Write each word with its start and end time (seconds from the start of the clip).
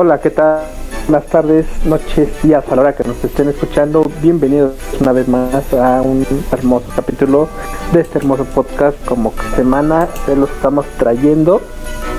Hola, 0.00 0.20
¿qué 0.20 0.30
tal? 0.30 0.60
Buenas 1.08 1.26
tardes, 1.26 1.66
noches, 1.84 2.28
días 2.44 2.62
a 2.70 2.76
la 2.76 2.82
hora 2.82 2.92
que 2.94 3.02
nos 3.02 3.24
estén 3.24 3.48
escuchando. 3.48 4.08
Bienvenidos 4.22 4.74
una 5.00 5.10
vez 5.10 5.26
más 5.26 5.74
a 5.74 6.02
un 6.02 6.24
hermoso 6.52 6.86
capítulo 6.94 7.48
de 7.92 8.02
este 8.02 8.18
hermoso 8.18 8.44
podcast. 8.44 8.96
Como 9.04 9.34
semana 9.56 10.06
se 10.24 10.36
los 10.36 10.50
estamos 10.50 10.86
trayendo. 10.98 11.60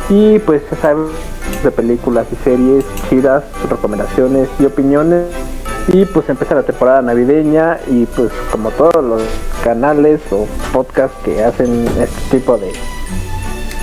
Y 0.10 0.40
pues 0.40 0.62
ya 0.70 0.76
saben, 0.76 1.06
de 1.64 1.72
películas 1.72 2.28
y 2.34 2.36
series 2.44 2.84
chidas, 3.10 3.46
recomendaciones 3.70 4.50
y 4.60 4.66
opiniones. 4.66 5.28
Y 5.88 6.04
pues 6.04 6.28
empieza 6.28 6.56
la 6.56 6.64
temporada 6.64 7.02
navideña 7.02 7.80
y 7.88 8.08
pues 8.08 8.30
como 8.52 8.72
todos 8.72 9.02
los 9.02 9.22
canales 9.64 10.20
o 10.32 10.48
podcasts 10.74 11.16
que 11.24 11.46
hacen 11.46 11.88
este 11.98 12.40
tipo 12.40 12.58
de 12.58 12.74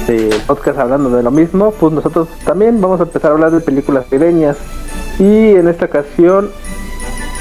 de 0.06 0.30
podcast 0.46 0.78
hablando 0.78 1.10
de 1.10 1.22
lo 1.22 1.30
mismo, 1.30 1.72
pues 1.72 1.92
nosotros 1.92 2.28
también 2.44 2.80
vamos 2.80 3.00
a 3.00 3.04
empezar 3.04 3.30
a 3.30 3.34
hablar 3.34 3.50
de 3.50 3.60
películas 3.60 4.04
navideñas. 4.10 4.56
Y 5.18 5.54
en 5.54 5.68
esta 5.68 5.86
ocasión, 5.86 6.50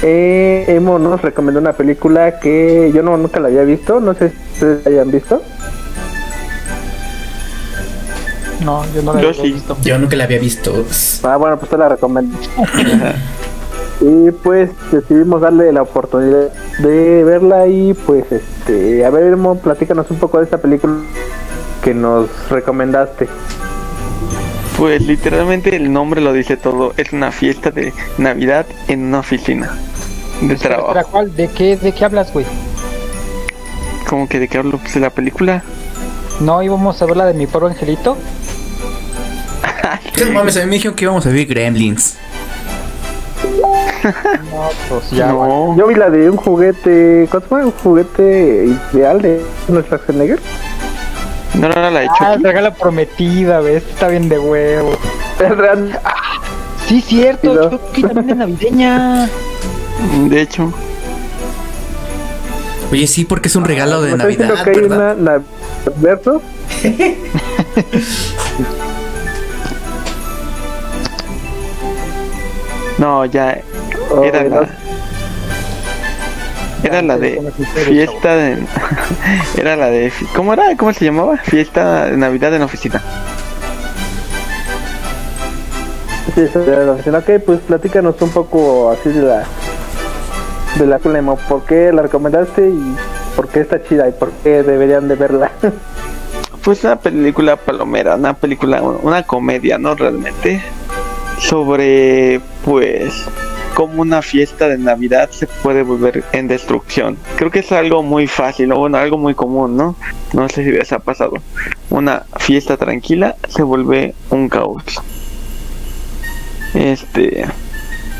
eh, 0.02 0.64
Emo 0.68 0.98
nos 0.98 1.22
recomendó 1.22 1.60
una 1.60 1.72
película 1.72 2.40
que 2.40 2.90
yo 2.94 3.02
no 3.02 3.16
nunca 3.16 3.40
la 3.40 3.48
había 3.48 3.62
visto, 3.62 4.00
no 4.00 4.14
sé 4.14 4.30
si 4.30 4.36
ustedes 4.54 4.84
la 4.84 4.90
hayan 4.90 5.10
visto. 5.10 5.42
No, 8.64 8.84
yo 8.94 9.02
no 9.02 9.14
la 9.14 9.20
Yo 9.20 9.28
había 9.28 9.42
sí. 9.42 9.52
visto. 9.52 9.76
Yo 9.82 9.98
nunca 9.98 10.16
la 10.16 10.24
había 10.24 10.38
visto. 10.38 10.72
Ah, 11.22 11.36
bueno, 11.36 11.58
pues 11.58 11.70
te 11.70 11.78
la 11.78 11.88
recomiendo. 11.88 12.36
y 14.00 14.30
pues 14.30 14.70
decidimos 14.90 15.40
darle 15.40 15.72
la 15.72 15.82
oportunidad 15.82 16.50
de 16.80 17.24
verla 17.24 17.66
y 17.68 17.94
pues 17.94 18.24
este, 18.32 19.04
a 19.04 19.10
ver, 19.10 19.32
Emo, 19.32 19.56
platícanos 19.58 20.10
un 20.10 20.18
poco 20.18 20.38
de 20.38 20.44
esta 20.44 20.58
película 20.58 20.94
que 21.86 21.94
nos 21.94 22.28
recomendaste. 22.50 23.28
Pues 24.76 25.00
literalmente 25.02 25.76
el 25.76 25.92
nombre 25.92 26.20
lo 26.20 26.32
dice 26.32 26.56
todo. 26.56 26.92
Es 26.96 27.12
una 27.12 27.30
fiesta 27.30 27.70
de 27.70 27.92
Navidad 28.18 28.66
en 28.88 29.04
una 29.04 29.20
oficina 29.20 29.70
de 30.40 30.54
Espera, 30.54 30.74
trabajo. 30.78 30.90
espera, 30.98 31.04
¿cuál? 31.12 31.36
¿De 31.36 31.46
qué, 31.46 31.76
¿De 31.76 31.92
qué 31.92 32.04
hablas, 32.04 32.32
güey? 32.32 32.44
¿Cómo 34.08 34.28
que 34.28 34.40
de 34.40 34.48
qué 34.48 34.58
hablo? 34.58 34.78
Pues 34.78 34.94
de 34.94 35.00
la 35.00 35.10
película. 35.10 35.62
¿No 36.40 36.60
íbamos 36.60 37.00
a 37.00 37.06
ver 37.06 37.16
la 37.18 37.26
de 37.26 37.34
mi 37.34 37.46
pobre 37.46 37.68
angelito? 37.68 38.16
No 40.24 40.32
mames, 40.32 40.56
a 40.56 40.60
mí 40.60 40.66
me 40.66 40.72
dijeron 40.72 40.96
que 40.96 41.04
íbamos 41.04 41.24
a 41.24 41.30
ver 41.30 41.46
Gremlins. 41.46 42.16
No, 44.02 44.70
pues 44.88 45.10
ya, 45.12 45.30
güey. 45.30 45.48
no. 45.48 45.76
Yo 45.76 45.86
vi 45.86 45.94
la 45.94 46.10
de 46.10 46.28
un 46.30 46.36
juguete, 46.36 47.28
¿cuánto 47.30 47.48
fue? 47.48 47.64
Un 47.64 47.70
juguete 47.70 48.66
ideal 48.92 49.22
de 49.22 49.40
nuestra 49.68 49.98
Schwarzenegger. 49.98 50.40
No, 51.56 51.68
no, 51.68 51.74
no, 51.74 51.90
la 51.90 52.00
de 52.00 52.06
Ah, 52.20 52.32
Chucky. 52.34 52.42
regalo 52.44 52.74
prometida, 52.74 53.60
¿ves? 53.60 53.82
Está 53.88 54.08
bien 54.08 54.28
de 54.28 54.38
huevo. 54.38 54.92
Es 55.40 55.56
real. 55.56 55.98
Sí, 56.86 57.00
cierto, 57.00 57.54
¿no? 57.54 57.70
Chucky 57.70 58.02
también 58.02 58.30
es 58.30 58.36
navideña. 58.36 59.28
De 60.28 60.40
hecho, 60.42 60.72
Oye, 62.92 63.06
sí, 63.08 63.24
porque 63.24 63.48
es 63.48 63.56
un 63.56 63.64
regalo 63.64 64.00
de 64.00 64.10
¿Me 64.14 64.16
estás 64.16 64.28
diciendo 64.28 64.54
Navidad, 64.54 64.64
que 64.64 64.70
hay 64.70 64.88
¿verdad? 64.88 65.16
una 65.18 65.42
Alberto? 65.86 66.40
no, 72.98 73.24
ya 73.26 73.60
Oh, 74.10 74.24
era 74.24 74.42
no. 74.44 74.60
la, 74.62 74.68
era 76.82 77.02
la 77.02 77.18
de 77.18 77.40
fiesta 77.86 78.36
de, 78.36 78.58
era 79.56 79.76
la 79.76 79.86
de, 79.86 80.12
¿cómo 80.34 80.52
era? 80.52 80.76
¿Cómo 80.76 80.92
se 80.92 81.04
llamaba? 81.04 81.36
Fiesta 81.38 82.06
de 82.06 82.16
Navidad 82.16 82.54
en 82.54 82.62
oficina. 82.62 83.02
Sí, 86.34 86.42
esa 86.42 86.62
era 86.64 86.84
la 86.84 86.92
oficina. 86.92 87.18
Ok, 87.18 87.30
pues 87.44 87.60
platícanos 87.60 88.20
un 88.20 88.30
poco 88.30 88.90
así 88.90 89.10
de 89.10 89.22
la 89.22 89.44
de 90.78 90.86
la 90.86 90.98
película. 90.98 91.36
¿Por 91.48 91.64
qué 91.64 91.92
la 91.92 92.02
recomendaste 92.02 92.68
y 92.68 92.96
por 93.34 93.48
qué 93.48 93.60
está 93.60 93.82
chida 93.82 94.08
y 94.08 94.12
por 94.12 94.30
qué 94.42 94.62
deberían 94.62 95.08
de 95.08 95.14
verla? 95.14 95.50
Pues 96.64 96.82
una 96.82 96.96
película 96.96 97.54
palomera, 97.54 98.16
una 98.16 98.34
película, 98.34 98.82
una 98.82 99.22
comedia, 99.22 99.78
¿no? 99.78 99.94
Realmente. 99.94 100.60
Sobre, 101.38 102.40
pues, 102.64 103.24
cómo 103.76 104.00
una 104.00 104.22
fiesta 104.22 104.68
de 104.68 104.78
Navidad 104.78 105.28
se 105.32 105.46
puede 105.46 105.82
volver 105.82 106.24
en 106.32 106.48
destrucción. 106.48 107.18
Creo 107.36 107.50
que 107.50 107.58
es 107.58 107.70
algo 107.72 108.02
muy 108.02 108.26
fácil, 108.26 108.72
o 108.72 108.78
bueno, 108.78 108.96
algo 108.96 109.18
muy 109.18 109.34
común, 109.34 109.76
¿no? 109.76 109.96
No 110.32 110.48
sé 110.48 110.64
si 110.64 110.70
les 110.70 110.94
ha 110.94 110.98
pasado. 110.98 111.34
Una 111.90 112.22
fiesta 112.38 112.78
tranquila 112.78 113.36
se 113.50 113.62
vuelve 113.62 114.14
un 114.30 114.48
caos. 114.48 114.82
Este. 116.72 117.44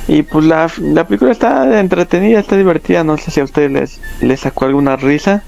Y 0.09 0.25
pues 0.25 0.45
la, 0.45 0.71
la 0.79 1.07
película 1.07 1.33
está 1.33 1.81
entretenida, 1.81 2.39
está 2.39 2.59
divertida. 2.59 3.03
No 3.03 3.17
sé 3.17 3.31
si 3.31 3.41
a 3.41 3.45
ustedes 3.45 3.71
les, 3.71 4.01
les 4.21 4.41
sacó 4.41 4.67
alguna 4.67 4.97
risa 4.97 5.43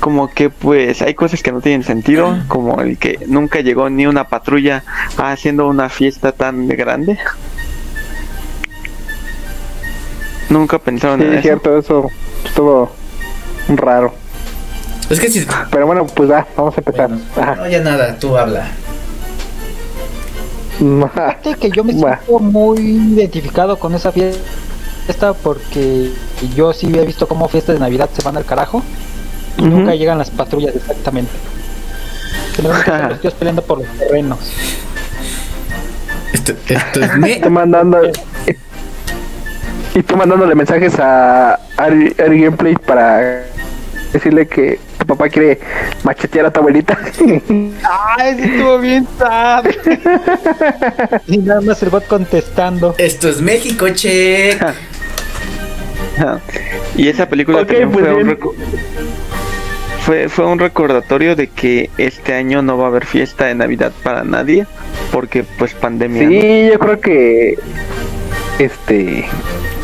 como 0.00 0.28
que 0.28 0.50
pues 0.50 1.02
hay 1.02 1.14
cosas 1.14 1.42
que 1.42 1.52
no 1.52 1.60
tienen 1.60 1.82
sentido, 1.82 2.38
como 2.48 2.80
el 2.80 2.96
que 2.96 3.18
nunca 3.26 3.60
llegó 3.60 3.90
ni 3.90 4.06
una 4.06 4.28
patrulla 4.28 4.84
haciendo 5.18 5.68
una 5.68 5.88
fiesta 5.88 6.32
tan 6.32 6.68
grande. 6.68 7.18
Nunca 10.48 10.78
pensaron 10.78 11.20
sí, 11.20 11.26
en 11.26 11.32
es 11.32 11.38
eso. 11.38 11.42
cierto, 11.42 11.78
eso 11.78 12.06
estuvo 12.44 12.90
raro. 13.68 14.12
Es 15.10 15.20
que 15.20 15.28
sí. 15.30 15.46
Pero 15.70 15.86
bueno, 15.86 16.06
pues 16.06 16.30
va, 16.30 16.46
vamos 16.56 16.74
a 16.76 16.80
empezar. 16.80 17.10
Ajá. 17.36 17.54
No, 17.56 17.68
ya 17.68 17.80
nada, 17.80 18.18
tú 18.18 18.36
habla. 18.36 18.66
Fíjate 20.78 21.54
que 21.54 21.70
yo 21.70 21.84
me 21.84 21.94
Buah. 21.94 22.18
siento 22.18 22.38
muy 22.40 22.80
identificado 22.80 23.78
con 23.78 23.94
esa 23.94 24.12
fiesta 24.12 25.32
porque 25.42 26.12
yo 26.54 26.72
sí 26.72 26.92
he 26.94 27.06
visto 27.06 27.26
cómo 27.26 27.48
fiestas 27.48 27.76
de 27.76 27.80
Navidad 27.80 28.10
se 28.14 28.22
van 28.22 28.36
al 28.36 28.44
carajo 28.44 28.82
y 29.56 29.62
Ujú. 29.62 29.70
nunca 29.70 29.94
llegan 29.94 30.18
las 30.18 30.30
patrullas 30.30 30.74
exactamente. 30.76 31.30
Los 32.62 33.20
tíos 33.20 33.34
peleando 33.34 33.62
por 33.62 33.78
los 33.78 33.88
terrenos. 33.98 34.38
Esto, 36.32 36.52
esto 36.68 37.00
es 37.02 37.16
me. 37.18 37.36
Tú 37.36 37.50
mandando 37.50 37.98
y 39.96 40.02
tú 40.02 40.14
mandándole 40.14 40.54
mensajes 40.54 40.98
a 40.98 41.58
Ari, 41.78 42.14
Ari 42.22 42.42
Gameplay 42.42 42.74
para 42.74 43.44
decirle 44.12 44.46
que 44.46 44.78
tu 44.98 45.06
papá 45.06 45.30
quiere 45.30 45.58
machetear 46.04 46.44
a 46.44 46.50
tu 46.50 46.60
abuelita. 46.60 46.98
¡Ah, 47.82 48.28
ese 48.28 48.44
estuvo 48.44 48.78
bien 48.78 49.08
sad! 49.18 49.64
y 51.26 51.38
nada 51.38 51.62
más 51.62 51.82
el 51.82 51.88
bot 51.88 52.06
contestando. 52.06 52.94
Esto 52.98 53.30
es 53.30 53.40
México, 53.40 53.88
che. 53.88 54.58
Y 56.96 57.08
esa 57.08 57.28
película 57.28 57.58
también 57.58 57.90
pues 57.90 58.06
fue, 58.06 58.14
un 58.14 58.38
fue, 60.00 60.28
fue 60.30 60.46
un 60.46 60.58
recordatorio 60.58 61.36
de 61.36 61.48
que 61.48 61.90
este 61.98 62.32
año 62.32 62.62
no 62.62 62.78
va 62.78 62.84
a 62.84 62.88
haber 62.88 63.04
fiesta 63.04 63.46
de 63.46 63.54
Navidad 63.54 63.92
para 64.02 64.24
nadie, 64.24 64.66
porque 65.12 65.44
pues 65.58 65.74
pandemia. 65.74 66.22
¿no? 66.22 66.28
Sí, 66.30 66.68
yo 66.72 66.78
creo 66.78 67.00
que 67.00 67.58
este 68.58 69.26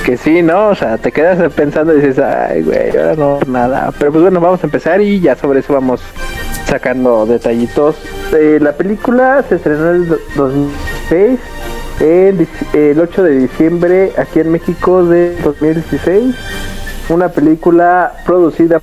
que 0.04 0.16
sí, 0.16 0.42
¿no? 0.42 0.68
O 0.68 0.74
sea, 0.74 0.98
te 0.98 1.12
quedas 1.12 1.52
pensando 1.52 1.92
y 1.94 2.00
dices, 2.00 2.18
ay, 2.18 2.62
güey, 2.62 2.90
ahora 2.96 3.14
no 3.16 3.38
nada. 3.46 3.92
Pero 3.98 4.12
pues 4.12 4.22
bueno, 4.22 4.40
vamos 4.40 4.62
a 4.62 4.66
empezar 4.66 5.00
y 5.00 5.20
ya 5.20 5.36
sobre 5.36 5.60
eso 5.60 5.72
vamos 5.74 6.00
sacando 6.66 7.26
detallitos. 7.26 7.96
Eh, 8.32 8.58
la 8.60 8.72
película 8.72 9.44
se 9.48 9.56
estrenó 9.56 9.90
en 9.90 9.96
el 10.02 10.08
do- 10.08 10.18
2006, 10.36 11.38
en 12.00 12.38
dic- 12.38 12.74
el 12.74 12.98
8 13.00 13.22
de 13.22 13.36
diciembre 13.38 14.12
aquí 14.16 14.40
en 14.40 14.50
México 14.52 15.04
de 15.04 15.36
2016. 15.42 16.34
Una 17.08 17.28
película 17.28 18.12
producida 18.26 18.80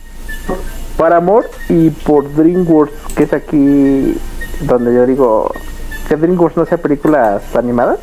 por 0.98 1.14
Amor 1.14 1.50
y 1.70 1.90
por 1.90 2.34
DreamWorks, 2.34 3.14
que 3.16 3.24
es 3.24 3.34
aquí 3.34 4.18
donde 4.62 4.94
yo 4.94 5.06
digo 5.06 5.52
que 6.08 6.16
DreamWorks 6.16 6.58
no 6.58 6.66
sea 6.66 6.78
películas 6.78 7.42
animadas. 7.56 8.00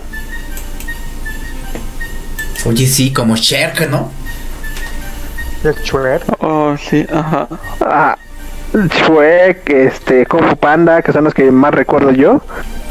Oye, 2.66 2.86
sí, 2.86 3.12
como 3.12 3.36
Shrek, 3.36 3.88
¿no? 3.88 4.10
El 5.62 5.82
chuer. 5.82 6.22
Oh, 6.40 6.76
sí, 6.76 7.06
ajá. 7.12 7.48
Ah, 7.80 8.18
Shrek, 8.74 9.70
este, 9.70 10.26
Kung 10.26 10.44
Fu 10.44 10.56
Panda, 10.56 11.00
que 11.02 11.12
son 11.12 11.24
los 11.24 11.34
que 11.34 11.50
más 11.50 11.72
recuerdo 11.72 12.10
yo, 12.10 12.42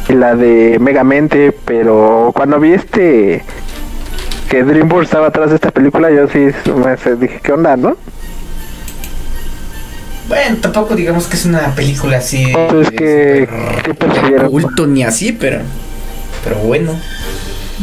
y 0.07 0.13
la 0.13 0.35
de 0.35 0.77
Megamente, 0.79 1.51
pero 1.65 2.31
cuando 2.35 2.59
vi 2.59 2.73
este 2.73 3.43
que 4.49 4.63
DreamWorks 4.63 5.05
estaba 5.07 5.27
atrás 5.27 5.49
de 5.49 5.55
esta 5.55 5.71
película, 5.71 6.09
yo 6.11 6.27
sí 6.27 6.47
me 6.73 7.15
dije, 7.15 7.39
¿qué 7.43 7.51
onda, 7.51 7.75
no? 7.75 7.97
Bueno, 10.27 10.57
tampoco 10.61 10.95
digamos 10.95 11.27
que 11.27 11.35
es 11.35 11.45
una 11.45 11.75
película 11.75 12.17
así. 12.17 12.43
Entonces, 12.55 12.91
de 12.91 12.97
¿qué, 12.97 13.47
super 13.47 13.83
qué 13.83 13.93
percibieron? 13.93 14.49
culto 14.49 14.87
ni 14.87 15.03
así, 15.03 15.33
pero. 15.33 15.59
Pero 16.43 16.57
bueno. 16.57 16.93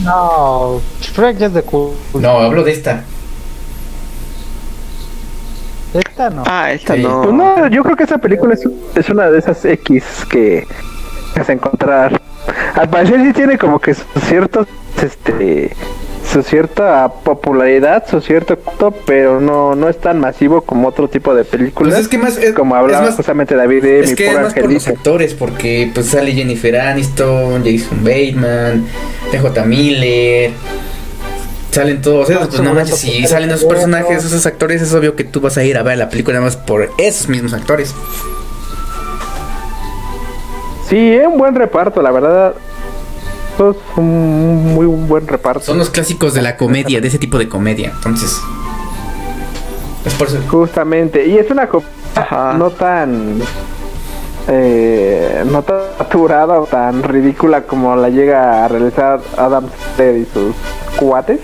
No, 0.05 0.81
Shrek 1.01 1.37
ya 1.39 1.47
es 1.47 1.55
de 1.55 1.63
cool. 1.63 1.93
No, 2.15 2.39
hablo 2.39 2.63
de 2.65 2.73
esta. 2.73 3.05
Esta 5.95 6.31
no. 6.31 6.45
Ah, 6.47 6.73
esta 6.73 6.95
Sí. 6.95 7.03
no. 7.03 7.23
Pues 7.23 7.35
no, 7.35 7.67
yo 7.69 7.83
creo 7.83 7.97
que 7.97 8.05
esa 8.05 8.19
película 8.19 8.55
es, 8.55 8.67
es 8.95 9.09
una 9.11 9.31
de 9.31 9.39
esas 9.39 9.63
X 9.65 10.05
que 10.31 10.67
vas 11.37 11.49
a 11.49 11.53
encontrar 11.53 12.21
al 12.75 12.89
parecer 12.89 13.23
sí 13.23 13.33
tiene 13.33 13.59
como 13.59 13.79
que 13.79 13.95
ciertos, 14.27 14.67
este, 15.03 15.75
su 16.33 16.43
cierta 16.43 17.09
popularidad, 17.25 18.05
su 18.09 18.21
cierto 18.21 18.57
culto, 18.59 18.93
pero 19.07 19.41
no, 19.41 19.75
no 19.75 19.89
es 19.89 19.99
tan 20.01 20.19
masivo 20.19 20.63
como 20.63 20.89
otro 20.89 21.09
tipo 21.09 21.35
de 21.35 21.45
películas. 21.45 21.93
Pues 21.93 22.03
es 22.05 22.09
que 22.09 22.19
más 22.19 22.37
es- 22.39 22.55
como 22.55 22.75
hablaba 22.75 23.05
es 23.05 23.11
más- 23.11 23.17
justamente 23.17 23.55
David 23.55 23.83
de 23.83 24.01
Es 24.01 24.11
mi 24.11 24.17
que 24.17 24.29
es 24.29 24.41
más 24.41 24.55
por 24.55 24.73
los 24.73 24.89
actores, 24.89 25.35
porque 25.35 25.91
pues 25.93 26.07
sale 26.07 26.33
Jennifer 26.33 26.81
Aniston, 26.81 27.63
Jason 27.65 28.03
Bateman, 28.03 28.87
TJ 29.31 29.65
Miller. 29.67 30.53
Salen 31.71 32.03
todos 32.03 32.29
esos, 32.29 32.49
pues 32.49 32.61
no 32.61 32.75
manches, 32.75 32.99
si 32.99 33.27
salen 33.27 33.51
esos 33.51 33.65
personajes, 33.65 34.25
esos 34.25 34.45
actores, 34.45 34.83
es 34.83 34.93
obvio 34.93 35.17
que 35.17 35.25
tú 35.25 35.41
vas 35.41 35.57
a 35.57 35.65
ir 35.65 35.79
a 35.79 35.83
ver 35.83 35.97
la 35.97 36.09
película 36.11 36.35
nada 36.39 36.45
más 36.47 36.57
por 36.57 36.91
esos 36.99 37.29
mismos 37.31 37.55
actores. 37.55 37.95
Sí, 40.89 41.15
es 41.15 41.27
un 41.27 41.39
buen 41.39 41.55
reparto, 41.55 42.03
la 42.03 42.11
verdad. 42.11 42.55
Es 43.59 43.77
un 43.97 44.75
muy 44.75 44.87
buen 44.87 45.27
reparto. 45.27 45.65
Son 45.65 45.79
los 45.79 45.91
clásicos 45.91 46.35
de 46.35 46.43
la 46.43 46.57
comedia, 46.57 47.01
de 47.01 47.09
ese 47.09 47.19
tipo 47.19 47.39
de 47.39 47.49
comedia. 47.49 47.93
Entonces, 47.95 48.41
es 50.05 50.15
por 50.15 50.29
eso. 50.29 50.39
Justamente, 50.49 51.27
y 51.27 51.39
es 51.39 51.51
una 51.51 51.69
comedia 51.69 51.93
no 52.57 52.71
tan 52.71 53.41
eh, 54.49 55.45
no 55.51 55.63
tan 55.63 55.81
saturada 55.99 56.61
o 56.61 56.67
tan 56.67 57.03
ridícula 57.03 57.63
como 57.63 57.95
la 57.97 58.09
llega 58.09 58.65
a 58.65 58.69
realizar 58.69 59.21
Adam 59.37 59.69
Sandler 59.69 60.17
y 60.17 60.25
sus 60.27 60.55
cuates. 60.97 61.41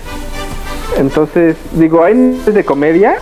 Entonces, 0.97 1.57
digo, 1.73 2.03
hay 2.03 2.15
niveles 2.15 2.55
de 2.55 2.65
comedia, 2.65 3.17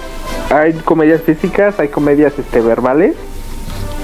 hay 0.50 0.72
comedias 0.72 1.20
físicas, 1.22 1.78
hay 1.78 1.88
comedias 1.88 2.32
este 2.38 2.60
verbales. 2.60 3.14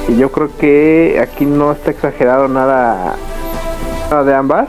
Y 0.08 0.17
yo 0.17 0.31
creo 0.31 0.50
que 0.58 1.20
aquí 1.23 1.46
no 1.46 1.73
está 1.73 1.93
exagerado 1.93 2.49
nada 2.49 3.14
de 4.25 4.35
ambas. 4.35 4.69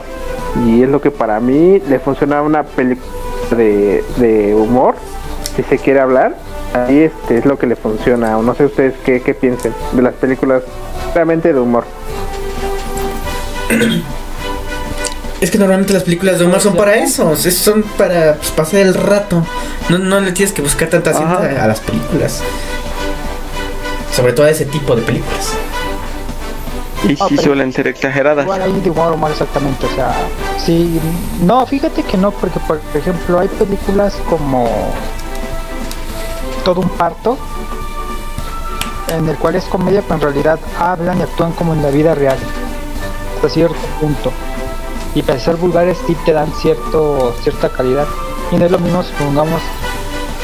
Y 0.66 0.82
es 0.82 0.88
lo 0.88 1.00
que 1.00 1.10
para 1.10 1.40
mí 1.40 1.80
le 1.88 1.98
funciona 1.98 2.38
a 2.38 2.42
una 2.42 2.62
película 2.62 3.06
de, 3.50 4.04
de 4.16 4.54
humor, 4.54 4.94
si 5.56 5.62
se 5.64 5.78
quiere 5.78 6.00
hablar. 6.00 6.36
Ahí 6.72 6.98
este 7.00 7.38
es 7.38 7.44
lo 7.44 7.58
que 7.58 7.66
le 7.66 7.76
funciona. 7.76 8.38
O 8.38 8.42
no 8.42 8.54
sé 8.54 8.64
ustedes 8.66 8.94
qué, 9.04 9.20
qué 9.20 9.34
piensen 9.34 9.72
de 9.92 10.02
las 10.02 10.14
películas 10.14 10.62
realmente 11.14 11.52
de 11.52 11.60
humor. 11.60 11.84
Es 15.40 15.50
que 15.50 15.58
normalmente 15.58 15.92
las 15.92 16.04
películas 16.04 16.38
de 16.38 16.46
humor 16.46 16.60
son 16.60 16.74
para 16.76 16.94
eso, 16.96 17.32
es- 17.32 17.58
son 17.58 17.82
para 17.98 18.34
pues, 18.36 18.50
pasar 18.52 18.80
el 18.80 18.94
rato. 18.94 19.44
No, 19.90 19.98
no 19.98 20.20
le 20.20 20.32
tienes 20.32 20.54
que 20.54 20.62
buscar 20.62 20.88
tanta 20.88 21.12
ciencia 21.12 21.36
Ajá. 21.36 21.64
a 21.64 21.68
las 21.68 21.80
películas. 21.80 22.40
Sobre 24.14 24.32
todo 24.32 24.46
a 24.46 24.50
ese 24.50 24.64
tipo 24.64 24.96
de 24.96 25.02
películas. 25.02 25.50
Y 27.08 27.16
sí 27.16 27.36
suelen 27.38 27.72
ser 27.72 27.86
exageradas. 27.86 28.44
Igual 28.44 28.62
ahí 28.62 28.82
humor, 28.88 29.12
humor 29.12 29.30
exactamente, 29.30 29.86
o 29.86 29.90
sea, 29.90 30.14
sí, 30.58 31.00
no, 31.42 31.66
fíjate 31.66 32.02
que 32.02 32.16
no, 32.16 32.30
porque 32.30 32.58
por 32.60 32.80
ejemplo 32.94 33.40
hay 33.40 33.48
películas 33.48 34.14
como 34.28 34.68
Todo 36.64 36.80
un 36.80 36.88
parto, 36.88 37.36
en 39.08 39.28
el 39.28 39.36
cual 39.36 39.56
es 39.56 39.64
comedia, 39.64 40.02
pero 40.02 40.14
en 40.14 40.20
realidad 40.20 40.58
hablan 40.78 41.18
y 41.18 41.22
actúan 41.22 41.52
como 41.52 41.74
en 41.74 41.82
la 41.82 41.90
vida 41.90 42.14
real, 42.14 42.38
hasta 43.36 43.48
cierto 43.50 43.76
punto. 44.00 44.32
Y 45.14 45.22
para 45.22 45.38
ser 45.38 45.56
vulgares 45.56 45.98
sí 46.06 46.16
te 46.24 46.32
dan 46.32 46.50
cierto, 46.54 47.34
cierta 47.42 47.68
calidad. 47.68 48.06
Y 48.50 48.56
no 48.56 48.64
es 48.64 48.70
lo 48.70 48.78
mismo 48.78 49.02
si 49.02 49.12
pongamos 49.12 49.60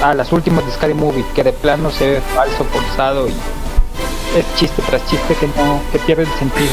a 0.03 0.15
las 0.15 0.33
últimas 0.33 0.65
de 0.65 0.73
Scary 0.73 0.95
Movie, 0.95 1.25
que 1.35 1.43
de 1.43 1.53
plano 1.53 1.91
se 1.91 2.09
ve 2.09 2.21
falso, 2.35 2.65
forzado 2.65 3.29
y 3.29 3.35
es 4.37 4.45
chiste 4.57 4.83
tras 4.89 5.05
chiste 5.07 5.35
que 5.35 5.47
no, 5.49 5.81
que 5.93 5.99
pierde 6.01 6.23
el 6.25 6.29
sentido. 6.39 6.71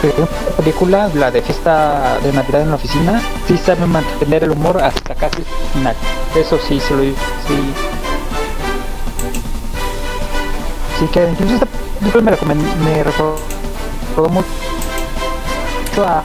Pero 0.00 0.14
esta 0.24 0.56
película, 0.56 1.10
la 1.14 1.30
de 1.30 1.42
fiesta 1.42 2.18
de 2.22 2.32
Navidad 2.32 2.62
en 2.62 2.70
la 2.70 2.76
oficina, 2.76 3.20
sí 3.48 3.58
sabe 3.58 3.84
mantener 3.86 4.44
el 4.44 4.50
humor 4.52 4.80
hasta 4.82 5.14
casi 5.14 5.38
el 5.38 5.44
final. 5.72 5.96
Eso 6.36 6.58
sí, 6.68 6.78
se 6.80 6.94
lo 6.94 7.02
sí. 7.02 7.14
Sí 11.00 11.06
que 11.12 11.28
incluso 11.28 11.54
esta 11.54 11.66
película 12.00 12.22
me, 12.22 12.32
recomen- 12.32 12.76
me 12.84 13.02
recordó 13.04 14.28
mucho 14.30 14.46
a, 16.04 16.22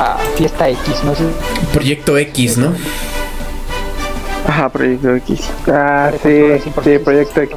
a 0.00 0.18
Fiesta 0.36 0.68
X, 0.68 1.04
no 1.04 1.14
sé 1.14 1.24
Proyecto 1.72 2.16
X, 2.18 2.58
¿no? 2.58 2.72
Ajá, 4.48 4.68
Proyecto 4.68 5.14
X. 5.16 5.50
Ah, 5.68 6.10
sí, 6.22 6.42
sí, 6.64 6.98
Proyecto 6.98 7.40
X. 7.42 7.56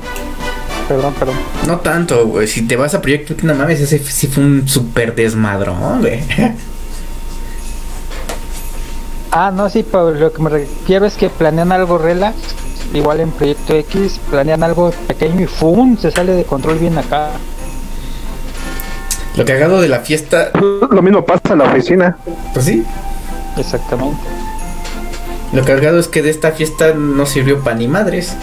Perdón, 0.93 1.13
perdón. 1.15 1.35
No 1.65 1.79
tanto, 1.79 2.27
güey. 2.27 2.47
Si 2.47 2.67
te 2.67 2.75
vas 2.75 2.93
a 2.93 3.01
Proyecto 3.01 3.33
X, 3.33 3.43
no 3.43 3.55
mames, 3.55 3.79
ese 3.81 3.97
sí 3.97 4.27
fue 4.27 4.43
un 4.43 4.67
súper 4.67 5.15
desmadrón, 5.15 6.01
güey. 6.01 6.21
Ah, 9.35 9.49
no, 9.51 9.67
sí, 9.67 9.81
pero 9.83 10.11
lo 10.11 10.31
que 10.31 10.43
me 10.43 10.49
refiero 10.51 11.07
es 11.07 11.15
que 11.15 11.27
planean 11.27 11.71
algo 11.71 11.97
relax, 11.97 12.35
igual 12.93 13.19
en 13.19 13.31
Proyecto 13.31 13.73
X, 13.73 14.19
planean 14.29 14.61
algo 14.61 14.91
pequeño 15.07 15.41
y 15.41 15.47
¡fum! 15.47 15.97
se 15.97 16.11
sale 16.11 16.33
de 16.33 16.43
control 16.43 16.77
bien 16.77 16.95
acá. 16.99 17.29
Lo 19.35 19.43
cagado 19.43 19.81
de 19.81 19.89
la 19.89 20.01
fiesta, 20.01 20.51
Lo 20.53 21.01
mismo 21.01 21.25
pasa 21.25 21.53
en 21.53 21.57
la 21.57 21.65
oficina. 21.65 22.15
pues 22.53 22.65
sí. 22.65 22.83
Exactamente. 23.57 24.21
Lo 25.51 25.65
cargado 25.65 25.97
es 25.97 26.07
que 26.07 26.21
de 26.21 26.29
esta 26.29 26.51
fiesta 26.51 26.93
no 26.93 27.25
sirvió 27.25 27.63
para 27.63 27.75
ni 27.77 27.87
madres. 27.87 28.35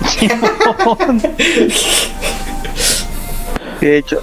De 3.80 3.98
hecho, 3.98 4.20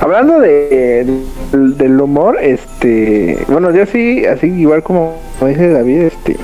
Hablando 0.00 0.38
de, 0.40 1.04
del- 1.52 2.00
humor, 2.00 2.36
este, 2.40 3.38
bueno, 3.48 3.70
yo 3.70 3.86
sí, 3.86 4.26
así 4.26 4.48
igual 4.48 4.82
como, 4.82 5.16
dice 5.46 5.70
David, 5.70 6.02
este, 6.02 6.36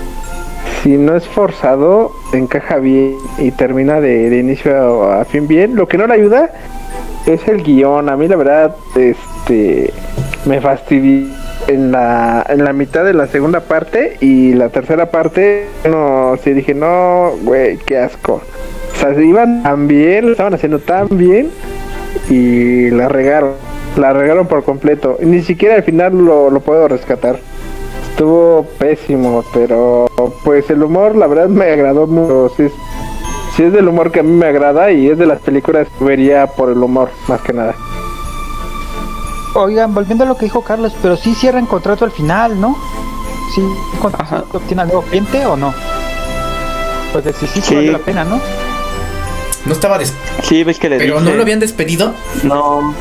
si 0.83 0.97
no 0.97 1.15
es 1.15 1.27
forzado, 1.29 2.13
encaja 2.33 2.79
bien 2.79 3.17
y 3.39 3.51
termina 3.51 4.01
de, 4.01 4.31
de 4.31 4.39
inicio 4.39 5.05
a, 5.11 5.21
a 5.21 5.25
fin 5.27 5.47
bien. 5.47 5.77
Lo 5.77 5.87
que 5.89 5.99
no 5.99 6.07
le 6.07 6.15
ayuda 6.15 6.51
es 7.27 7.47
el 7.49 7.63
guion. 7.63 8.09
A 8.09 8.17
mí 8.17 8.29
la 8.29 8.37
verdad, 8.37 8.75
este, 8.97 9.93
me 10.47 10.61
fastidió 10.63 11.29
en 11.67 11.93
la, 11.93 12.45
en 12.49 12.65
la 12.65 12.73
mitad 12.73 13.05
de 13.05 13.15
la 13.15 13.27
segunda 13.27 13.61
parte 13.61 14.17
y 14.21 14.55
la 14.55 14.69
tercera 14.69 15.11
parte, 15.11 15.67
no, 15.89 16.37
sí 16.43 16.53
dije, 16.53 16.75
no, 16.75 17.33
güey, 17.43 17.79
qué 17.79 17.99
asco. 17.99 18.43
O 18.95 19.01
sea, 19.01 19.15
se 19.15 19.25
iban 19.25 19.63
tan 19.63 19.89
bien, 19.89 20.27
lo 20.27 20.33
estaban 20.33 20.55
haciendo 20.55 20.79
tan 20.79 21.09
bien 21.11 21.51
y 22.29 22.91
la 22.91 23.09
regaron. 23.09 23.53
La 23.97 24.13
regaron 24.13 24.47
por 24.47 24.63
completo. 24.65 25.19
Ni 25.21 25.43
siquiera 25.43 25.75
al 25.75 25.83
final 25.83 26.17
lo, 26.17 26.51
lo 26.51 26.61
puedo 26.61 26.87
rescatar. 26.89 27.39
Estuvo 28.11 28.67
pésimo, 28.79 29.45
pero 29.53 30.07
pues 30.45 30.69
el 30.71 30.83
humor 30.83 31.17
la 31.17 31.27
verdad 31.27 31.49
me 31.49 31.65
agradó 31.65 32.07
mucho. 32.07 32.53
Sí 32.57 32.69
sí 33.61 33.67
es 33.67 33.73
del 33.73 33.89
humor 33.89 34.11
que 34.11 34.21
a 34.21 34.23
mí 34.23 34.33
me 34.33 34.47
agrada 34.47 34.91
y 34.91 35.09
es 35.09 35.19
de 35.19 35.27
las 35.27 35.41
películas 35.41 35.87
que 35.99 36.05
vería 36.05 36.47
por 36.47 36.71
el 36.71 36.79
humor, 36.79 37.11
más 37.29 37.43
que 37.43 37.53
nada. 37.53 37.75
Oigan, 39.55 39.93
volviendo 39.95 40.25
a 40.25 40.27
lo 40.27 40.37
que 40.37 40.45
dijo 40.47 40.63
Carlos, 40.63 40.93
pero 41.03 41.17
sí 41.17 41.35
cierran 41.35 41.67
contrato 41.67 42.05
al 42.05 42.13
final, 42.13 42.61
¿no? 42.61 42.77
Sí, 43.55 43.63
con- 44.01 44.15
Ajá. 44.17 44.45
obtiene 44.53 44.83
al 44.83 44.89
nuevo 44.89 45.03
cliente 45.03 45.45
o 45.47 45.57
no? 45.57 45.75
Pues 47.13 47.25
sí, 47.37 47.47
sí, 47.53 47.61
Sí. 47.61 47.75
vale 47.75 47.93
la 47.93 47.99
pena, 47.99 48.25
¿no? 48.25 48.41
No 49.67 49.73
estaba 49.73 49.99
des... 49.99 50.15
sí, 50.43 50.63
ves 50.65 50.79
que 50.79 50.89
le 50.89 50.99
Pero 50.99 51.19
dice- 51.19 51.31
no 51.31 51.37
lo 51.37 51.43
habían 51.43 51.59
despedido. 51.61 52.15
No, 52.45 52.95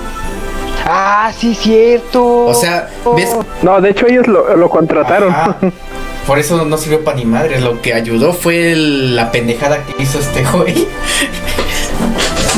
Ah, 0.91 1.31
sí, 1.37 1.53
cierto. 1.53 2.45
O 2.47 2.53
sea, 2.55 2.89
¿ves? 3.15 3.29
No, 3.61 3.79
de 3.79 3.91
hecho 3.91 4.07
ellos 4.07 4.25
lo, 4.27 4.55
lo 4.55 4.69
contrataron. 4.69 5.29
Ajá. 5.31 5.57
Por 6.25 6.39
eso 6.39 6.63
no 6.65 6.77
sirvió 6.77 7.03
para 7.03 7.17
ni 7.17 7.25
madres. 7.25 7.61
Lo 7.61 7.79
que 7.81 7.93
ayudó 7.93 8.33
fue 8.33 8.71
el- 8.71 9.15
la 9.15 9.31
pendejada 9.31 9.83
que 9.83 10.01
hizo 10.01 10.17
este 10.19 10.43
güey. 10.45 10.87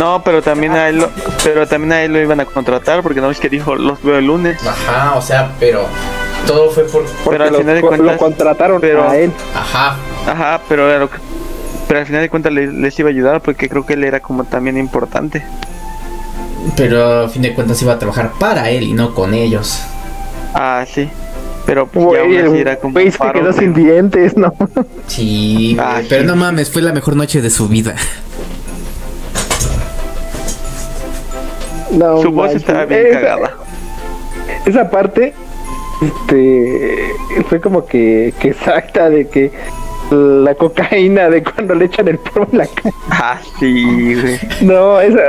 No, 0.01 0.23
pero 0.23 0.41
también 0.41 0.71
a 0.73 0.89
él 0.89 0.97
lo, 0.97 1.09
pero 1.43 1.67
también 1.67 1.93
a 1.93 2.01
él 2.03 2.11
lo 2.13 2.19
iban 2.19 2.39
a 2.39 2.45
contratar 2.45 3.03
porque 3.03 3.21
no 3.21 3.27
ves 3.27 3.39
que 3.39 3.49
dijo 3.49 3.75
los 3.75 4.01
veo 4.01 4.17
el 4.17 4.25
lunes. 4.25 4.57
Ajá, 4.65 5.13
o 5.15 5.21
sea, 5.21 5.51
pero 5.59 5.85
todo 6.47 6.71
fue 6.71 6.85
por. 6.85 7.05
Pero 7.29 7.43
al 7.43 7.51
lo, 7.53 7.59
final 7.59 7.75
de 7.75 7.81
lo 7.81 7.87
cuentas- 7.87 8.17
contrataron 8.17 8.81
pero- 8.81 9.07
a 9.07 9.15
él. 9.15 9.31
Ajá. 9.55 9.95
Ajá, 10.27 10.61
pero 10.67 10.89
era 10.89 10.99
lo 10.99 11.09
que- 11.09 11.17
pero 11.87 11.99
al 11.99 12.05
final 12.07 12.21
de 12.21 12.29
cuentas 12.29 12.51
le- 12.51 12.71
les, 12.71 12.97
iba 12.99 13.09
a 13.09 13.11
ayudar 13.11 13.41
porque 13.41 13.69
creo 13.69 13.85
que 13.85 13.93
él 13.93 14.03
era 14.03 14.19
como 14.21 14.43
también 14.45 14.77
importante. 14.77 15.43
Pero 16.75 17.25
a 17.25 17.29
fin 17.29 17.41
de 17.43 17.53
cuentas 17.53 17.81
iba 17.81 17.93
a 17.93 17.99
trabajar 17.99 18.31
para 18.39 18.69
él 18.69 18.83
y 18.83 18.93
no 18.93 19.13
con 19.13 19.33
ellos. 19.33 19.81
Ah, 20.53 20.83
sí. 20.91 21.09
Pero 21.65 21.85
pues 21.87 22.05
ya 22.13 22.21
aún 22.21 22.37
así 22.37 22.57
era 22.59 22.75
como 22.77 22.99
se 22.99 23.11
paro, 23.11 23.39
quedó 23.41 23.53
sin 23.53 23.73
dientes, 23.75 24.35
¿no? 24.35 24.53
Sí, 25.07 25.77
Ah, 25.79 26.01
pero 26.09 26.21
sí. 26.21 26.27
no 26.27 26.35
mames, 26.35 26.71
fue 26.71 26.81
la 26.81 26.91
mejor 26.91 27.15
noche 27.15 27.39
de 27.41 27.49
su 27.51 27.67
vida. 27.67 27.95
No 31.91 32.21
Su 32.21 32.31
voz 32.31 32.53
estaba 32.53 32.85
bien 32.85 33.07
Esa- 33.07 33.19
cagada. 33.21 33.51
esa 34.65 34.89
parte 34.89 35.33
este 36.01 37.13
fue 37.49 37.59
como 37.61 37.85
que, 37.85 38.33
que 38.39 38.49
exacta 38.49 39.09
de 39.09 39.27
que 39.27 39.51
la 40.09 40.55
cocaína 40.55 41.29
de 41.29 41.43
cuando 41.43 41.73
le 41.75 41.85
echan 41.85 42.07
el 42.07 42.17
polvo 42.17 42.47
en 42.51 42.57
la 42.57 42.67
cara. 42.67 42.95
Ah, 43.09 43.39
sí, 43.59 44.15
güey. 44.19 44.39
No, 44.61 44.99
esa 44.99 45.21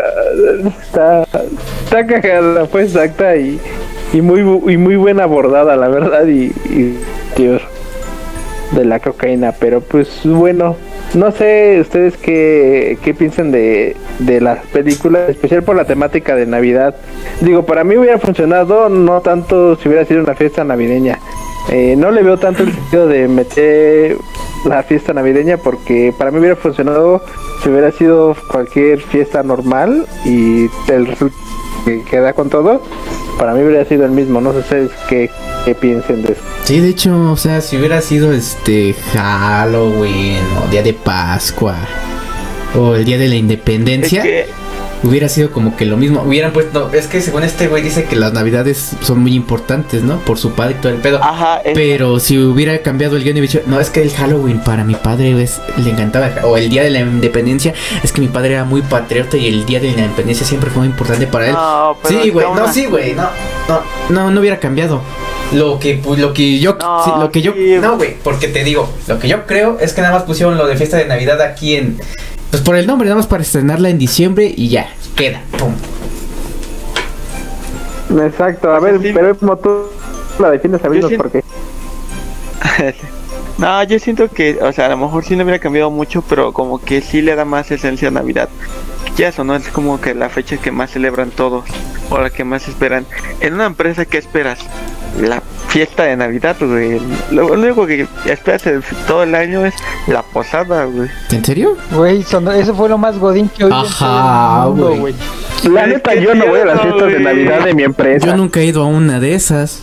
está, 0.83 1.23
está 1.85 2.07
cagada, 2.07 2.67
fue 2.67 2.83
exacta 2.85 3.37
y, 3.37 3.61
y 4.13 4.21
muy 4.23 4.41
y 4.73 4.77
muy 4.79 4.97
buena 4.97 5.25
abordada, 5.25 5.77
la 5.77 5.89
verdad, 5.89 6.27
y, 6.27 6.47
y 6.71 6.99
Dios, 7.37 7.63
de 8.73 8.85
la 8.85 8.99
cocaína, 8.99 9.53
pero 9.53 9.83
pues 9.83 10.09
bueno, 10.25 10.75
no 11.15 11.31
sé 11.31 11.79
ustedes 11.81 12.17
qué, 12.17 12.99
qué 13.03 13.15
piensan 13.15 13.53
de, 13.53 13.97
de 14.19 14.41
las 14.41 14.65
películas, 14.67 15.29
especial 15.31 15.63
por 15.63 15.77
la 15.77 15.85
temática 15.85 16.35
de 16.37 16.47
Navidad. 16.47 16.95
Digo, 17.41 17.65
para 17.65 17.85
mí 17.85 17.97
hubiera 17.97 18.19
funcionado, 18.19 18.89
no 18.89 19.21
tanto 19.21 19.77
si 19.77 19.89
hubiera 19.89 20.05
sido 20.05 20.23
una 20.23 20.35
fiesta 20.35 20.65
navideña. 20.65 21.19
Eh, 21.71 21.95
no 21.97 22.11
le 22.11 22.23
veo 22.23 22.39
tanto 22.39 22.63
el 22.65 22.73
sentido 22.73 23.07
de 23.07 23.29
meter 23.29 24.17
la 24.65 24.83
fiesta 24.83 25.13
navideña 25.13 25.57
porque 25.57 26.15
para 26.17 26.31
mí 26.31 26.39
hubiera 26.39 26.57
funcionado 26.57 27.23
si 27.63 27.69
hubiera 27.69 27.91
sido 27.93 28.37
cualquier 28.49 29.01
fiesta 29.01 29.43
normal 29.43 30.07
y 30.25 30.69
el 30.91 31.07
resultado 31.07 31.43
que 31.85 32.03
queda 32.03 32.33
con 32.33 32.49
todo, 32.49 32.83
para 33.39 33.55
mí 33.55 33.63
hubiera 33.63 33.85
sido 33.85 34.05
el 34.05 34.13
mismo. 34.13 34.41
No 34.41 34.53
sé 34.53 34.59
ustedes 34.59 34.91
qué, 35.09 35.31
qué 35.65 35.75
piensen 35.75 36.23
de 36.23 36.33
eso. 36.33 36.43
Sí, 36.65 36.81
de 36.81 36.89
hecho, 36.89 37.33
o 37.33 37.37
sea, 37.37 37.61
si 37.61 37.77
hubiera 37.77 38.01
sido 38.01 38.33
este 38.33 38.95
Halloween 39.13 40.39
o 40.65 40.71
día 40.71 40.83
de 40.83 40.95
Pascua 40.95 41.77
o 42.75 42.95
el 42.95 43.05
día 43.05 43.19
de 43.19 43.29
la 43.29 43.35
Es 43.35 43.41
independencia, 43.41 44.23
que, 44.23 44.47
hubiera 45.03 45.29
sido 45.29 45.51
como 45.51 45.77
que 45.77 45.85
lo 45.85 45.97
mismo. 45.97 46.23
Hubieran 46.23 46.53
puesto, 46.53 46.91
es 46.93 47.07
que 47.07 47.21
según 47.21 47.43
este 47.43 47.69
güey 47.69 47.83
dice 47.83 48.05
que 48.05 48.17
las 48.17 48.33
navidades 48.33 48.93
son 49.03 49.19
muy 49.21 49.35
importantes, 49.35 50.03
¿no? 50.03 50.19
Por 50.21 50.39
su 50.39 50.53
padre 50.53 50.77
y 50.79 50.83
todo 50.83 50.93
el 50.93 50.99
pedo. 50.99 51.23
ajá, 51.23 51.57
es- 51.65 51.73
Pero 51.75 52.21
si 52.21 52.39
hubiera 52.39 52.79
cambiado 52.79 53.17
el 53.17 53.25
guion 53.25 53.37
y 53.37 53.41
dicho, 53.41 53.61
no, 53.67 53.81
es 53.81 53.91
que 53.91 54.03
el 54.03 54.11
Halloween 54.13 54.61
para 54.61 54.85
mi 54.85 54.95
padre 54.95 55.41
es, 55.43 55.61
le 55.77 55.91
encantaba, 55.91 56.31
o 56.45 56.57
el 56.57 56.69
día 56.69 56.83
de 56.85 56.91
la 56.91 57.01
independencia, 57.01 57.75
es 58.03 58.13
que 58.13 58.21
mi 58.21 58.29
padre 58.29 58.53
era 58.55 58.65
muy 58.65 58.83
patriota 58.83 59.37
y 59.37 59.47
el 59.49 59.67
día 59.67 59.81
de 59.81 59.93
la 59.93 60.03
independencia 60.03 60.47
siempre 60.47 60.71
fue 60.71 60.81
muy 60.81 60.89
importante 60.89 61.27
para 61.27 61.47
él. 61.49 61.53
No, 61.53 61.97
pero 62.03 62.23
sí, 62.23 62.31
güey, 62.31 62.47
no, 62.55 62.73
sí, 62.73 62.87
güey, 62.87 63.15
no, 63.15 63.29
no, 63.69 63.81
no, 64.11 64.31
no 64.31 64.41
hubiera 64.41 64.59
cambiado. 64.61 65.03
Lo 65.53 65.79
que, 65.79 66.03
pu- 66.03 66.17
lo 66.17 66.33
que 66.33 66.59
yo, 66.61 66.77
No, 66.81 67.05
sí, 67.05 67.11
lo 67.21 67.31
que 67.31 67.43
yo, 67.43 67.53
no, 67.83 67.97
güey, 67.99 68.17
porque 68.23 68.49
te 68.49 68.65
digo, 68.65 68.91
lo 69.07 69.19
que 69.19 69.29
yo 69.29 69.45
creo 69.47 69.77
es 69.81 69.93
que 69.93 70.01
nada 70.01 70.15
más 70.15 70.23
pusieron 70.23 70.57
lo 70.57 70.67
de 70.67 70.77
fiesta 70.77 70.97
de 70.97 71.05
Navidad 71.07 71.43
aquí 71.43 71.77
en, 71.77 71.99
pues 72.53 72.63
por 72.63 72.77
el 72.77 72.87
nombre, 72.87 73.07
nada 73.09 73.17
más 73.17 73.27
para 73.27 73.43
estrenarla 73.43 73.89
en 73.89 73.99
diciembre 73.99 74.53
y 74.55 74.69
ya, 74.69 74.87
queda, 75.17 75.41
pum. 75.59 75.73
Exacto, 78.21 78.71
a 78.71 78.79
ver, 78.79 79.01
sí. 79.01 79.11
pero 79.15 79.35
como 79.37 79.57
tú 79.57 79.87
la 80.39 80.51
defiendes, 80.51 80.83
sabemos 80.83 81.09
sí- 81.11 81.17
por 81.17 81.31
qué. 81.31 81.43
No, 83.59 83.83
yo 83.85 83.99
siento 83.99 84.29
que, 84.29 84.59
o 84.63 84.73
sea, 84.73 84.87
a 84.87 84.89
lo 84.89 84.97
mejor 84.97 85.25
sí 85.25 85.37
no 85.37 85.45
hubiera 85.45 85.59
cambiado 85.59 85.91
mucho, 85.91 86.23
pero 86.23 86.53
como 86.53 86.79
que 86.81 87.01
sí 87.01 87.21
le 87.23 87.35
da 87.37 87.45
más 87.45 87.71
esencia 87.71 88.09
a 88.09 88.11
Navidad. 88.11 88.49
Ya 89.17 89.29
eso, 89.29 89.45
¿no? 89.45 89.55
Es 89.57 89.69
como 89.69 90.01
que 90.01 90.15
la 90.15 90.29
fecha 90.29 90.57
que 90.57 90.71
más 90.71 90.91
celebran 90.91 91.31
todos, 91.31 91.65
o 92.11 92.19
la 92.19 92.31
que 92.31 92.45
más 92.45 92.67
esperan. 92.69 93.05
En 93.41 93.55
una 93.55 93.67
empresa, 93.67 94.05
¿qué 94.07 94.19
esperas? 94.19 94.59
La 95.21 95.43
fiesta 95.69 96.05
de 96.05 96.17
Navidad, 96.17 96.57
güey. 96.61 96.99
Lo 97.31 97.53
único 97.53 97.87
que 97.87 98.07
esperas 98.25 98.67
el- 98.67 98.83
todo 99.07 99.25
el 99.25 99.35
año 99.35 99.67
es 99.67 99.75
la 100.07 100.23
posada, 100.23 100.85
güey. 100.87 101.11
¿En 101.31 101.45
serio? 101.45 101.77
Güey, 101.91 102.21
eso 102.21 102.75
fue 102.75 102.89
lo 102.89 102.97
más 102.97 103.19
godín 103.19 103.49
que 103.51 103.65
hoy 103.65 103.73
Ajá, 103.75 104.67
güey. 104.67 105.15
La 105.71 105.87
neta, 105.87 106.15
yo 106.15 106.35
no 106.35 106.47
voy 106.47 106.61
a 106.61 106.65
las 106.65 106.81
fiestas 106.81 107.09
de. 107.13 107.21
Navidad 107.21 107.65
de 107.65 107.75
mi 107.75 107.83
empresa. 107.85 108.27
Yo 108.27 108.37
nunca 108.37 108.61
he 108.61 108.65
ido 108.65 108.83
a 108.83 108.87
una 108.87 109.21
de 109.21 109.35
esas. 109.35 109.83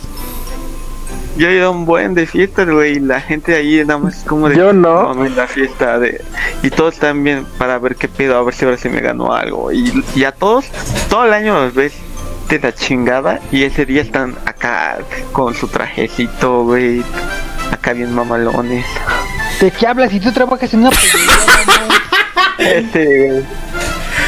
Yo 1.36 1.48
he 1.48 1.56
ido 1.56 1.68
a 1.68 1.70
un 1.70 1.86
buen 1.86 2.14
de 2.14 2.26
fiestas, 2.26 2.68
güey, 2.68 2.96
y 2.96 3.00
la 3.00 3.20
gente 3.20 3.54
ahí 3.54 3.82
nada 3.84 3.98
más 3.98 4.18
es 4.18 4.24
como 4.24 4.48
de... 4.48 4.56
Yo 4.56 4.72
no. 4.72 5.14
mames, 5.14 5.36
la 5.36 5.46
fiesta 5.46 5.98
de... 5.98 6.22
Y 6.62 6.70
todos 6.70 6.94
están 6.94 7.22
bien 7.22 7.46
para 7.56 7.78
ver 7.78 7.96
qué 7.96 8.08
pedo, 8.08 8.36
a 8.36 8.42
ver 8.42 8.54
si 8.54 8.64
ahora 8.64 8.76
se 8.76 8.88
me 8.88 9.00
ganó 9.00 9.32
algo. 9.32 9.72
Y, 9.72 10.04
y 10.14 10.24
a 10.24 10.32
todos, 10.32 10.66
todo 11.08 11.24
el 11.24 11.32
año 11.32 11.54
los 11.64 11.74
ves 11.74 11.94
de 12.48 12.58
la 12.58 12.74
chingada 12.74 13.38
y 13.52 13.62
ese 13.62 13.86
día 13.86 14.02
están 14.02 14.36
acá 14.44 14.98
con 15.32 15.54
su 15.54 15.68
trajecito, 15.68 16.64
güey. 16.64 17.02
Acá 17.70 17.92
bien 17.92 18.12
mamalones. 18.12 18.84
¿De 19.60 19.70
qué 19.70 19.86
hablas? 19.86 20.10
Si 20.10 20.18
tú 20.18 20.32
trabajas 20.32 20.74
en 20.74 20.80
una 20.80 20.90
no. 20.90 20.96
Este... 22.64 23.44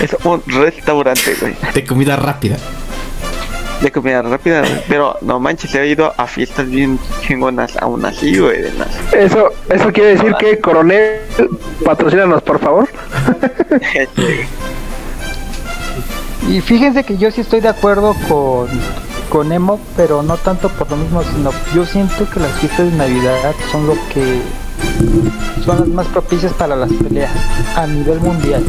Es 0.01 0.17
un 0.25 0.43
restaurante, 0.47 1.37
güey. 1.41 1.55
De 1.75 1.85
comida 1.85 2.17
rápida. 2.17 2.57
De 3.83 3.91
comida 3.91 4.23
rápida, 4.23 4.61
güey. 4.61 4.83
Pero 4.89 5.17
no 5.21 5.41
manches, 5.41 5.71
se 5.71 5.81
ha 5.81 5.85
ido 5.85 6.13
a 6.17 6.27
fiestas 6.27 6.69
bien 6.69 6.99
chingonas 7.27 7.77
aún 7.77 8.05
así, 8.05 8.39
güey. 8.39 8.65
Eso, 9.13 9.51
eso 9.69 9.93
quiere 9.93 10.17
decir 10.17 10.35
que 10.39 10.59
Coronel, 10.61 11.21
patrocínanos, 11.85 12.43
por 12.43 12.61
favor. 12.61 12.89
Y 16.49 16.61
fíjense 16.61 17.05
que 17.05 17.17
yo 17.17 17.31
sí 17.31 17.41
estoy 17.41 17.61
de 17.61 17.69
acuerdo 17.69 18.17
con, 18.29 18.69
con 19.31 19.53
Emo, 19.53 19.81
pero 19.97 20.23
no 20.23 20.37
tanto 20.37 20.69
por 20.69 20.91
lo 20.91 20.97
mismo, 20.97 21.23
sino 21.23 21.51
yo 21.75 21.87
siento 21.87 22.29
que 22.29 22.41
las 22.41 22.51
fiestas 22.59 22.91
de 22.91 22.97
Navidad 22.97 23.55
son 23.71 23.87
lo 23.87 23.95
que 24.13 24.41
son 25.65 25.79
las 25.79 25.89
más 25.89 26.07
propicias 26.09 26.53
para 26.53 26.75
las 26.75 26.93
peleas 26.93 27.31
a 27.77 27.87
nivel 27.87 28.21
mundial. 28.21 28.65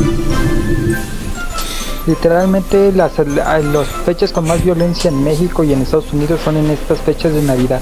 Literalmente 2.06 2.92
las, 2.92 3.14
las 3.18 3.88
fechas 4.06 4.32
con 4.32 4.46
más 4.46 4.64
violencia 4.64 5.10
en 5.10 5.24
México 5.24 5.64
y 5.64 5.72
en 5.72 5.82
Estados 5.82 6.12
Unidos 6.12 6.42
son 6.44 6.58
en 6.58 6.70
estas 6.70 7.00
fechas 7.00 7.34
de 7.34 7.42
Navidad. 7.42 7.80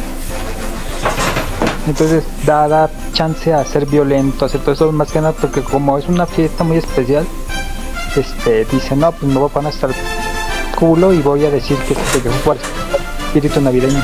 Entonces 1.87 2.23
da, 2.45 2.89
chance 3.13 3.51
a 3.51 3.65
ser 3.65 3.87
violento, 3.87 4.45
hacer 4.45 4.61
todo 4.61 4.73
eso 4.73 4.91
más 4.91 5.11
que 5.11 5.19
nada 5.19 5.33
porque 5.33 5.61
como 5.61 5.97
es 5.97 6.07
una 6.07 6.27
fiesta 6.27 6.63
muy 6.63 6.77
especial, 6.77 7.25
este 8.15 8.65
dice 8.65 8.95
no 8.95 9.11
pues 9.11 9.23
me 9.23 9.39
voy 9.39 9.49
a 9.49 9.53
poner 9.53 9.73
hasta 9.73 9.87
el 9.87 9.93
culo 10.77 11.11
y 11.13 11.21
voy 11.21 11.45
a 11.45 11.49
decir 11.49 11.77
que 11.77 11.95
se 11.95 12.21
dejó 12.21 12.37
por 12.43 12.57
espíritu 13.25 13.59
navideño. 13.59 14.03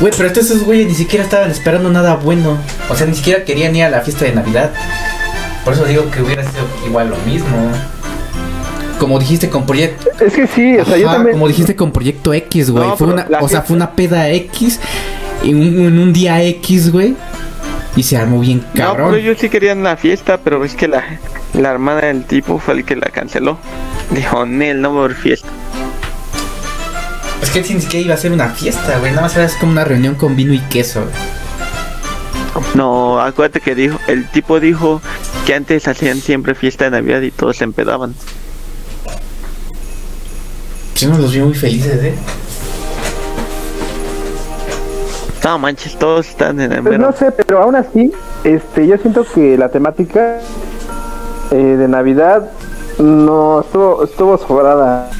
Güey, 0.00 0.12
pero 0.16 0.28
estos 0.28 0.46
esos 0.46 0.64
güeyes 0.64 0.88
ni 0.88 0.94
siquiera 0.94 1.24
estaban 1.24 1.50
esperando 1.50 1.88
nada 1.88 2.16
bueno. 2.16 2.58
O 2.90 2.96
sea, 2.96 3.06
ni 3.06 3.14
siquiera 3.14 3.44
querían 3.44 3.74
ir 3.76 3.84
a 3.84 3.90
la 3.90 4.00
fiesta 4.00 4.24
de 4.24 4.32
Navidad. 4.32 4.72
Por 5.64 5.72
eso 5.72 5.84
digo 5.84 6.10
que 6.10 6.22
hubiera 6.22 6.42
sido 6.42 6.64
igual 6.86 7.10
lo 7.10 7.16
mismo. 7.18 7.56
Como 8.98 9.18
dijiste 9.18 9.50
con 9.50 9.66
Proyecto. 9.66 10.08
Es 10.24 10.32
que 10.34 10.46
sí, 10.46 10.76
o 10.78 10.84
sea, 10.84 10.96
yo 10.96 11.06
también. 11.10 11.32
Como 11.34 11.48
dijiste 11.48 11.76
con 11.76 11.92
Proyecto 11.92 12.32
X, 12.32 12.70
güey. 12.70 12.86
No, 12.88 12.96
fue 12.96 13.08
una, 13.08 13.26
o 13.40 13.48
sea, 13.48 13.62
fue 13.62 13.76
una 13.76 13.90
peda 13.92 14.30
X 14.30 14.80
en 15.44 15.56
un, 15.56 15.86
en 15.86 15.98
un 15.98 16.12
día 16.12 16.42
X, 16.42 16.90
güey. 16.92 17.14
Y 17.94 18.02
se 18.02 18.16
armó 18.18 18.40
bien 18.40 18.62
No, 18.74 18.80
cabrón. 18.84 19.06
pero 19.10 19.22
ellos 19.22 19.38
sí 19.40 19.48
querían 19.48 19.82
la 19.82 19.96
fiesta, 19.96 20.38
pero 20.42 20.64
es 20.64 20.74
que 20.74 20.86
la, 20.88 21.02
la 21.54 21.70
hermana 21.70 22.02
del 22.02 22.24
tipo 22.24 22.58
fue 22.58 22.74
el 22.74 22.84
que 22.84 22.96
la 22.96 23.08
canceló. 23.10 23.58
Dijo, 24.10 24.44
Nel, 24.46 24.80
no 24.82 24.94
va 24.94 25.00
a 25.02 25.04
haber 25.06 25.16
fiesta. 25.16 25.48
Es 27.42 27.50
que 27.50 27.60
ni 27.74 27.80
siquiera 27.80 28.04
iba 28.04 28.14
a 28.14 28.18
ser 28.18 28.32
una 28.32 28.48
fiesta, 28.48 28.98
güey. 28.98 29.10
Nada 29.12 29.22
más 29.22 29.36
era 29.36 29.48
como 29.60 29.72
una 29.72 29.84
reunión 29.84 30.14
con 30.14 30.36
vino 30.36 30.52
y 30.52 30.58
queso. 30.60 31.02
güey. 31.02 32.66
No, 32.74 33.20
acuérdate 33.20 33.60
que 33.60 33.74
dijo, 33.74 33.98
el 34.06 34.28
tipo 34.30 34.60
dijo 34.60 35.02
que 35.46 35.54
antes 35.54 35.86
hacían 35.88 36.18
siempre 36.20 36.54
fiesta 36.54 36.84
de 36.86 36.90
Navidad 36.92 37.20
y 37.22 37.30
todos 37.30 37.56
se 37.58 37.64
empedaban. 37.64 38.14
Yo 40.96 41.10
no 41.10 41.18
los 41.18 41.34
vi 41.34 41.40
muy 41.40 41.52
felices, 41.52 42.02
eh. 42.02 42.14
No 45.44 45.58
manches, 45.58 45.94
todos 45.96 46.26
están 46.26 46.58
en 46.58 46.72
el 46.72 46.82
Pues 46.82 46.98
no 46.98 47.12
sé, 47.12 47.30
pero 47.32 47.62
aún 47.62 47.76
así, 47.76 48.12
este, 48.44 48.86
yo 48.86 48.96
siento 48.96 49.24
que 49.24 49.58
la 49.58 49.68
temática 49.68 50.40
eh, 51.50 51.54
de 51.54 51.86
Navidad 51.86 52.50
no 52.98 53.60
estuvo, 53.60 54.04
estuvo 54.04 54.38
sobrada. 54.38 55.10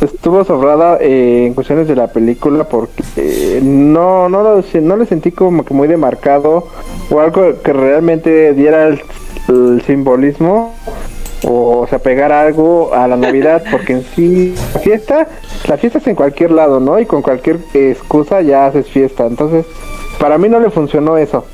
Estuvo 0.00 0.44
sobrada 0.44 0.98
eh, 1.00 1.46
en 1.46 1.54
cuestiones 1.54 1.88
de 1.88 1.96
la 1.96 2.06
película 2.06 2.64
porque 2.64 3.02
eh, 3.16 3.60
no, 3.64 4.28
no, 4.28 4.44
lo, 4.44 4.64
no 4.80 4.96
le 4.96 5.06
sentí 5.06 5.32
como 5.32 5.64
que 5.64 5.74
muy 5.74 5.88
demarcado 5.88 6.68
o 7.10 7.20
algo 7.20 7.60
que 7.62 7.72
realmente 7.72 8.52
diera 8.52 8.86
el, 8.86 9.02
el 9.48 9.82
simbolismo 9.84 10.72
o 11.46 11.86
se 11.88 11.96
apegara 11.96 12.42
algo 12.42 12.92
a 12.92 13.06
la 13.06 13.16
Navidad 13.16 13.62
porque 13.70 13.94
en 13.94 14.02
sí 14.02 14.54
la 14.74 14.80
fiesta, 14.80 15.28
la 15.68 15.76
fiesta 15.76 15.98
es 15.98 16.06
en 16.06 16.16
cualquier 16.16 16.50
lado, 16.50 16.80
¿no? 16.80 16.98
Y 16.98 17.06
con 17.06 17.22
cualquier 17.22 17.60
excusa 17.72 18.42
ya 18.42 18.66
haces 18.66 18.88
fiesta. 18.88 19.26
Entonces, 19.26 19.64
para 20.18 20.38
mí 20.38 20.48
no 20.48 20.60
le 20.60 20.70
funcionó 20.70 21.16
eso. 21.16 21.44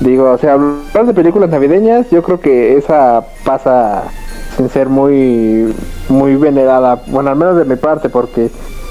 Digo, 0.00 0.30
o 0.30 0.38
sea, 0.38 0.54
hablar 0.54 1.06
de 1.06 1.14
películas 1.14 1.50
navideñas, 1.50 2.08
yo 2.10 2.22
creo 2.22 2.40
que 2.40 2.76
esa 2.76 3.26
pasa 3.44 4.04
sin 4.56 4.68
ser 4.70 4.88
muy 4.88 5.74
muy 6.08 6.36
venerada, 6.36 7.02
bueno, 7.06 7.30
al 7.30 7.36
menos 7.36 7.56
de 7.56 7.64
mi 7.64 7.76
parte, 7.76 8.08
porque 8.08 8.50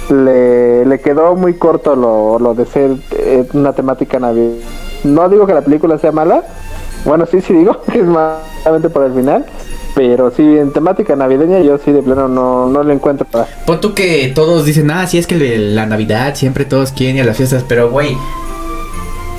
le, 0.10 0.86
le 0.86 1.00
quedó 1.00 1.36
muy 1.36 1.56
corto 1.56 1.96
lo, 1.96 2.40
lo 2.40 2.54
de 2.54 2.66
ser 2.66 2.92
eh, 3.12 3.46
una 3.54 3.74
temática 3.74 4.20
navideña. 4.20 4.66
No 5.04 5.30
digo 5.30 5.48
que 5.48 5.54
la 5.54 5.62
película 5.62 5.98
sea 5.98 6.12
mala, 6.12 6.44
bueno, 7.06 7.26
sí, 7.26 7.42
sí 7.42 7.54
digo 7.54 7.82
que 7.92 8.00
es 8.00 8.06
malamente 8.06 8.90
por 8.90 9.04
el 9.04 9.14
final, 9.14 9.46
pero 10.08 10.32
sí, 10.32 10.44
en 10.44 10.72
temática 10.72 11.14
navideña 11.18 11.60
yo 11.60 11.78
sí 11.78 11.92
de 11.92 12.02
plano 12.02 12.30
no, 12.30 12.70
no 12.70 12.84
le 12.84 12.94
encuentro 12.94 13.26
para... 13.28 13.48
Pon 13.66 13.82
tú 13.82 13.94
que 13.94 14.32
todos 14.34 14.64
dicen, 14.64 14.90
ah, 14.92 15.06
sí, 15.06 15.18
es 15.18 15.28
que 15.28 15.36
le- 15.36 15.58
la 15.58 15.86
Navidad 15.86 16.36
siempre 16.36 16.64
todos 16.64 16.94
quieren 16.94 17.18
ir 17.18 17.24
a 17.24 17.26
las 17.26 17.36
fiestas, 17.36 17.66
pero 17.68 17.90
güey, 17.90 18.16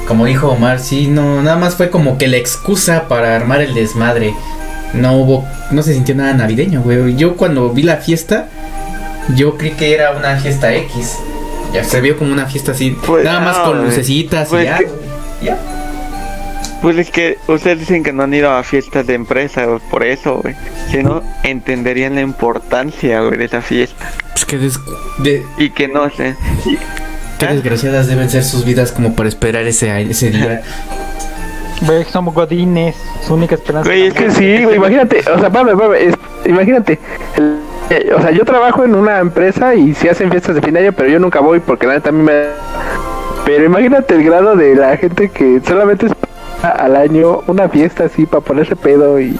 como 0.06 0.26
dijo 0.26 0.48
Omar, 0.48 0.78
sí, 0.78 1.06
no, 1.06 1.42
nada 1.42 1.56
más 1.56 1.76
fue 1.76 1.88
como 1.88 2.18
que 2.18 2.28
la 2.28 2.36
excusa 2.36 3.08
para 3.08 3.34
armar 3.34 3.62
el 3.62 3.72
desmadre. 3.72 4.34
No 4.92 5.16
hubo, 5.16 5.46
no 5.70 5.82
se 5.82 5.94
sintió 5.94 6.14
nada 6.14 6.34
navideño, 6.34 6.82
güey. 6.82 7.16
Yo 7.16 7.36
cuando 7.36 7.70
vi 7.70 7.82
la 7.84 7.96
fiesta, 7.96 8.48
yo 9.36 9.56
creí 9.56 9.70
que 9.72 9.94
era 9.94 10.10
una 10.12 10.36
fiesta 10.36 10.74
X. 10.74 11.16
Ya 11.72 11.84
se 11.84 12.02
vio 12.02 12.18
como 12.18 12.32
una 12.34 12.44
fiesta 12.46 12.72
así, 12.72 12.98
Pues, 13.06 13.24
nada 13.24 13.40
más 13.40 13.56
no, 13.58 13.64
con 13.64 13.84
lucecitas 13.84 14.48
Pues 14.50 14.62
y 14.62 14.66
ya. 14.66 14.78
que- 14.78 14.84
güey, 14.84 14.98
ya. 15.42 15.58
Pues 16.82 16.96
es 16.96 17.10
que 17.10 17.36
ustedes 17.46 17.78
dicen 17.80 18.02
que 18.02 18.12
no 18.12 18.22
han 18.22 18.32
ido 18.32 18.50
a 18.50 18.62
fiestas 18.62 19.06
de 19.06 19.14
empresa, 19.14 19.66
por 19.90 20.02
eso, 20.02 20.36
güey. 20.42 20.54
Si 20.90 21.02
no, 21.02 21.22
entenderían 21.42 22.14
la 22.14 22.22
importancia, 22.22 23.20
güey, 23.20 23.36
de 23.36 23.44
esa 23.44 23.60
fiesta. 23.60 24.10
Pues 24.32 24.44
qué, 24.46 24.56
des- 24.56 24.80
de- 25.18 25.44
Y 25.58 25.70
que 25.70 25.88
no 25.88 26.08
sé. 26.10 26.34
y- 26.64 26.78
qué 27.38 27.44
¿Eh? 27.46 27.54
desgraciadas 27.54 28.06
deben 28.08 28.30
ser 28.30 28.44
sus 28.44 28.64
vidas 28.64 28.92
como 28.92 29.14
para 29.14 29.28
esperar 29.28 29.66
ese, 29.66 30.00
ese 30.02 30.30
día. 30.30 30.62
Güey, 31.82 32.04
somos 32.04 32.34
godines, 32.34 32.94
su 33.26 33.32
única 33.32 33.54
esperanza. 33.54 33.88
Güey, 33.88 34.08
Es 34.08 34.12
que 34.14 34.30
sí, 34.32 34.64
güey, 34.64 34.76
imagínate, 34.76 35.20
o 35.20 35.38
sea, 35.38 35.46
espérame, 35.48 35.70
espérame, 35.70 35.94
es- 35.94 36.14
imagínate, 36.50 36.98
el- 37.38 37.60
eh, 37.88 38.10
o 38.14 38.20
sea, 38.20 38.30
yo 38.32 38.44
trabajo 38.44 38.84
en 38.84 38.94
una 38.94 39.18
empresa 39.18 39.74
y 39.74 39.94
se 39.94 40.10
hacen 40.10 40.30
fiestas 40.30 40.54
de 40.56 40.60
fin 40.60 40.74
de 40.74 40.80
año, 40.80 40.92
pero 40.92 41.08
yo 41.08 41.18
nunca 41.18 41.40
voy 41.40 41.58
porque 41.60 41.86
la 41.86 41.94
neta 41.94 42.10
a 42.10 42.12
mí 42.12 42.22
me... 42.22 42.32
Pero 43.46 43.64
imagínate 43.64 44.14
el 44.14 44.22
grado 44.24 44.56
de 44.56 44.74
la 44.74 44.94
gente 44.98 45.30
que 45.30 45.60
solamente 45.66 46.04
es 46.06 46.12
al 46.62 46.96
año 46.96 47.42
una 47.46 47.68
fiesta 47.68 48.04
así 48.04 48.26
para 48.26 48.42
ponerse 48.42 48.76
pedo 48.76 49.20
y 49.20 49.38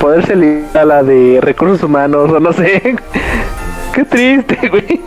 poderse 0.00 0.34
ligar 0.36 0.76
a 0.76 0.84
la 0.84 1.02
de 1.02 1.38
recursos 1.40 1.82
humanos 1.82 2.30
o 2.30 2.40
no 2.40 2.52
sé. 2.52 2.96
Qué 3.94 4.04
triste, 4.04 4.68
güey. 4.70 5.00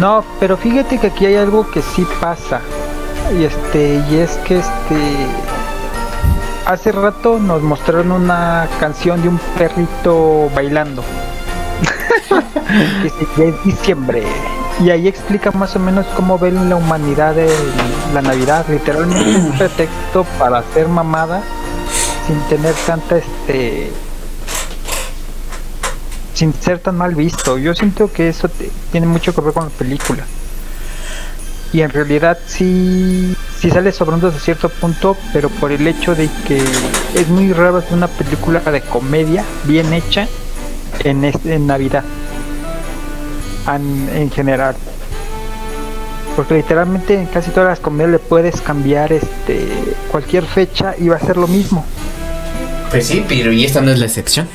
No, 0.00 0.24
pero 0.40 0.56
fíjate 0.56 0.98
que 0.98 1.08
aquí 1.08 1.26
hay 1.26 1.36
algo 1.36 1.70
que 1.70 1.82
sí 1.82 2.06
pasa. 2.20 2.60
Y 3.38 3.44
este, 3.44 4.00
y 4.10 4.16
es 4.16 4.32
que 4.38 4.58
este 4.58 4.96
hace 6.66 6.92
rato 6.92 7.38
nos 7.38 7.62
mostraron 7.62 8.12
una 8.12 8.68
canción 8.80 9.20
de 9.22 9.28
un 9.28 9.38
perrito 9.58 10.50
bailando. 10.54 11.02
que 13.36 13.48
es 13.48 13.64
diciembre. 13.64 14.24
Y 14.82 14.90
ahí 14.90 15.06
explica 15.06 15.50
más 15.52 15.76
o 15.76 15.78
menos 15.78 16.06
cómo 16.16 16.38
ven 16.38 16.68
la 16.68 16.76
humanidad 16.76 17.34
de 17.34 17.48
la 18.12 18.20
Navidad. 18.22 18.66
Literalmente 18.68 19.38
un 19.38 19.52
pretexto 19.58 20.24
para 20.38 20.58
hacer 20.58 20.88
mamada 20.88 21.42
sin 22.26 22.40
tener 22.48 22.74
tanta 22.86 23.16
este 23.18 23.92
sin 26.34 26.52
ser 26.54 26.78
tan 26.80 26.96
mal 26.96 27.14
visto. 27.14 27.58
Yo 27.58 27.74
siento 27.74 28.10
que 28.12 28.28
eso 28.28 28.48
te- 28.48 28.70
tiene 28.90 29.06
mucho 29.06 29.34
que 29.34 29.40
ver 29.40 29.52
con 29.52 29.64
la 29.64 29.70
película. 29.70 30.24
Y 31.72 31.80
en 31.82 31.90
realidad 31.90 32.38
sí, 32.46 33.34
sí 33.60 33.70
sale 33.70 33.92
sobrando 33.92 34.28
hasta 34.28 34.40
cierto 34.40 34.68
punto, 34.68 35.16
pero 35.32 35.48
por 35.48 35.72
el 35.72 35.86
hecho 35.86 36.14
de 36.14 36.28
que 36.46 36.62
es 37.14 37.28
muy 37.28 37.52
raro 37.52 37.78
hacer 37.78 37.94
una 37.94 38.08
película 38.08 38.60
de 38.60 38.80
comedia 38.82 39.44
bien 39.64 39.92
hecha 39.92 40.26
en, 41.00 41.24
este, 41.24 41.54
en 41.54 41.66
Navidad. 41.66 42.04
En, 43.66 44.08
en 44.14 44.30
general. 44.30 44.74
Porque 46.36 46.54
literalmente 46.54 47.14
en 47.14 47.26
casi 47.26 47.50
todas 47.50 47.68
las 47.68 47.80
comedias 47.80 48.10
le 48.10 48.18
puedes 48.18 48.60
cambiar 48.60 49.12
este 49.12 49.68
cualquier 50.10 50.44
fecha 50.44 50.94
y 50.98 51.08
va 51.08 51.16
a 51.16 51.20
ser 51.20 51.36
lo 51.36 51.46
mismo. 51.46 51.84
Pues 52.90 53.06
sí, 53.06 53.24
pero 53.28 53.52
y 53.52 53.64
esta 53.64 53.80
no 53.80 53.90
es 53.90 53.98
la 53.98 54.06
excepción. 54.06 54.48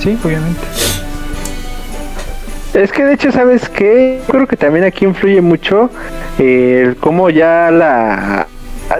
Sí, 0.00 0.18
obviamente. 0.24 0.60
Es 2.74 2.90
que 2.90 3.04
de 3.04 3.14
hecho, 3.14 3.30
¿sabes 3.30 3.68
qué? 3.68 4.20
Yo 4.26 4.32
creo 4.32 4.46
que 4.48 4.56
también 4.56 4.84
aquí 4.84 5.04
influye 5.04 5.40
mucho 5.40 5.90
eh, 6.38 6.82
el 6.84 6.96
cómo 6.96 7.30
ya 7.30 7.70
la 7.70 8.48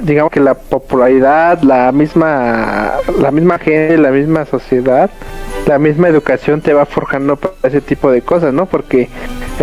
digamos 0.02 0.32
que 0.32 0.40
la 0.40 0.54
popularidad, 0.54 1.60
la 1.62 1.92
misma 1.92 2.92
la 3.20 3.30
misma 3.30 3.58
gente, 3.58 3.98
la 3.98 4.10
misma 4.10 4.46
sociedad, 4.46 5.10
la 5.66 5.78
misma 5.78 6.08
educación 6.08 6.60
te 6.60 6.74
va 6.74 6.86
forjando 6.86 7.36
para 7.36 7.54
ese 7.62 7.80
tipo 7.80 8.10
de 8.10 8.22
cosas, 8.22 8.52
¿no? 8.52 8.66
Porque 8.66 9.08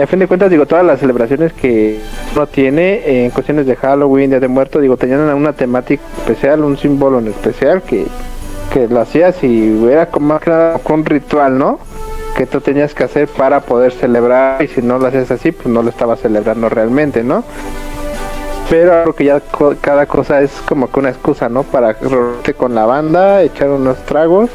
a 0.01 0.07
fin 0.07 0.19
de 0.19 0.27
cuentas 0.27 0.49
digo 0.49 0.65
todas 0.65 0.85
las 0.85 0.99
celebraciones 0.99 1.53
que 1.53 1.99
uno 2.35 2.47
tiene 2.47 2.93
eh, 2.93 3.25
en 3.25 3.31
cuestiones 3.31 3.65
de 3.65 3.75
Halloween, 3.75 4.31
Día 4.31 4.39
de 4.39 4.47
Muertos, 4.47 4.81
digo 4.81 4.97
tenían 4.97 5.21
una 5.21 5.53
temática 5.53 6.03
especial, 6.17 6.63
un 6.63 6.77
símbolo 6.77 7.19
en 7.19 7.27
especial 7.27 7.81
que 7.83 8.05
que 8.71 8.87
lo 8.87 9.01
hacías 9.01 9.43
y 9.43 9.85
era 9.85 10.05
como 10.05 10.27
más 10.27 10.41
que 10.41 10.93
un 10.93 11.05
ritual, 11.05 11.57
¿no? 11.57 11.79
que 12.35 12.45
tú 12.45 12.61
tenías 12.61 12.93
que 12.93 13.03
hacer 13.03 13.27
para 13.27 13.59
poder 13.59 13.91
celebrar 13.91 14.63
y 14.63 14.67
si 14.67 14.81
no 14.81 14.97
lo 14.97 15.07
hacías 15.07 15.29
así 15.31 15.51
pues 15.51 15.67
no 15.67 15.83
lo 15.83 15.89
estabas 15.89 16.21
celebrando 16.21 16.69
realmente 16.69 17.23
no 17.23 17.43
pero 18.71 19.01
creo 19.03 19.15
que 19.15 19.25
ya 19.25 19.39
co- 19.41 19.75
cada 19.81 20.05
cosa 20.05 20.39
es 20.41 20.49
como 20.65 20.89
que 20.89 20.99
una 21.01 21.10
excusa 21.10 21.49
no 21.49 21.63
para 21.63 21.91
reunirte 21.91 22.53
con 22.53 22.73
la 22.73 22.86
banda 22.86 23.41
echar 23.43 23.67
unos 23.69 23.97
tragos 24.05 24.49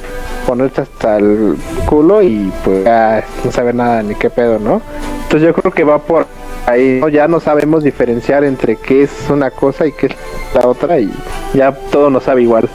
ponerte 0.47 0.81
hasta 0.81 1.19
el 1.19 1.57
culo 1.85 2.23
y 2.23 2.51
pues 2.65 2.83
ya 2.85 3.23
no 3.45 3.53
saber 3.53 3.75
nada 3.75 4.03
ni 4.03 4.15
qué 4.15 4.31
pedo 4.31 4.59
no 4.59 4.81
entonces 5.25 5.43
yo 5.49 5.53
creo 5.55 5.71
que 5.71 5.85
va 5.85 5.99
por 5.99 6.27
ahí 6.67 6.99
¿no? 7.01 7.09
ya 7.11 7.29
no 7.29 7.41
sabemos 7.41 7.85
diferenciar 7.85 8.43
entre 8.45 8.77
qué 8.77 9.03
es 9.03 9.11
una 9.29 9.51
cosa 9.51 9.87
y 9.87 9.93
qué 9.93 10.07
es 10.07 10.13
la 10.55 10.67
otra 10.67 10.99
y 10.99 11.13
ya 11.53 11.73
todo 11.93 12.09
nos 12.09 12.23
sabe 12.25 12.41
igual 12.43 12.69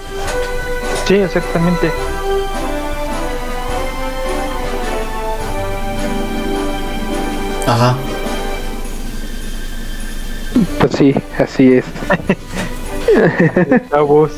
Sí, 1.08 1.16
exactamente. 1.16 1.90
Ajá. 7.68 7.96
Pues 10.80 10.92
sí 10.94 11.16
así 11.38 11.74
es 11.74 11.86
Chavos. 13.90 14.32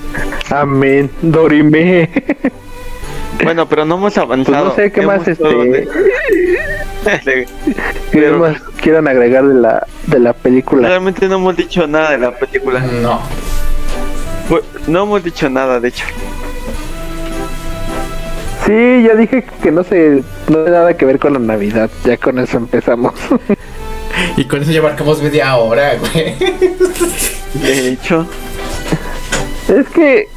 amén 0.50 1.10
dorime 1.22 2.10
Bueno, 3.44 3.68
pero 3.68 3.84
no 3.84 3.96
hemos 3.96 4.14
Pues 4.14 4.24
avanzado. 4.26 4.66
no 4.66 4.76
sé 4.76 4.92
qué 4.92 5.02
Hemos 5.02 5.18
más 5.18 5.28
este 5.28 5.44
todo 5.44 5.64
de- 5.64 5.70
de- 7.26 7.46
¿Qué 7.46 7.46
Pero- 8.12 8.40
más 8.40 8.60
quieran 8.82 9.08
agregar 9.08 9.46
de 9.48 9.56
la 9.56 9.86
de 10.08 10.20
la 10.20 10.34
película? 10.34 10.88
Realmente 10.88 11.28
no 11.28 11.36
hemos 11.36 11.58
dicho 11.58 11.86
nada 11.88 12.12
de 12.12 12.18
la 12.20 12.32
película. 12.32 12.80
No. 13.02 13.20
Pues, 14.50 14.64
No 14.88 15.04
hemos 15.04 15.24
dicho 15.24 15.50
nada, 15.50 15.80
de 15.80 15.88
hecho. 15.90 16.06
Sí, 18.66 19.04
ya 19.04 19.16
dije 19.16 19.44
que 19.62 19.72
no 19.72 19.84
sé, 19.84 20.24
no 20.48 20.56
tiene 20.64 20.72
nada 20.72 20.96
que 20.96 21.06
ver 21.06 21.20
con 21.20 21.34
la 21.34 21.40
Navidad. 21.40 21.90
Ya 22.06 22.16
con 22.18 22.40
eso 22.40 22.58
empezamos. 22.58 23.14
Y 24.38 24.46
con 24.46 24.62
eso 24.62 24.72
ya 24.72 24.82
marcamos 24.82 25.22
media 25.22 25.56
hora, 25.58 25.96
güey. 25.96 26.36
De 27.54 27.88
hecho, 27.90 28.26
es 29.68 29.88
que 29.90 30.28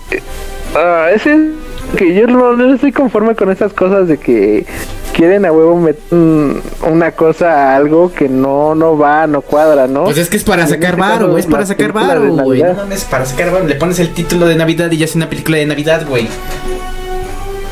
ah, 0.74 1.08
ese 1.14 1.50
que 1.96 2.14
yo 2.14 2.26
no, 2.26 2.54
no 2.56 2.74
estoy 2.74 2.92
conforme 2.92 3.34
con 3.34 3.50
esas 3.50 3.72
cosas 3.72 4.06
de 4.08 4.18
que 4.18 4.66
quieren 5.14 5.46
a 5.46 5.52
huevo 5.52 5.76
meter 5.80 6.02
un- 6.10 6.60
una 6.82 7.12
cosa 7.12 7.52
a 7.72 7.76
algo 7.76 8.12
que 8.12 8.28
no 8.28 8.74
no 8.74 8.98
va, 8.98 9.26
no 9.26 9.40
cuadra, 9.40 9.86
¿no? 9.86 10.04
Pues 10.04 10.18
es 10.18 10.28
que 10.28 10.36
es 10.36 10.44
para 10.44 10.66
sacar 10.66 10.90
este 10.90 11.00
varo, 11.00 11.28
güey. 11.28 11.40
Es 11.40 11.46
para 11.46 11.64
sacar 11.64 11.92
varo, 11.92 12.20
güey. 12.20 12.60
No 12.60 12.66
Navidad. 12.66 12.76
mames, 12.76 13.04
para 13.04 13.24
sacar 13.24 13.50
varo. 13.50 13.66
Le 13.66 13.76
pones 13.76 13.98
el 13.98 14.12
título 14.12 14.46
de 14.46 14.56
Navidad 14.56 14.90
y 14.90 14.98
ya 14.98 15.06
es 15.06 15.14
una 15.14 15.28
película 15.30 15.56
de 15.56 15.64
Navidad, 15.66 16.04
güey. 16.06 16.28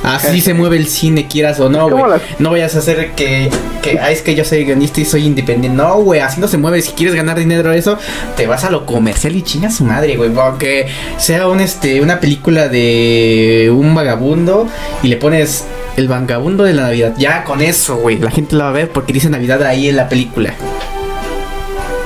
Así 0.04 0.40
se 0.42 0.52
mueve 0.52 0.76
el 0.76 0.86
cine, 0.86 1.26
quieras 1.26 1.58
o 1.60 1.68
no, 1.68 1.88
güey. 1.88 2.20
No 2.38 2.50
vayas 2.50 2.76
a 2.76 2.80
hacer 2.80 3.12
que, 3.12 3.50
que 3.82 3.98
ah, 3.98 4.10
es 4.10 4.20
que 4.22 4.34
yo 4.34 4.44
soy 4.44 4.64
guionista 4.64 5.00
y 5.00 5.06
soy 5.06 5.24
independiente. 5.24 5.76
No, 5.76 5.96
güey, 6.02 6.20
así 6.20 6.40
no 6.40 6.46
se 6.46 6.58
mueve. 6.58 6.82
Si 6.82 6.92
quieres 6.92 7.14
ganar 7.14 7.38
dinero 7.38 7.70
de 7.70 7.78
eso, 7.78 7.98
te 8.36 8.46
vas 8.46 8.64
a 8.64 8.70
lo 8.70 8.84
comercial 8.84 9.34
y 9.34 9.42
chinga 9.42 9.70
su 9.70 9.84
madre, 9.84 10.16
güey. 10.16 10.30
Aunque 10.36 10.88
sea 11.16 11.48
un 11.48 11.60
este 11.60 12.02
una 12.02 12.20
película 12.20 12.68
de 12.68 13.72
un 13.74 13.94
vagabundo 13.94 14.68
y 15.02 15.08
le 15.08 15.16
pones 15.16 15.64
el 15.96 16.08
vagabundo 16.08 16.64
de 16.64 16.74
la 16.74 16.82
Navidad. 16.82 17.14
Ya 17.16 17.44
con 17.44 17.62
eso, 17.62 17.96
güey. 17.96 18.18
La 18.18 18.30
gente 18.30 18.56
la 18.56 18.64
va 18.64 18.70
a 18.70 18.74
ver 18.74 18.90
porque 18.90 19.12
dice 19.12 19.30
Navidad 19.30 19.62
ahí 19.62 19.88
en 19.88 19.96
la 19.96 20.08
película. 20.08 20.54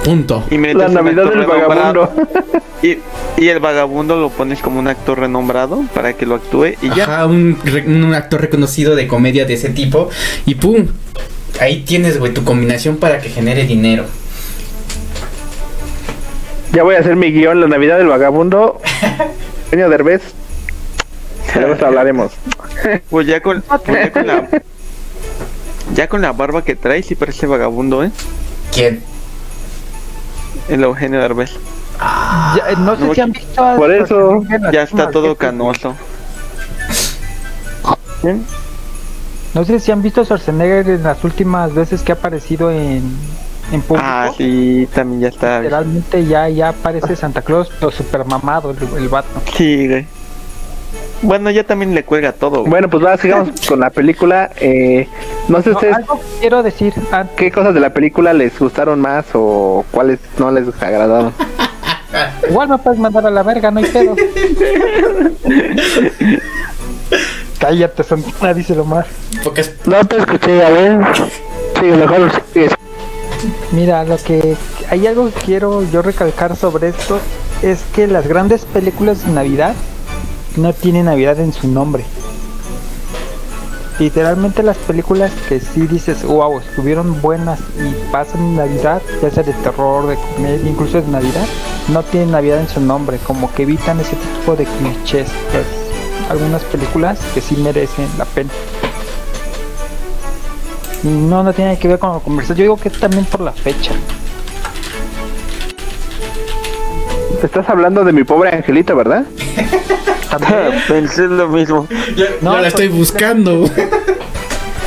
Punto. 0.08 0.42
y 0.50 0.56
la 0.56 0.88
Navidad 0.88 1.28
del 1.28 1.44
vagabundo. 1.44 2.10
Y, 2.80 2.96
y 3.36 3.48
el 3.48 3.60
vagabundo 3.60 4.16
lo 4.16 4.30
pones 4.30 4.60
como 4.60 4.78
un 4.78 4.88
actor 4.88 5.20
renombrado 5.20 5.84
para 5.92 6.14
que 6.14 6.24
lo 6.24 6.36
actúe 6.36 6.76
y 6.80 6.88
ya. 6.96 7.04
Ajá, 7.04 7.26
un, 7.26 8.14
actor 8.14 8.40
reconocido 8.40 8.96
de 8.96 9.06
comedia 9.06 9.44
de 9.44 9.52
ese 9.52 9.68
tipo. 9.68 10.08
Y 10.46 10.54
pum. 10.54 10.86
Ahí 11.60 11.82
tienes, 11.82 12.18
güey, 12.18 12.32
tu 12.32 12.42
combinación 12.42 12.96
para 12.96 13.20
que 13.20 13.28
genere 13.28 13.66
dinero. 13.66 14.06
ya 16.72 16.84
voy 16.84 16.94
a 16.94 17.00
hacer 17.00 17.14
mi 17.14 17.30
guion, 17.30 17.60
la 17.60 17.66
Navidad 17.66 17.98
del 17.98 18.06
vagabundo. 18.06 18.80
Señor 19.70 19.90
Derbez. 19.90 20.22
Luego 21.54 21.84
hablaremos. 21.84 22.32
Pues 23.10 23.26
ya 23.26 23.42
con, 23.42 23.62
pues 23.84 24.04
ya 24.04 24.12
con 24.12 24.26
la 24.26 24.48
ya 25.94 26.08
con 26.08 26.22
la 26.22 26.32
barba 26.32 26.64
que 26.64 26.76
trae 26.76 27.02
sí 27.02 27.14
parece 27.14 27.46
vagabundo, 27.46 28.02
¿eh? 28.02 28.10
¿Quién? 28.72 29.02
El 30.68 30.84
Eugenio 30.84 31.20
Derbez. 31.20 31.52
Ya, 31.98 32.76
no 32.78 32.96
sé 32.96 33.04
no, 33.06 33.14
si 33.14 33.20
han 33.20 33.32
visto 33.32 33.64
a 33.64 33.76
por 33.76 33.90
eso, 33.90 34.42
Ya 34.72 34.82
está 34.82 35.10
todo 35.10 35.34
canoso. 35.36 35.94
No 39.54 39.64
sé 39.64 39.80
si 39.80 39.90
han 39.90 40.02
visto 40.02 40.20
a 40.20 40.24
Schwarzenegger 40.24 40.88
en 40.88 41.02
las 41.02 41.24
últimas 41.24 41.74
veces 41.74 42.02
que 42.02 42.12
ha 42.12 42.14
aparecido 42.14 42.70
en, 42.70 43.02
en 43.72 43.82
público. 43.82 44.06
Ah, 44.08 44.30
sí, 44.36 44.88
también 44.94 45.22
ya 45.22 45.28
está. 45.28 45.60
Literalmente 45.60 46.24
ya, 46.26 46.48
ya 46.48 46.72
parece 46.72 47.16
Santa 47.16 47.42
Claus, 47.42 47.70
pero 47.80 47.90
super 47.90 48.24
mamado 48.24 48.70
el, 48.70 48.76
el 48.98 49.08
vato. 49.08 49.28
Sí, 49.56 49.88
güey. 49.88 50.06
Bueno, 51.22 51.50
ya 51.50 51.64
también 51.64 51.94
le 51.94 52.04
cuelga 52.04 52.32
todo. 52.32 52.60
güey. 52.60 52.70
Bueno, 52.70 52.88
pues 52.88 53.04
va, 53.04 53.16
sigamos 53.16 53.60
con 53.68 53.80
la 53.80 53.90
película. 53.90 54.50
Eh, 54.60 55.08
no 55.48 55.60
sé 55.62 55.70
No, 55.70 55.76
ustedes 55.76 55.96
algo 55.96 56.20
quiero 56.40 56.62
decir 56.62 56.94
antes, 57.10 57.36
qué 57.36 57.50
cosas 57.50 57.74
de 57.74 57.80
la 57.80 57.92
película 57.92 58.32
les 58.32 58.58
gustaron 58.58 59.00
más 59.00 59.26
o 59.34 59.84
cuáles 59.90 60.18
no 60.38 60.50
les 60.50 60.66
agradaron. 60.80 61.32
igual 62.48 62.68
me 62.68 62.78
puedes 62.78 62.98
mandar 63.00 63.26
a 63.26 63.30
la 63.30 63.42
verga, 63.42 63.70
no 63.70 63.80
hay 63.80 63.86
pedo. 63.86 64.14
Cállate, 67.58 68.04
Santana, 68.04 68.54
díselo 68.54 68.84
más. 68.84 69.06
No 69.86 70.04
te 70.06 70.16
escuché, 70.18 70.64
a 70.64 70.70
ver. 70.70 71.00
Sí, 71.74 71.86
mejor. 71.86 72.30
Mira, 73.72 74.04
lo 74.04 74.16
que 74.16 74.56
hay 74.90 75.06
algo 75.06 75.26
que 75.32 75.40
quiero 75.40 75.82
yo 75.90 76.02
recalcar 76.02 76.54
sobre 76.56 76.88
esto 76.88 77.18
es 77.62 77.80
que 77.94 78.06
las 78.06 78.26
grandes 78.28 78.64
películas 78.64 79.26
de 79.26 79.32
Navidad 79.32 79.74
no 80.56 80.72
tienen 80.72 81.06
Navidad 81.06 81.38
en 81.40 81.52
su 81.52 81.68
nombre. 81.68 82.04
Literalmente 83.98 84.62
las 84.62 84.76
películas 84.76 85.32
que 85.48 85.58
sí 85.58 85.86
dices, 85.88 86.22
wow, 86.24 86.60
estuvieron 86.60 87.20
buenas 87.20 87.58
y 87.78 88.12
pasan 88.12 88.54
Navidad, 88.54 89.02
ya 89.20 89.30
sea 89.30 89.42
de 89.42 89.52
terror, 89.54 90.06
de 90.06 90.16
comedia, 90.16 90.70
incluso 90.70 91.02
de 91.02 91.08
Navidad, 91.08 91.46
no 91.92 92.04
tienen 92.04 92.30
Navidad 92.30 92.60
en 92.60 92.68
su 92.68 92.80
nombre, 92.80 93.18
como 93.18 93.52
que 93.52 93.64
evitan 93.64 93.98
ese 93.98 94.14
tipo 94.14 94.54
de 94.54 94.64
clichés. 94.64 95.28
Pues, 95.50 95.66
algunas 96.30 96.62
películas 96.64 97.18
que 97.34 97.40
sí 97.40 97.56
merecen 97.56 98.06
la 98.18 98.24
pena. 98.24 98.50
Y 101.02 101.08
No, 101.08 101.42
no 101.42 101.52
tiene 101.52 101.78
que 101.78 101.88
ver 101.88 101.98
con 101.98 102.12
la 102.12 102.20
conversación. 102.20 102.58
Yo 102.58 102.62
digo 102.62 102.76
que 102.76 102.88
es 102.88 103.00
también 103.00 103.24
por 103.24 103.40
la 103.40 103.52
fecha. 103.52 103.92
Estás 107.42 107.68
hablando 107.68 108.04
de 108.04 108.12
mi 108.12 108.24
pobre 108.24 108.50
angelito, 108.54 108.94
¿verdad? 108.94 109.24
También, 110.30 110.82
Pensé 110.88 111.22
lo 111.22 111.48
mismo. 111.48 111.86
Yo, 112.16 112.24
No, 112.40 112.54
yo 112.56 112.60
la 112.62 112.68
estoy 112.68 112.88
pues, 112.88 112.98
buscando. 112.98 113.68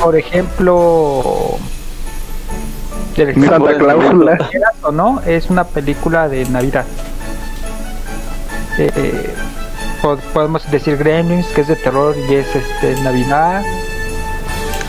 por 0.00 0.16
ejemplo, 0.16 1.58
del 3.16 3.36
Mi 3.36 3.46
Santa 3.46 3.74
Cláusula. 3.76 4.36
quieras 4.50 4.74
o 4.82 4.92
no, 4.92 5.20
es 5.26 5.50
una 5.50 5.64
película 5.64 6.28
de 6.28 6.44
Navidad. 6.46 6.84
Eh, 8.78 9.34
po- 10.00 10.16
podemos 10.32 10.68
decir 10.70 10.96
Gremlins, 10.96 11.46
que 11.48 11.60
es 11.62 11.68
de 11.68 11.76
terror 11.76 12.14
y 12.28 12.34
es 12.34 12.46
este 12.54 13.00
Navidad. 13.02 13.62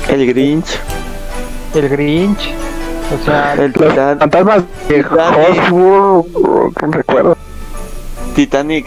El 0.10 0.26
Grinch, 0.28 0.68
El 1.74 1.90
Grinch, 1.90 2.50
o 3.22 3.26
sea, 3.26 3.54
el 3.54 3.72
de 3.72 3.90
recuerdo. 6.94 7.38
Titanic. 8.36 8.86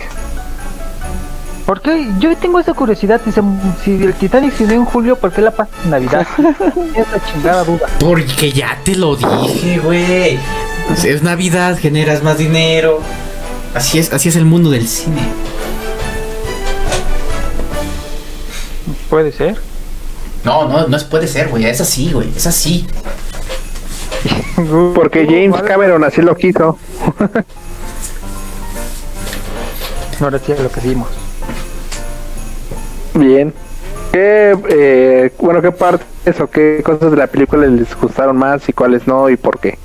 ¿Por 1.67 1.81
qué? 1.83 2.09
Yo 2.19 2.35
tengo 2.37 2.59
esa 2.61 2.73
curiosidad. 2.73 3.21
Si, 3.25 3.33
se- 3.33 3.43
si 3.85 4.03
el 4.03 4.15
Titanic 4.15 4.55
se 4.57 4.67
dio 4.67 4.77
en 4.77 4.85
julio, 4.85 5.17
¿por 5.17 5.33
qué 5.33 5.43
la 5.43 5.51
pasa 5.51 5.71
en 5.85 5.91
Navidad? 5.91 6.27
es 6.95 7.13
la 7.13 7.25
chingada 7.33 7.65
duda. 7.65 7.87
Porque 8.01 8.53
ya 8.53 8.79
te 8.85 8.95
lo 8.95 9.17
dije, 9.17 9.79
güey. 9.79 10.39
Es 11.05 11.23
Navidad, 11.23 11.77
generas 11.79 12.23
más 12.23 12.39
dinero. 12.39 13.01
Así 13.75 13.99
es, 13.99 14.13
así 14.13 14.29
es 14.29 14.37
el 14.37 14.45
mundo 14.47 14.71
del 14.71 14.87
cine. 14.89 15.21
Puede 19.11 19.33
ser. 19.33 19.61
No, 20.45 20.69
no, 20.69 20.87
no 20.87 20.97
es- 20.97 21.05
puede 21.05 21.27
ser, 21.27 21.49
güey. 21.49 21.65
Es 21.67 21.81
así, 21.81 22.13
güey. 22.13 22.31
Es 22.37 22.47
así. 22.47 22.87
Porque 24.95 25.27
James. 25.27 25.61
Cameron 25.63 26.03
así 26.05 26.23
lo 26.23 26.37
quiso. 26.37 26.79
Ahora 30.21 30.39
sí 30.39 30.53
es 30.53 30.61
lo 30.61 30.71
que 30.71 30.81
hicimos. 30.81 31.09
Bien. 33.17 33.53
¿Qué, 34.13 34.57
eh, 34.69 35.33
bueno, 35.39 35.61
qué 35.61 35.73
partes 35.73 36.41
o 36.41 36.47
qué 36.49 36.81
cosas 36.85 37.11
de 37.11 37.17
la 37.17 37.27
película 37.27 37.67
les 37.67 37.95
gustaron 38.01 38.37
más 38.37 38.69
y 38.69 38.73
cuáles 38.73 39.07
no 39.07 39.29
y 39.29 39.37
por 39.37 39.59
qué? 39.59 39.79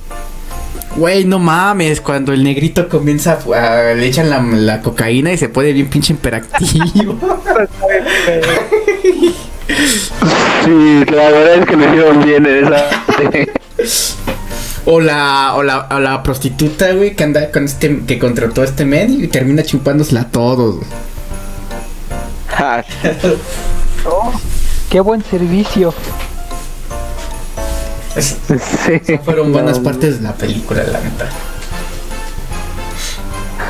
Güey, 0.95 1.25
no 1.25 1.39
mames. 1.39 2.01
Cuando 2.01 2.33
el 2.33 2.43
negrito 2.43 2.87
comienza 2.89 3.39
a, 3.55 3.89
a- 3.89 3.93
le 3.93 4.05
echan 4.07 4.29
la, 4.29 4.41
la 4.41 4.81
cocaína 4.81 5.31
y 5.33 5.37
se 5.37 5.49
pone 5.49 5.71
bien 5.73 5.87
pinche 5.89 6.13
imperactivo. 6.13 7.17
Sí, 10.65 11.05
la 11.11 11.29
verdad 11.29 11.55
es 11.55 11.65
que 11.65 11.75
lo 11.77 11.87
hicieron 11.89 12.23
bien 12.23 12.45
en 12.45 12.65
esa. 12.65 12.89
O 14.85 14.99
la, 14.99 15.53
o 15.55 15.63
la, 15.63 15.87
o 15.91 15.99
la 15.99 16.23
prostituta, 16.23 16.91
güey, 16.93 17.15
que 17.15 17.23
anda 17.23 17.51
con 17.51 17.65
este, 17.65 17.99
que 18.07 18.17
contrató 18.19 18.61
a 18.61 18.65
este 18.65 18.83
men 18.85 19.23
y 19.23 19.27
termina 19.27 19.63
chupándosela 19.63 20.21
a 20.21 20.29
todos. 20.29 20.77
güey. 20.77 20.87
Qué 24.89 24.99
buen 24.99 25.23
servicio. 25.23 25.93
Es- 28.15 28.37
Sí. 28.45 29.17
fueron 29.23 29.51
buenas 29.53 29.77
No. 29.77 29.83
partes 29.83 30.17
de 30.21 30.23
la 30.27 30.33
película, 30.33 30.83
la 30.83 30.99
neta. 30.99 31.29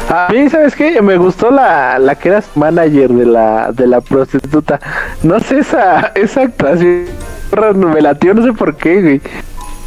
A 0.10 0.32
mí, 0.34 0.50
¿sabes 0.50 0.76
qué? 0.76 1.02
Me 1.02 1.16
gustó 1.18 1.52
la, 1.52 1.98
la 2.00 2.16
que 2.16 2.30
era 2.30 2.42
su 2.42 2.60
manager 2.60 3.10
de 3.12 3.26
la, 3.26 3.72
de 3.72 3.88
la 3.88 4.02
prostituta. 4.02 4.80
No 5.24 5.40
sé, 5.40 5.60
esa, 5.60 6.12
esa 6.16 6.42
actuación 6.42 7.06
me 7.94 8.02
latió, 8.02 8.34
no 8.34 8.44
sé 8.44 8.52
por 8.54 8.76
qué, 8.76 9.02
güey. 9.02 9.22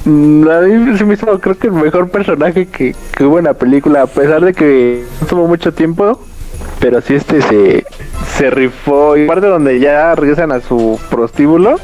Mm, 0.07 0.49
A 0.49 0.61
mí 0.61 0.97
se 0.99 1.05
me 1.05 1.15
hizo, 1.15 1.41
creo 1.41 1.59
que 1.59 1.67
el 1.67 1.73
mejor 1.75 2.09
personaje 2.11 2.67
que, 2.69 2.95
que 3.17 3.25
hubo 3.25 3.39
en 3.39 3.45
la 3.47 3.55
película, 3.55 4.03
a 4.03 4.07
pesar 4.07 4.43
de 4.45 4.55
que 4.55 5.05
no 5.21 5.27
tuvo 5.27 5.47
mucho 5.49 5.73
tiempo, 5.75 6.21
pero 6.81 7.01
sí 7.01 7.15
este 7.15 7.41
se, 7.43 7.85
se 8.37 8.51
rifó. 8.51 9.17
Y 9.17 9.27
parte 9.27 9.47
donde 9.47 9.79
ya 9.81 10.15
regresan 10.15 10.53
a 10.53 10.61
su 10.61 10.99
prostíbulo 11.11 11.77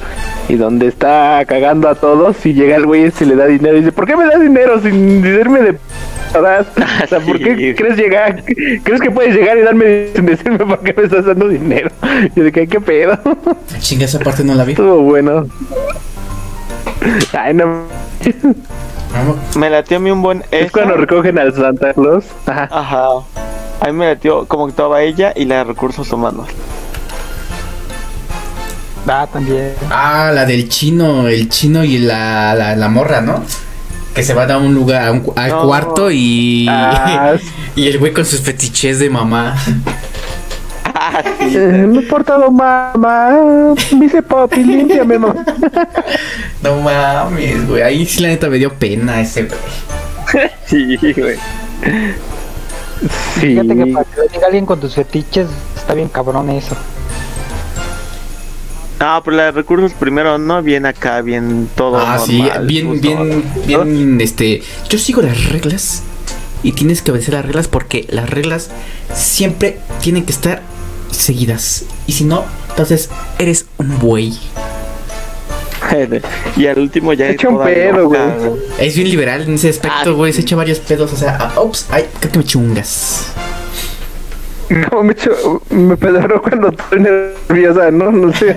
y 0.49 0.57
donde 0.57 0.87
está 0.89 1.43
cagando 1.47 1.89
a 1.89 1.95
todos 1.95 2.45
y 2.45 2.55
llega 2.55 2.77
el 2.77 2.87
güey 2.87 3.07
y 3.07 3.11
se 3.11 3.25
le 3.27 3.37
da 3.37 3.47
dinero 3.47 3.77
y 3.77 3.81
dice, 3.81 3.93
¿por 3.93 4.07
qué 4.07 4.17
me 4.17 4.25
das 4.27 4.41
dinero 4.41 4.81
sin 4.81 5.23
decirme 5.23 5.61
de 5.63 5.73
p***adas? 5.75 6.67
O 7.05 7.07
sea, 7.07 7.21
¿por 7.21 7.39
qué 7.39 7.55
Sí. 7.57 7.75
crees 7.77 7.97
llegar? 7.97 8.43
¿Crees 8.83 9.01
que 9.01 9.11
puedes 9.11 9.35
llegar 9.35 9.57
y 9.59 9.63
darme 9.63 10.09
sin 10.15 10.27
decirme 10.27 10.59
por 10.59 10.81
qué 10.81 10.93
me 10.97 11.05
estás 11.05 11.25
dando 11.25 11.49
dinero? 11.49 11.91
Y 12.35 12.41
de 12.41 12.53
que, 12.53 12.67
¿qué 12.67 12.81
pedo? 12.81 13.19
Chinga, 13.79 14.05
esa 14.05 14.19
parte 14.19 14.45
no 14.45 14.55
la 14.55 14.65
vi. 14.65 14.73
Estuvo 14.73 15.01
bueno. 15.03 15.47
Ay, 17.33 17.55
no. 17.55 17.85
Me 19.57 19.71
latió 19.71 19.97
a 19.97 20.01
mí 20.01 20.11
un 20.11 20.23
buen. 20.23 20.45
Es 20.51 20.71
cuando 20.71 20.95
recogen 20.97 21.39
al 21.39 21.55
Santa 21.55 21.95
Claus. 21.95 22.27
Ajá. 22.47 22.69
Ajá. 22.71 23.07
A 23.81 23.87
mí 23.87 23.93
me 23.93 24.07
latió 24.07 24.47
como 24.47 24.67
actuaba 24.67 25.03
ella 25.03 25.33
y 25.35 25.45
la 25.47 25.57
de 25.59 25.65
recursos 25.65 26.11
humanos. 26.13 26.49
Ah, 29.07 29.27
también. 29.33 29.73
Ah, 29.91 30.31
la 30.35 30.45
del 30.45 30.69
chino, 30.69 31.27
el 31.27 31.49
chino 31.49 31.83
y 31.83 31.99
la, 31.99 32.55
la, 32.55 32.77
la 32.77 32.89
morra, 32.89 33.21
¿no? 33.21 33.43
Que 34.15 34.23
se 34.23 34.35
van 34.35 34.51
a 34.51 34.59
un 34.59 34.75
lugar, 34.75 35.07
a 35.09 35.13
un 35.13 35.21
cu- 35.21 35.33
al 35.37 35.51
No. 35.51 35.63
cuarto 35.67 36.11
y. 36.11 36.67
Ah, 36.69 37.33
y 37.75 37.89
el 37.89 37.99
güey 37.99 38.13
con 38.13 38.25
sus 38.27 38.41
fetiches 38.41 38.99
de 38.99 39.09
mamá. 39.09 39.57
Ah, 40.95 41.23
sí. 41.39 41.57
Eh, 41.57 41.87
me 41.89 42.01
he 42.01 42.03
portado 42.03 42.51
mamá. 42.51 43.33
Me 43.99 44.07
hice 44.07 44.23
papi, 44.23 44.63
límpiame, 44.63 45.19
mamá. 45.19 45.45
No 46.63 46.77
mames, 46.83 47.67
güey. 47.67 47.81
Ahí 47.83 48.05
sí 48.05 48.21
la 48.21 48.29
neta 48.29 48.49
me 48.51 48.59
dio 48.59 48.75
pena 48.75 49.21
ese 49.21 49.45
güey. 49.45 50.51
Sí, 50.67 50.97
güey. 51.17 51.37
Sí. 53.35 53.41
Fíjate 53.41 53.77
que 53.77 53.87
para 53.87 54.05
que 54.05 54.21
venga 54.33 54.47
alguien 54.47 54.67
con 54.67 54.81
tus 54.81 54.95
fetiches 54.95 55.49
está 55.77 55.95
bien 55.95 56.09
cabrón 56.09 56.51
eso. 56.51 56.77
No, 59.01 59.23
pero 59.25 59.37
la 59.37 59.45
de 59.45 59.53
recursos 59.53 59.93
primero, 59.95 60.37
¿no? 60.37 60.63
Bien 60.63 60.85
acá, 60.85 61.23
bien 61.23 61.71
todo. 61.75 61.97
Ah, 61.97 62.19
sí, 62.19 62.45
bien, 62.65 62.89
justo. 62.89 63.09
bien, 63.09 63.45
bien, 63.67 64.21
este. 64.21 64.63
Yo 64.91 64.99
sigo 64.99 65.23
las 65.23 65.51
reglas 65.51 66.03
y 66.63 66.73
tienes 66.73 67.01
que 67.01 67.11
obedecer 67.11 67.33
las 67.33 67.47
reglas 67.47 67.67
porque 67.67 68.07
las 68.11 68.29
reglas 68.29 68.71
siempre 69.15 69.79
tienen 70.03 70.27
que 70.27 70.33
estar 70.33 70.61
seguidas. 71.11 71.87
Y 72.07 72.13
si 72.13 72.25
no, 72.25 72.45
entonces 72.69 73.09
eres 73.39 73.65
un 73.79 73.99
buey. 73.99 74.39
Y 76.57 76.67
al 76.67 76.79
último 76.79 77.13
ya 77.13 77.27
Se 77.27 77.33
echa 77.33 77.49
un 77.49 77.63
pedo, 77.65 78.09
güey. 78.09 78.21
Es 78.79 78.95
bien 78.97 79.09
liberal 79.11 79.43
en 79.43 79.55
ese 79.55 79.69
aspecto, 79.71 80.11
Ah, 80.11 80.11
güey. 80.11 80.33
Se 80.33 80.41
echa 80.43 80.57
varios 80.57 80.79
pedos. 80.81 81.13
O 81.13 81.17
sea, 81.17 81.37
ah, 81.41 81.61
ups, 81.61 81.87
ay, 81.91 82.05
creo 82.21 82.33
que 82.33 82.39
me 82.39 82.45
chungas. 82.45 83.33
No, 84.69 85.03
me, 85.03 85.13
echo- 85.15 85.63
me 85.71 85.97
pedoró 85.97 86.41
cuando 86.43 86.69
estoy 86.69 87.01
nerviosa, 87.01 87.91
¿no? 87.91 88.13
No 88.13 88.33
sé. 88.33 88.55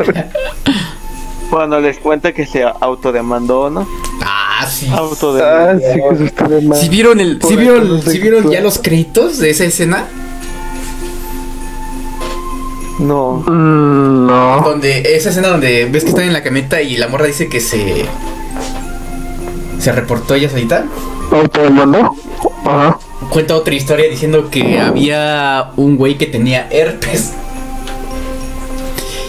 Cuando 1.50 1.80
les 1.80 1.98
cuenta 1.98 2.32
que 2.34 2.46
se 2.46 2.64
autodemandó, 2.64 3.70
¿no? 3.70 3.88
Ah, 4.22 4.66
sí. 4.70 4.88
Ah, 4.92 4.98
Autodemandó. 5.00 5.80
sí, 5.94 6.18
que 6.18 6.24
estuvo 6.26 6.62
mal. 6.62 6.78
Si 6.78 6.90
vieron 6.90 7.20
el, 7.20 7.40
si 7.42 7.56
vieron, 7.56 8.02
si 8.02 8.20
vieron 8.20 8.50
ya 8.52 8.62
los 8.62 8.78
créditos 8.80 9.40
de 9.40 9.50
esa 9.50 9.64
escena, 9.66 10.06
No. 13.04 13.44
Mm, 13.46 14.28
no. 14.28 14.62
donde 14.64 15.16
esa 15.16 15.30
escena 15.30 15.50
donde 15.50 15.86
ves 15.86 16.04
que 16.04 16.10
están 16.10 16.26
en 16.26 16.34
la 16.34 16.44
camioneta 16.44 16.82
y 16.82 16.98
la 16.98 17.08
morra 17.08 17.26
dice 17.26 17.50
que 17.50 17.60
se 17.60 18.06
se 19.80 19.92
reportó 19.92 20.36
ella 20.36 20.50
solita. 20.50 20.86
¿O 21.32 21.48
todo 21.50 21.66
el 21.66 21.74
mundo? 21.74 22.16
Ajá. 22.64 22.98
Cuenta 23.30 23.56
otra 23.56 23.74
historia 23.74 24.10
diciendo 24.10 24.50
que 24.50 24.80
había 24.80 25.72
un 25.76 25.98
güey 25.98 26.18
que 26.18 26.26
tenía 26.26 26.68
herpes. 26.72 27.34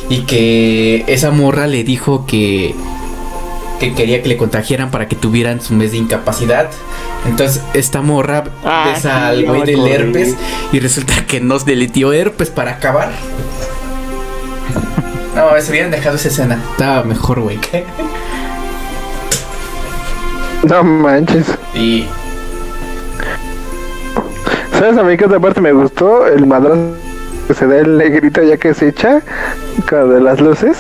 Y 0.09 0.21
que 0.23 1.05
esa 1.09 1.31
morra 1.31 1.67
le 1.67 1.83
dijo 1.83 2.25
que 2.27 2.75
que 3.91 3.95
quería 3.95 4.23
que 4.23 4.29
le 4.29 4.37
contagiaran 4.37 4.91
para 4.91 5.09
que 5.09 5.17
tuvieran 5.17 5.61
su 5.61 5.75
mes 5.75 5.93
de 5.93 5.99
incapacidad. 5.99 6.69
Entonces 7.27 7.63
esta 7.75 8.03
morra 8.03 8.45
Ah, 8.65 8.93
besa 8.95 9.01
sí, 9.01 9.09
al 9.09 9.45
güey 9.45 9.63
del 9.65 9.87
herpes 9.87 10.37
y 10.73 10.81
resulta 10.81 11.27
que 11.27 11.41
nos 11.41 11.65
deletió 11.65 12.13
herpes 12.13 12.51
para 12.51 12.73
acabar. 12.73 13.11
No, 15.35 15.61
se 15.61 15.71
hubieran 15.71 15.91
dejado 15.91 16.17
esa 16.17 16.29
escena. 16.29 16.63
Estaba 16.73 17.03
mejor, 17.03 17.41
güey. 17.41 17.59
No 20.63 20.85
manches. 20.85 21.47
Y 21.75 22.07
¿Sabes 24.79 24.97
a 24.97 25.03
mí 25.03 25.17
qué 25.17 25.25
otra 25.25 25.41
parte 25.41 25.61
me 25.61 25.73
gustó? 25.73 26.27
El 26.27 26.47
madrazo 26.47 26.95
que 27.03 27.04
se 27.53 27.67
da 27.67 27.79
el 27.79 27.99
negrito 27.99 28.43
ya 28.43 28.57
que 28.57 28.73
se 28.73 28.89
echa 28.89 29.21
con 29.91 30.15
de 30.15 30.21
las 30.21 30.41
luces. 30.41 30.79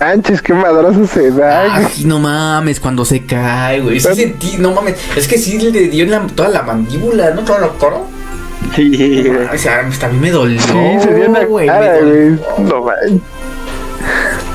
Manches, 0.00 0.40
qué 0.40 0.54
madrazo 0.54 1.06
se 1.06 1.30
da. 1.30 1.86
Sí, 1.88 2.04
no 2.06 2.18
mames, 2.20 2.80
cuando 2.80 3.04
se 3.04 3.26
cae, 3.26 3.80
güey. 3.80 4.00
Sí 4.00 4.14
sentí, 4.14 4.56
no 4.58 4.72
mames. 4.72 4.96
Es 5.16 5.28
que 5.28 5.36
sí 5.36 5.58
le 5.58 5.88
dio 5.88 6.04
en 6.04 6.10
la, 6.12 6.20
toda 6.28 6.48
la 6.48 6.62
mandíbula, 6.62 7.32
¿no? 7.32 7.42
Todo 7.42 7.58
lo 7.58 7.68
toro. 7.70 8.06
Sí, 8.74 9.24
güey. 9.26 9.46
O 9.54 9.58
sea, 9.58 9.80
hasta 9.80 10.06
a 10.06 10.08
mí 10.10 10.18
me 10.18 10.30
dolió. 10.30 10.60
Sí, 10.60 10.72
se 11.02 11.14
dio 11.14 11.24
en 11.26 11.32
la 11.34 11.44
güey. 11.44 11.66
cara. 11.66 12.00
No 12.58 12.82
manches. 12.84 13.20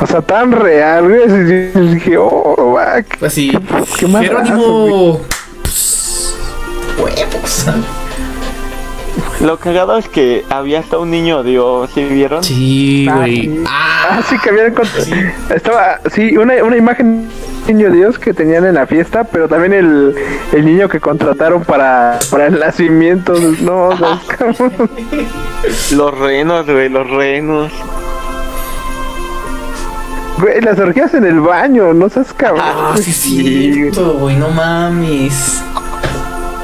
O 0.01 0.07
sea, 0.07 0.21
tan 0.21 0.51
real, 0.51 1.07
güey. 1.09 1.23
así, 1.23 1.71
yo 1.77 1.81
dije, 1.93 2.17
oh, 2.17 2.73
va, 2.75 3.01
qué- 3.03 3.17
Pues. 3.19 3.33
Qué 3.35 4.07
madrazo, 4.07 4.43
Jerónimo. 4.45 5.21
Pues, 5.61 6.35
huevos. 6.97 7.65
Lo 9.41 9.58
cagado 9.58 9.97
es 9.97 10.10
que 10.10 10.43
había 10.49 10.80
hasta 10.80 10.97
un 10.97 11.12
niño 11.12 11.43
Dios, 11.43 11.89
¿sí 11.93 12.04
vieron? 12.04 12.43
Sí, 12.43 13.08
Ah, 13.10 13.15
güey. 13.17 13.41
sí. 13.43 13.63
Ah, 13.67 13.86
Ah, 14.12 14.21
sí, 14.28 14.36
que 14.41 14.49
habían 14.49 14.73
encont- 14.73 15.34
Estaba, 15.56 15.99
sí, 16.13 16.36
una, 16.36 16.56
una 16.63 16.78
imagen 16.78 17.30
de 17.67 17.73
niño 17.73 17.91
Dios 17.91 18.17
que 18.17 18.34
tenían 18.34 18.65
en 18.65 18.73
la 18.75 18.88
fiesta, 18.88 19.23
pero 19.25 19.47
también 19.47 19.73
el, 19.73 20.15
el 20.52 20.65
niño 20.65 20.89
que 20.89 20.99
contrataron 20.99 21.63
para, 21.63 22.17
para 22.32 22.47
el 22.47 22.60
nacimiento. 22.60 23.34
No. 23.62 23.89
Los 25.91 26.17
renos, 26.17 26.65
güey, 26.65 26.89
los 26.89 27.08
renos. 27.10 27.71
Güey, 30.39 30.62
las 30.62 30.80
orgías 30.80 31.13
en 31.13 31.25
el 31.25 31.39
baño, 31.41 31.93
no 31.93 32.10
seas 32.10 32.34
cabrón. 32.34 32.63
ah, 32.65 32.95
sí, 32.97 33.12
sí, 33.12 33.89
güey. 33.91 34.36
No 34.38 34.49
mames. 34.49 35.62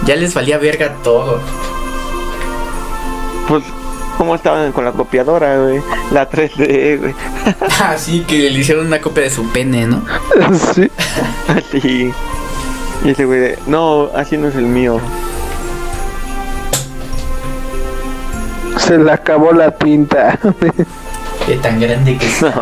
Ya 0.06 0.16
les 0.16 0.34
valía 0.34 0.58
verga 0.58 0.94
todo. 1.04 1.40
Pues, 3.48 3.64
¿cómo 4.18 4.36
estaban 4.36 4.72
con 4.72 4.86
la 4.86 4.92
copiadora, 4.92 5.58
güey? 5.60 5.82
La 6.12 6.30
3D, 6.30 7.00
güey. 7.00 7.14
Ah, 7.80 7.96
sí, 7.98 8.22
que 8.28 8.50
le 8.50 8.60
hicieron 8.60 8.88
una 8.88 9.00
copia 9.02 9.24
de 9.24 9.30
su 9.30 9.48
pene, 9.50 9.86
¿no? 9.86 10.02
Sí. 10.74 10.90
Así. 11.48 12.12
Y 13.04 13.10
ese 13.10 13.26
güey 13.26 13.40
de, 13.40 13.60
no, 13.68 14.10
así 14.16 14.38
no 14.38 14.48
es 14.48 14.56
el 14.56 14.66
mío. 14.66 15.00
Se 18.78 18.98
le 18.98 19.12
acabó 19.12 19.52
la 19.52 19.72
tinta. 19.72 20.40
De 21.48 21.56
tan 21.58 21.80
grande 21.80 22.18
que 22.18 22.26
es. 22.26 22.46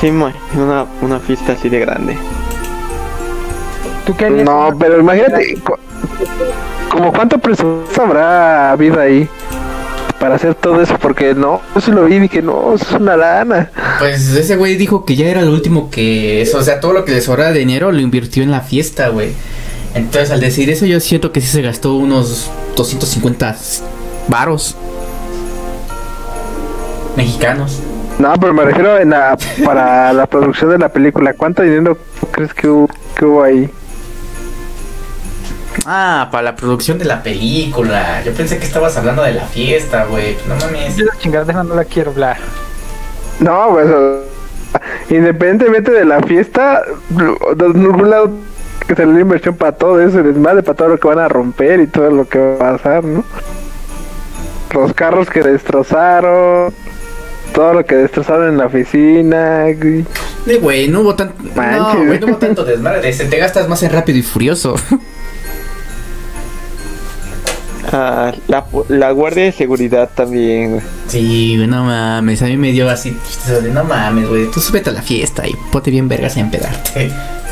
Sí, 0.00 0.10
mo- 0.10 0.32
una, 0.56 0.84
una 1.00 1.20
fiesta 1.20 1.52
así 1.52 1.68
de 1.68 1.78
grande. 1.78 2.16
¿Tú 4.04 4.16
qué 4.16 4.26
harías? 4.26 4.44
No, 4.44 4.74
pero 4.76 4.98
imagínate, 4.98 5.60
como 6.90 7.12
cuánto 7.12 7.38
presupuesto 7.38 8.02
habrá 8.02 8.72
habido 8.72 9.00
ahí 9.00 9.28
para 10.18 10.36
hacer 10.36 10.54
todo 10.54 10.80
eso, 10.80 10.96
porque 11.00 11.34
no, 11.34 11.60
yo 11.74 11.80
sí 11.80 11.90
lo 11.90 12.04
vi 12.04 12.14
y 12.14 12.20
dije, 12.20 12.42
no, 12.42 12.74
eso 12.74 12.84
es 12.84 12.92
una 12.92 13.16
lana. 13.16 13.70
Pues 13.98 14.28
ese 14.28 14.56
güey 14.56 14.76
dijo 14.76 15.04
que 15.04 15.16
ya 15.16 15.26
era 15.26 15.42
lo 15.42 15.50
último 15.50 15.90
que 15.90 16.42
eso, 16.42 16.58
o 16.58 16.62
sea, 16.62 16.78
todo 16.78 16.92
lo 16.92 17.04
que 17.04 17.12
le 17.12 17.20
sobra 17.20 17.50
de 17.50 17.58
dinero 17.58 17.90
lo 17.90 18.00
invirtió 18.00 18.42
en 18.42 18.52
la 18.52 18.60
fiesta, 18.60 19.08
güey. 19.08 19.32
Entonces, 19.94 20.30
al 20.30 20.40
decir 20.40 20.70
eso, 20.70 20.86
yo 20.86 21.00
siento 21.00 21.32
que 21.32 21.40
sí 21.40 21.48
se 21.48 21.60
gastó 21.60 21.94
unos 21.96 22.50
250 22.76 23.56
varos 24.28 24.76
mexicanos. 27.16 27.80
No, 28.18 28.32
pero 28.34 28.54
me 28.54 28.64
refiero 28.64 28.98
en 28.98 29.10
la, 29.10 29.36
para 29.64 30.12
la 30.12 30.26
producción 30.26 30.70
de 30.70 30.78
la 30.78 30.88
película. 30.88 31.34
¿Cuánto 31.34 31.62
dinero 31.62 31.98
crees 32.30 32.54
que 32.54 32.68
hubo, 32.68 32.88
que 33.16 33.24
hubo 33.24 33.42
ahí? 33.42 33.68
Ah, 35.86 36.28
para 36.30 36.42
la 36.42 36.56
producción 36.56 36.98
de 36.98 37.04
la 37.04 37.22
película. 37.22 38.22
Yo 38.24 38.32
pensé 38.32 38.58
que 38.58 38.64
estabas 38.64 38.96
hablando 38.96 39.22
de 39.22 39.32
la 39.32 39.46
fiesta, 39.46 40.04
güey. 40.04 40.36
No 40.46 40.56
mames. 40.56 40.96
Yo 40.96 41.04
la 41.30 41.44
de 41.44 41.52
no 41.52 41.74
la 41.74 41.84
quiero 41.84 42.10
hablar. 42.10 42.38
No, 43.40 43.70
pues, 43.70 43.88
independientemente 45.10 45.90
de 45.90 46.04
la 46.04 46.20
fiesta, 46.22 46.82
de 47.10 47.64
algún 47.64 48.10
lado 48.10 48.30
que 48.86 48.94
se 48.94 49.06
le 49.06 49.12
dio 49.12 49.20
inversión 49.22 49.56
para 49.56 49.72
todo 49.72 50.00
eso, 50.00 50.22
desmadre, 50.22 50.62
para 50.62 50.76
todo 50.76 50.88
lo 50.88 50.98
que 50.98 51.08
van 51.08 51.18
a 51.18 51.28
romper 51.28 51.80
y 51.80 51.86
todo 51.86 52.10
lo 52.10 52.28
que 52.28 52.38
va 52.38 52.54
a 52.54 52.76
pasar, 52.76 53.04
¿no? 53.04 53.24
Los 54.74 54.92
carros 54.94 55.28
que 55.28 55.42
destrozaron, 55.42 56.72
todo 57.52 57.74
lo 57.74 57.84
que 57.84 57.96
destrozaron 57.96 58.48
en 58.48 58.58
la 58.58 58.66
oficina, 58.66 59.64
güey. 59.76 60.04
Eh, 60.46 60.58
güey, 60.60 60.88
no 60.88 61.00
hubo 61.00 61.14
tanto. 61.14 61.42
No, 61.42 62.04
güey, 62.04 62.18
no 62.18 62.26
hubo 62.28 62.36
tanto 62.36 62.64
desmadre. 62.64 63.12
Se 63.12 63.26
te 63.26 63.38
gastas 63.38 63.68
más 63.68 63.82
en 63.82 63.90
rápido 63.90 64.18
y 64.18 64.22
furioso. 64.22 64.74
Ah, 67.90 68.32
la, 68.46 68.64
la 68.88 69.10
guardia 69.10 69.44
de 69.44 69.52
seguridad 69.52 70.08
también, 70.14 70.70
güey. 70.72 70.82
Sí, 71.08 71.56
güey, 71.56 71.66
no 71.66 71.84
mames. 71.84 72.40
A 72.42 72.46
mí 72.46 72.56
me 72.56 72.70
dio 72.72 72.88
así. 72.88 73.16
de, 73.48 73.70
No 73.70 73.82
mames, 73.84 74.28
güey. 74.28 74.50
Tú 74.50 74.60
súbete 74.60 74.90
a 74.90 74.92
la 74.92 75.02
fiesta 75.02 75.46
y 75.46 75.54
ponte 75.70 75.90
bien 75.90 76.08
vergas 76.08 76.36
a 76.36 76.40
empedarte. 76.40 77.10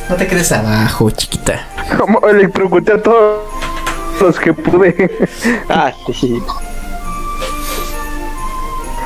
No 0.08 0.16
te 0.16 0.26
quedes 0.26 0.52
abajo, 0.52 1.10
chiquita. 1.10 1.66
Como 1.98 2.20
electrocuté 2.28 2.92
a 2.92 3.02
todos 3.02 3.40
los 4.20 4.38
que 4.38 4.52
pude. 4.52 5.10
Ah, 5.68 5.92
sí. 6.12 6.40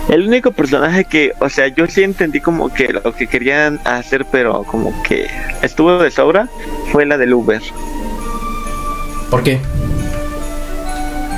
El 0.08 0.28
único 0.28 0.52
personaje 0.52 1.06
que, 1.06 1.32
o 1.40 1.48
sea, 1.48 1.68
yo 1.68 1.87
sí 1.87 2.02
entendí 2.02 2.40
como 2.40 2.72
que 2.72 2.88
lo 2.92 3.14
que 3.14 3.26
querían 3.26 3.80
hacer, 3.84 4.26
pero 4.30 4.62
como 4.64 5.02
que 5.02 5.26
estuvo 5.62 5.98
de 5.98 6.10
sobra, 6.10 6.46
fue 6.92 7.06
la 7.06 7.16
del 7.16 7.32
Uber. 7.32 7.62
¿Por 9.30 9.42
qué? 9.42 9.60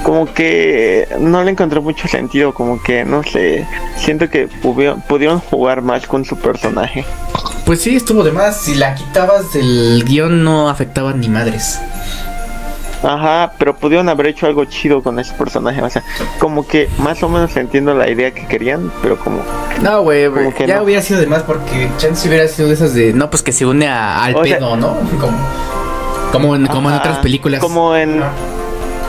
Como 0.06 0.32
que 0.32 1.08
no 1.18 1.42
le 1.42 1.50
encontré 1.50 1.80
mucho 1.80 2.06
sentido, 2.06 2.54
como 2.54 2.80
que, 2.80 3.04
no 3.04 3.24
sé, 3.24 3.66
siento 3.96 4.30
que 4.30 4.46
pudieron, 4.46 5.00
pudieron 5.00 5.40
jugar 5.40 5.82
más 5.82 6.06
con 6.06 6.24
su 6.24 6.36
personaje. 6.36 7.04
Pues 7.64 7.82
sí, 7.82 7.96
estuvo 7.96 8.22
de 8.22 8.30
más. 8.30 8.56
Si 8.60 8.76
la 8.76 8.94
quitabas 8.94 9.52
del 9.52 10.04
guion, 10.06 10.44
no 10.44 10.68
afectaba 10.68 11.12
ni 11.12 11.28
madres. 11.28 11.80
Ajá, 13.02 13.52
pero 13.58 13.74
pudieron 13.76 14.08
haber 14.08 14.28
hecho 14.28 14.46
algo 14.46 14.64
chido 14.66 15.02
con 15.02 15.18
ese 15.18 15.34
personaje, 15.34 15.82
o 15.82 15.90
sea, 15.90 16.04
como 16.38 16.64
que 16.66 16.88
más 16.98 17.20
o 17.24 17.28
menos 17.28 17.56
entiendo 17.56 17.92
la 17.92 18.08
idea 18.08 18.30
que 18.32 18.46
querían, 18.46 18.92
pero 19.02 19.18
como... 19.18 19.40
No, 19.82 20.02
güey, 20.02 20.28
ya 20.68 20.76
no. 20.78 20.84
hubiera 20.84 21.02
sido 21.02 21.18
de 21.18 21.26
más 21.26 21.42
porque 21.42 21.90
chance 21.98 22.28
hubiera 22.28 22.46
sido 22.46 22.68
de 22.68 22.74
esas 22.74 22.94
de. 22.94 23.12
No, 23.12 23.28
pues 23.28 23.42
que 23.42 23.50
se 23.52 23.66
une 23.66 23.88
a- 23.88 24.22
al 24.24 24.36
O 24.36 24.44
sea- 24.44 24.58
pedo, 24.58 24.76
¿no? 24.76 24.96
Como, 25.20 25.36
como, 26.32 26.54
en, 26.56 26.66
como 26.66 26.90
en 26.90 26.96
otras 26.96 27.18
películas. 27.18 27.60
Como 27.60 27.94
en, 27.96 28.20
No. 28.20 28.55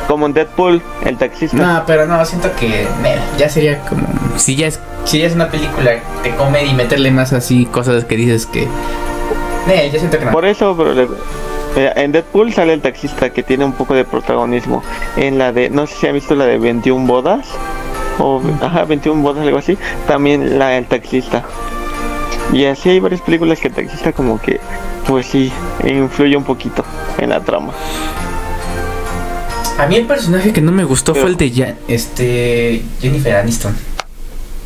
Como 0.07 0.25
en 0.25 0.33
Deadpool, 0.33 0.81
el 1.05 1.17
taxista. 1.17 1.57
No, 1.57 1.83
pero 1.85 2.05
no, 2.05 2.23
siento 2.25 2.49
que 2.59 2.87
ya 3.37 3.49
sería 3.49 3.79
como 3.81 4.07
si 4.37 4.55
ya 4.55 4.67
es 4.67 4.79
si 5.05 5.19
ya 5.19 5.27
es 5.27 5.33
una 5.35 5.49
película 5.49 5.91
de 6.23 6.35
comedia 6.37 6.69
y 6.71 6.73
meterle 6.73 7.11
más 7.11 7.33
así 7.33 7.65
cosas 7.65 8.05
que 8.05 8.15
dices 8.17 8.45
que 8.45 8.67
nel, 9.67 9.91
yo 9.91 9.99
siento 9.99 10.17
que 10.19 10.25
no. 10.25 10.31
Por 10.31 10.45
eso, 10.45 10.75
pero 10.77 10.93
le- 10.93 11.07
en 11.75 12.11
Deadpool 12.11 12.53
sale 12.53 12.73
el 12.73 12.81
taxista 12.81 13.29
que 13.29 13.43
tiene 13.43 13.63
un 13.65 13.73
poco 13.73 13.93
de 13.93 14.03
protagonismo. 14.03 14.81
En 15.15 15.37
la 15.37 15.51
de, 15.51 15.69
no 15.69 15.85
sé 15.85 15.95
si 15.95 16.07
han 16.07 16.13
visto 16.13 16.33
la 16.35 16.45
de 16.45 16.57
21 16.57 17.05
bodas. 17.05 17.45
O, 18.19 18.41
ajá, 18.61 18.85
21 18.85 19.21
bodas, 19.21 19.43
algo 19.45 19.59
así. 19.59 19.77
También 20.07 20.57
la 20.57 20.69
del 20.69 20.85
taxista. 20.87 21.43
Y 22.51 22.65
así 22.65 22.89
hay 22.89 22.99
varias 22.99 23.21
películas 23.21 23.59
que 23.59 23.67
el 23.67 23.75
taxista 23.75 24.11
como 24.11 24.41
que, 24.41 24.59
pues 25.07 25.27
sí, 25.27 25.51
influye 25.83 26.35
un 26.35 26.45
poquito 26.45 26.83
en 27.19 27.29
la 27.29 27.41
trama. 27.41 27.73
A 29.77 29.85
mí 29.87 29.95
el 29.95 30.05
personaje 30.05 30.51
que 30.53 30.61
no 30.61 30.71
me 30.71 30.83
gustó 30.83 31.13
Pero- 31.13 31.23
fue 31.25 31.31
el 31.31 31.37
de 31.37 31.75
este 31.87 32.81
Jennifer 32.99 33.35
Aniston. 33.35 33.75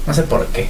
No 0.08 0.14
sé 0.14 0.24
por 0.24 0.46
qué. 0.48 0.68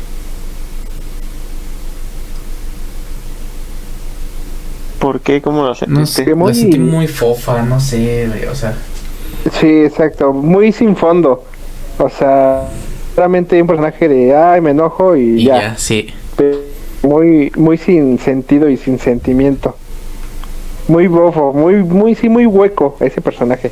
¿Por 5.00 5.20
qué? 5.22 5.42
¿Cómo 5.42 5.64
lo 5.64 5.70
No 5.70 5.76
sentiste? 5.76 6.06
sé, 6.08 6.26
Que 6.26 6.36
muy- 6.36 6.50
la 6.54 6.60
sentí 6.60 6.80
muy 6.80 7.08
fofa, 7.08 7.62
no 7.64 7.80
sé, 7.80 8.30
o 8.52 8.56
sea, 8.56 8.76
Sí, 9.60 9.68
exacto, 9.68 10.34
muy 10.34 10.72
sin 10.72 10.96
fondo. 10.96 11.44
O 11.98 12.10
sea, 12.10 12.68
realmente 13.18 13.60
un 13.60 13.68
personaje 13.68 14.08
de, 14.08 14.36
ay, 14.36 14.62
me 14.62 14.70
enojo 14.72 15.16
y, 15.16 15.42
y 15.42 15.46
ya. 15.46 15.62
ya, 15.62 15.78
sí. 15.78 16.08
Muy, 17.02 17.52
muy 17.56 17.78
sin 17.80 18.20
sentido 18.20 18.70
y 18.70 18.78
sin 18.78 19.00
sentimiento. 19.00 19.76
Muy 20.88 21.08
bofo, 21.08 21.54
muy, 21.54 21.76
muy, 21.84 22.14
sí, 22.14 22.30
muy 22.30 22.46
hueco 22.46 22.98
ese 23.00 23.22
personaje. 23.22 23.72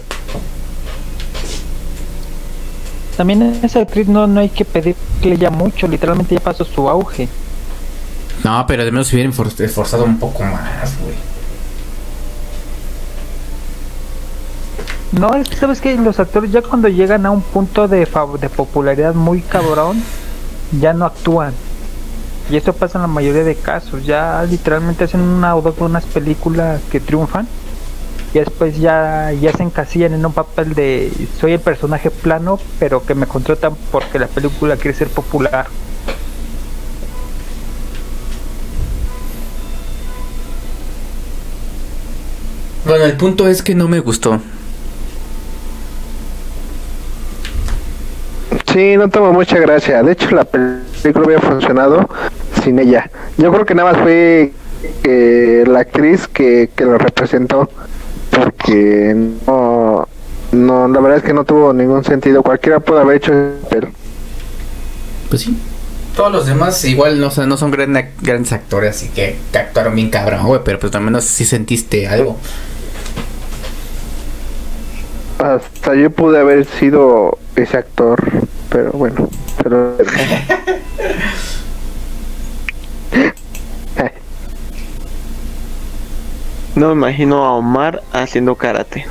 También 3.19 3.60
esa 3.63 3.82
actriz 3.82 4.08
no, 4.08 4.27
no 4.27 4.39
hay 4.39 4.47
que 4.47 4.63
pedirle 4.63 5.38
ya 5.38 5.49
mucho, 5.49 5.89
literalmente 5.89 6.36
ya 6.36 6.39
pasó 6.39 6.63
su 6.63 6.88
auge. 6.88 7.27
No, 8.45 8.65
pero 8.65 8.86
de 8.86 8.91
menos 8.93 9.08
se 9.08 9.17
hubieran 9.17 9.34
for- 9.34 9.51
esforzado 9.60 10.05
un 10.05 10.17
poco 10.17 10.41
más, 10.43 10.97
güey. 11.03 11.15
No, 15.12 15.36
es 15.36 15.49
que 15.49 15.58
sabes 15.58 15.82
que 15.82 15.93
los 15.97 16.17
actores 16.17 16.49
ya 16.53 16.62
cuando 16.62 16.88
llegan 16.88 17.25
a 17.25 17.32
un 17.32 17.41
punto 17.41 17.89
de, 17.89 18.08
de 18.39 18.49
popularidad 18.49 19.13
muy 19.13 19.41
cabrón, 19.41 20.01
ya 20.79 20.93
no 20.93 21.03
actúan. 21.03 21.51
Y 22.49 22.55
eso 22.55 22.71
pasa 22.71 22.99
en 22.99 23.01
la 23.01 23.08
mayoría 23.10 23.43
de 23.43 23.55
casos. 23.55 24.05
Ya 24.05 24.41
literalmente 24.49 25.03
hacen 25.03 25.19
una 25.19 25.58
o 25.58 25.62
dos 25.62 25.75
buenas 25.75 26.05
películas 26.05 26.79
que 26.89 27.01
triunfan. 27.01 27.49
Y 28.34 28.39
después 28.39 28.78
ya, 28.78 29.32
ya 29.32 29.52
se 29.54 29.63
encasillan 29.63 30.13
en 30.13 30.26
un 30.26 30.34
papel 30.34 30.76
de 30.76 31.12
soy 31.39 31.54
el 31.54 31.60
personaje 31.60 32.12
plano, 32.12 32.60
pero 32.80 33.04
que 33.04 33.15
me 33.15 33.26
contratan 33.26 33.76
porque 33.92 34.20
la 34.20 34.28
película 34.28 34.78
quiere 34.78 34.96
ser 34.96 35.08
popular. 35.08 35.68
Bueno, 42.86 43.06
el 43.06 43.18
punto 43.18 43.48
es 43.48 43.62
que 43.62 43.76
no 43.76 43.88
me 43.88 44.00
gustó. 44.00 44.39
Sí, 48.74 48.98
no 48.98 49.10
tuvo 49.10 49.34
mucha 49.34 49.58
gracia. 49.58 50.04
De 50.04 50.12
hecho, 50.12 50.30
la 50.32 50.44
película 50.44 51.26
hubiera 51.26 51.42
funcionado 51.42 52.08
sin 52.63 52.80
ella. 52.80 53.10
Yo 53.38 53.52
creo 53.52 53.65
que 53.65 53.76
nada 53.76 53.92
más 53.92 54.02
fue 54.02 54.54
eh, 55.04 55.63
la 55.68 55.80
actriz 55.80 56.28
que, 56.28 56.70
que 56.76 56.86
lo 56.86 56.98
representó. 56.98 57.70
Porque 58.43 59.15
no, 59.47 60.08
no, 60.52 60.88
la 60.88 60.99
verdad 60.99 61.17
es 61.17 61.23
que 61.23 61.34
no 61.34 61.43
tuvo 61.43 61.73
ningún 61.73 62.04
sentido. 62.04 62.41
Cualquiera 62.43 62.80
puede 62.80 63.02
haber 63.02 63.17
hecho 63.17 63.32
papel. 63.63 63.89
Pues 65.30 65.41
sí. 65.41 65.58
Todos 66.15 66.32
los 66.32 66.45
demás 66.47 66.84
igual 66.86 67.19
no, 67.19 67.32
son- 67.32 67.47
no 67.49 67.56
son 67.58 67.71
gran 67.71 67.93
grandes 68.21 68.52
actores, 68.52 68.95
así 68.95 69.10
que, 69.10 69.38
que 69.52 69.58
actuaron 69.58 69.95
bien 69.95 70.10
cabrón, 70.10 70.45
güey, 70.45 70.62
pero 70.65 70.80
pues 70.80 70.93
al 70.95 71.02
menos 71.02 71.23
sí 71.23 71.45
sentiste 71.45 72.08
algo. 72.08 72.38
Hasta 75.38 75.95
yo 75.95 76.10
pude 76.10 76.39
haber 76.39 76.65
sido 76.65 77.38
ese 77.56 77.78
actor, 77.78 78.21
pero 78.69 78.91
bueno. 78.91 79.30
Pero... 79.63 79.95
No 86.80 86.88
me 86.88 86.94
imagino 86.94 87.44
a 87.46 87.56
Omar 87.56 88.02
haciendo 88.13 88.56
karate. 88.56 89.06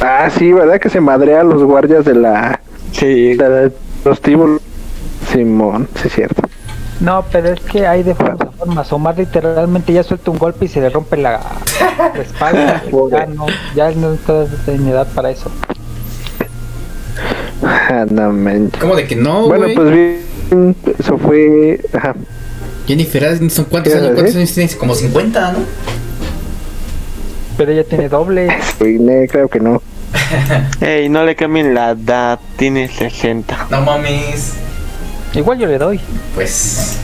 ah, 0.00 0.30
sí, 0.30 0.52
¿verdad? 0.52 0.78
Que 0.78 0.88
se 0.88 1.00
madrea 1.00 1.40
a 1.40 1.44
los 1.44 1.64
guardias 1.64 2.04
de 2.04 2.14
la... 2.14 2.60
Sí, 2.92 3.34
de 3.34 3.48
la- 3.48 3.70
los 4.04 4.20
tíbulos. 4.20 4.60
Simón, 5.32 5.88
sí 6.00 6.06
es 6.06 6.14
cierto. 6.14 6.42
No, 7.00 7.24
pero 7.32 7.48
es 7.48 7.60
que 7.60 7.88
hay 7.88 8.04
de 8.04 8.14
formas 8.14 8.54
formas. 8.56 8.92
Omar 8.92 9.18
literalmente 9.18 9.92
ya 9.92 10.04
suelta 10.04 10.30
un 10.30 10.38
golpe 10.38 10.66
y 10.66 10.68
se 10.68 10.80
le 10.80 10.90
rompe 10.90 11.16
la, 11.16 11.40
la 12.14 12.22
espalda. 12.22 12.84
ya 13.10 13.26
no, 13.26 13.46
ya 13.74 13.90
no 13.90 14.12
está 14.12 14.46
en 14.68 14.86
edad 14.86 15.08
para 15.12 15.30
eso. 15.30 15.50
Ah, 17.64 18.06
no 18.08 18.30
manches. 18.30 18.80
¿Cómo 18.80 18.94
de 18.94 19.08
que 19.08 19.16
no, 19.16 19.48
Bueno, 19.48 19.66
pues 19.74 19.90
bien, 19.90 20.76
eso 21.00 21.18
fue... 21.18 21.80
Ajá. 21.92 22.14
Jennifer 22.86 23.24
Aniston, 23.24 23.64
¿cuántos 23.66 23.92
¿Qué 23.92 23.98
años, 23.98 24.12
cuántos 24.14 24.36
años 24.36 24.52
tienes? 24.52 24.76
Como 24.76 24.94
50, 24.94 25.52
¿no? 25.52 25.58
Pero 27.56 27.72
ella 27.72 27.84
tiene 27.84 28.08
doble. 28.08 28.48
Sí, 28.78 28.98
creo 29.28 29.48
que 29.48 29.60
no. 29.60 29.82
Ey, 30.80 31.08
no 31.08 31.24
le 31.24 31.34
cambien 31.34 31.74
la 31.74 31.90
edad, 31.90 32.38
tiene 32.56 32.88
60. 32.88 33.68
No 33.70 33.80
mames. 33.80 34.54
Igual 35.34 35.58
yo 35.58 35.66
le 35.66 35.78
doy. 35.78 36.00
Pues. 36.34 36.98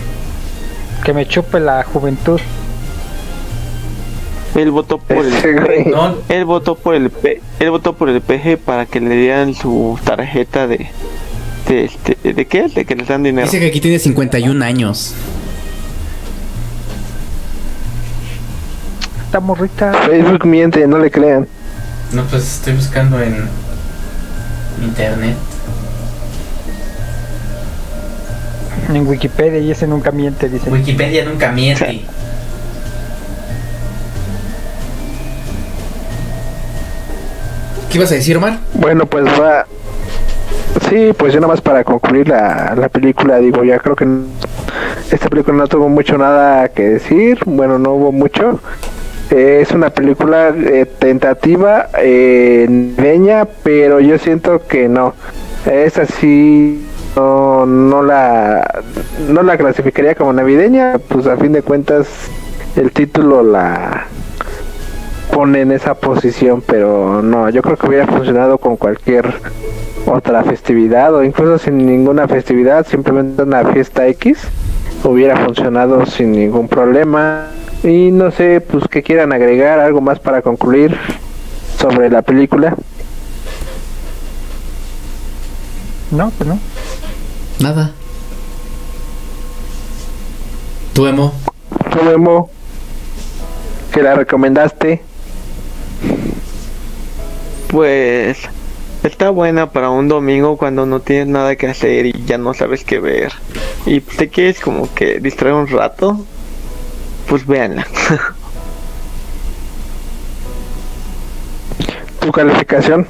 Que 1.05 1.13
me 1.13 1.27
chupe 1.27 1.59
la 1.59 1.83
juventud. 1.85 2.41
Él 4.55 4.71
votó 4.71 4.99
por 4.99 5.25
el. 5.25 5.33
No, 5.91 6.17
él 6.29 6.45
votó 6.45 6.75
por 6.75 6.95
el 6.95 7.11
P, 7.11 7.41
él 7.59 7.71
votó 7.71 7.95
por 7.95 8.09
el 8.09 8.21
PG 8.21 8.59
para 8.59 8.87
que 8.87 9.01
le 9.01 9.17
dieran 9.17 9.55
su 9.55 9.99
tarjeta 10.05 10.67
de 10.67 10.89
de 11.69 11.85
este 11.85 12.33
de 12.33 12.47
qué 12.47 12.69
de 12.69 12.85
que 12.85 12.95
les 12.95 13.09
dan 13.09 13.23
dinero. 13.23 13.47
dice 13.47 13.61
que 13.61 13.67
aquí 13.67 13.81
tiene 13.81 13.99
51 13.99 14.65
años. 14.65 15.15
Está 19.33 19.41
morrita. 19.41 19.95
Facebook 19.95 20.45
miente, 20.45 20.87
no 20.87 20.99
le 20.99 21.11
crean. 21.11 21.49
No, 22.13 22.23
pues 22.25 22.57
estoy 22.57 22.75
buscando 22.75 23.19
en 23.19 23.49
internet. 24.83 25.35
En 28.93 29.09
Wikipedia 29.09 29.59
y 29.61 29.71
ese 29.71 29.87
nunca 29.87 30.11
miente, 30.11 30.51
dice. 30.51 30.69
Wikipedia 30.69 31.25
nunca 31.25 31.51
miente. 31.51 32.05
¿Qué 37.91 37.97
ibas 37.97 38.13
a 38.13 38.17
decir, 38.17 38.37
Omar? 38.37 38.59
Bueno, 38.75 39.07
pues 39.07 39.25
va. 39.25 39.65
Sí, 40.91 41.15
pues 41.17 41.33
yo 41.33 41.41
nada 41.41 41.55
más 41.55 41.63
para 41.63 41.85
concluir 41.85 42.29
la, 42.29 42.75
la 42.77 42.91
película, 42.91 43.39
digo, 43.39 43.65
ya 43.65 43.79
creo 43.79 43.97
que 43.97 44.07
esta 45.11 45.31
película 45.31 45.57
no 45.57 45.69
tuvo 45.69 45.89
mucho 45.89 46.19
nada 46.19 46.69
que 46.69 46.83
decir, 46.83 47.39
bueno, 47.47 47.79
no 47.79 47.93
hubo 47.93 48.13
mucho. 48.13 48.61
Eh, 49.33 49.61
es 49.63 49.73
una 49.73 49.89
película 49.89 50.55
eh, 50.55 50.85
tentativa, 50.85 51.89
eh, 51.99 52.67
navideña, 52.69 53.47
pero 53.63 53.99
yo 53.99 54.19
siento 54.19 54.67
que 54.67 54.91
no. 54.91 55.15
Es 55.65 55.97
así, 55.97 56.87
no, 57.17 57.65
no 57.65 58.03
la 58.03 58.83
no 59.31 59.43
la 59.43 59.57
clasificaría 59.57 60.15
como 60.17 60.35
navideña, 60.35 60.99
pues 61.09 61.27
a 61.27 61.39
fin 61.39 61.53
de 61.53 61.63
cuentas 61.63 62.09
el 62.77 62.93
título 62.93 63.43
la 63.43 64.07
pone 65.33 65.63
en 65.63 65.73
esa 65.73 65.95
posición, 65.95 66.63
pero 66.67 67.23
no, 67.23 67.49
yo 67.49 67.63
creo 67.63 67.79
que 67.79 67.87
hubiera 67.87 68.07
funcionado 68.07 68.59
con 68.59 68.77
cualquier 68.77 69.33
otra 70.05 70.45
festividad 70.45 71.15
o 71.15 71.25
incluso 71.25 71.57
sin 71.57 71.87
ninguna 71.87 72.29
festividad, 72.29 72.87
simplemente 72.87 73.45
una 73.45 73.65
fiesta 73.65 74.07
X, 74.09 74.41
hubiera 75.05 75.39
funcionado 75.39 76.05
sin 76.05 76.33
ningún 76.33 76.69
problema. 76.69 77.47
Y 77.85 78.11
no 78.13 78.31
sé, 78.31 78.61
pues 78.61 78.87
que 78.89 79.03
quieran 79.03 79.33
agregar 79.33 79.81
algo 79.81 80.01
más 80.01 80.21
para 80.21 80.43
concluir 80.43 80.97
sobre 81.79 82.11
la 82.11 82.23
película. 82.23 82.77
No, 86.13 86.31
pues 86.31 86.49
no. 86.49 86.59
Nada. 87.59 87.93
¿Tú, 90.93 91.07
Emo? 91.07 91.33
¿Tú, 91.91 92.05
Memo, 92.05 92.51
que 93.93 94.03
la 94.03 94.15
recomendaste? 94.15 95.03
Pues 97.69 98.39
está 99.03 99.31
buena 99.31 99.71
para 99.71 99.91
un 99.91 100.07
domingo 100.07 100.57
cuando 100.59 100.87
no 100.87 101.01
tienes 101.01 101.29
nada 101.29 101.57
que 101.57 101.67
hacer 101.67 102.07
y 102.07 102.25
ya 102.27 102.39
no 102.39 102.53
sabes 102.55 102.85
qué 102.85 103.01
ver. 103.01 103.33
Y 103.87 104.01
te 104.01 104.29
quieres 104.29 104.61
como 104.61 104.93
que 104.95 105.19
distraer 105.19 105.55
un 105.55 105.67
rato, 105.67 106.25
pues 107.33 107.47
véanla. 107.47 107.87
¿Tu 112.21 112.31
calificación? 112.31 113.07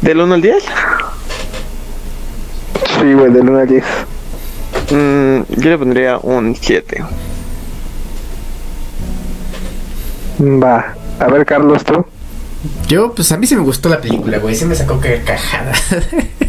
¿Del 0.00 0.18
1 0.18 0.32
al 0.32 0.40
10? 0.40 0.64
Sí, 2.98 3.12
güey, 3.12 3.30
del 3.34 3.50
1 3.50 3.58
al 3.58 3.68
10. 3.68 3.84
Mm, 4.92 5.60
yo 5.60 5.68
le 5.68 5.76
pondría 5.76 6.16
un 6.16 6.56
7. 6.56 7.04
Va. 10.40 10.94
A 11.18 11.26
ver, 11.26 11.44
Carlos, 11.44 11.84
tú. 11.84 12.06
Yo, 12.88 13.12
pues 13.12 13.30
a 13.30 13.36
mí 13.36 13.46
sí 13.46 13.56
me 13.56 13.62
gustó 13.62 13.90
la 13.90 14.00
película, 14.00 14.38
güey. 14.38 14.54
Sí 14.54 14.64
me 14.64 14.74
sacó 14.74 14.98
carcajada. 14.98 15.74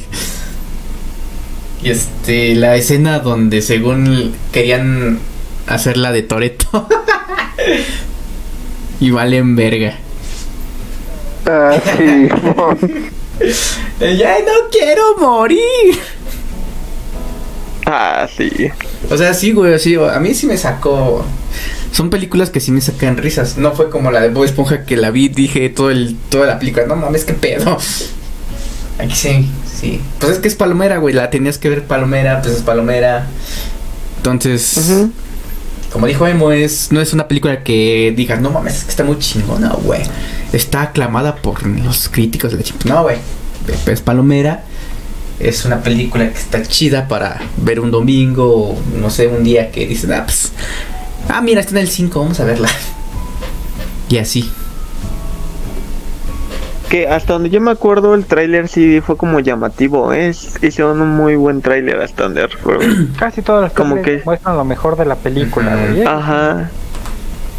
y 1.84 1.90
este, 1.90 2.56
la 2.56 2.76
escena 2.76 3.20
donde 3.20 3.62
según 3.62 4.34
querían 4.52 5.20
hacerla 5.68 6.12
de 6.12 6.24
Toreto. 6.24 6.88
y 9.00 9.12
valen 9.12 9.56
verga. 9.56 9.98
Ah, 11.46 11.76
sí. 11.98 12.30
¡Ya 14.00 14.40
no 14.40 14.70
quiero 14.72 15.18
morir! 15.18 16.00
Ah, 17.86 18.28
sí. 18.34 18.50
O 19.10 19.18
sea, 19.18 19.34
sí, 19.34 19.52
güey, 19.52 19.78
sí, 19.78 19.96
a 19.96 20.20
mí 20.20 20.34
sí 20.34 20.48
me 20.48 20.58
sacó. 20.58 21.26
Son 21.92 22.10
películas 22.10 22.50
que 22.50 22.62
sí 22.62 22.72
me 22.72 22.80
sacan 22.80 23.18
risas. 23.18 23.58
No 23.58 23.74
fue 23.74 23.90
como 23.90 24.10
la 24.10 24.22
de 24.22 24.30
Bob 24.30 24.46
Esponja 24.46 24.86
que 24.86 24.96
la 24.96 25.12
vi, 25.12 25.28
dije 25.28 25.70
todo 25.70 25.92
el, 25.92 26.16
toda 26.30 26.48
la 26.48 26.60
película, 26.60 26.86
no 26.86 26.96
mames, 26.96 27.26
qué 27.26 27.34
pedo. 27.34 27.78
Aquí 29.00 29.16
sí, 29.16 29.50
sí. 29.84 30.02
Pues 30.20 30.34
es 30.34 30.40
que 30.40 30.48
es 30.48 30.56
palomera, 30.56 30.98
güey, 30.98 31.14
la 31.14 31.30
tenías 31.30 31.58
que 31.58 31.70
ver 31.70 31.84
palomera, 31.84 32.42
pues 32.42 32.56
es 32.56 32.62
palomera. 32.62 33.28
Entonces, 34.18 35.10
como 35.92 36.08
dijo 36.08 36.26
Emo, 36.26 36.52
es, 36.52 36.92
no 36.92 37.02
es 37.02 37.14
una 37.14 37.28
película 37.28 37.64
que 37.64 38.14
digas, 38.16 38.40
no 38.40 38.50
mames, 38.50 38.78
es 38.78 38.84
que 38.86 38.90
está 38.92 39.04
muy 39.04 39.20
chingona, 39.20 39.74
güey. 39.74 40.02
Está 40.54 40.84
aclamada 40.84 41.36
por 41.36 41.66
los 41.66 42.10
críticos 42.10 42.52
de 42.52 42.58
la 42.58 42.64
chingada. 42.64 42.96
No, 42.96 43.04
güey. 43.04 43.18
Es 43.86 44.02
palomera. 44.02 44.64
Es 45.40 45.66
una 45.66 45.82
película 45.82 46.32
que 46.32 46.38
está 46.38 46.62
chida 46.62 47.08
para 47.08 47.42
ver 47.58 47.80
un 47.80 47.92
domingo 47.92 48.70
o 48.70 48.82
no 49.00 49.10
sé, 49.10 49.28
un 49.28 49.44
día 49.44 49.72
que 49.72 49.88
dices, 49.88 50.10
ah, 50.12 50.24
pues, 50.26 50.52
ah, 51.28 51.42
mira, 51.42 51.60
está 51.60 51.72
en 51.72 51.80
el 51.80 51.90
5, 51.90 52.20
vamos 52.20 52.40
a 52.40 52.46
verla. 52.46 52.70
Y 54.10 54.18
así. 54.20 54.48
Que 56.94 57.08
hasta 57.08 57.34
donde 57.34 57.50
yo 57.50 57.60
me 57.60 57.72
acuerdo, 57.72 58.14
el 58.14 58.24
tráiler 58.28 58.68
sí 58.68 59.02
fue 59.02 59.18
como 59.18 59.39
llamativo. 59.39 60.14
Es, 60.14 60.64
hicieron 60.64 61.02
un 61.02 61.10
muy 61.16 61.36
buen 61.36 61.60
tráiler 61.64 62.00
hasta 62.00 62.22
donde 62.22 62.46
recuerdo. 62.46 62.84
Casi 63.18 63.41
todas 63.41 63.64
las 63.64 63.74
Como 63.74 63.96
películas 63.96 64.20
que- 64.20 64.26
muestran 64.26 64.58
lo 64.58 64.64
mejor 64.64 64.96
de 64.96 65.06
la 65.06 65.16
película, 65.16 65.76
güey. 65.76 66.02
¿eh? 66.02 66.06
Ajá. 66.06 66.70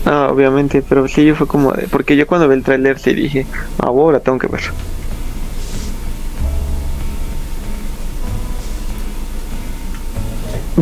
Ah, 0.06 0.28
obviamente, 0.30 0.84
pero 0.88 1.08
sí 1.08 1.32
fue 1.32 1.48
como 1.48 1.72
de... 1.72 1.88
Porque 1.88 2.14
yo 2.16 2.28
cuando 2.28 2.46
vi 2.46 2.54
el 2.54 2.62
tráiler 2.62 3.00
sí 3.00 3.12
dije, 3.12 3.44
ah, 3.80 3.86
ahora 3.86 4.20
tengo 4.20 4.38
que 4.38 4.46
ver. 4.46 4.60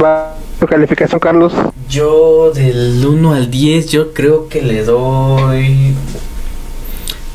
Va 0.00 0.34
tu 0.58 0.66
calificación, 0.66 1.20
Carlos. 1.20 1.52
Yo 1.88 2.50
del 2.54 3.04
1 3.04 3.34
al 3.34 3.50
10 3.50 3.88
yo 3.90 4.12
creo 4.14 4.48
que 4.48 4.62
le 4.62 4.84
doy 4.84 5.94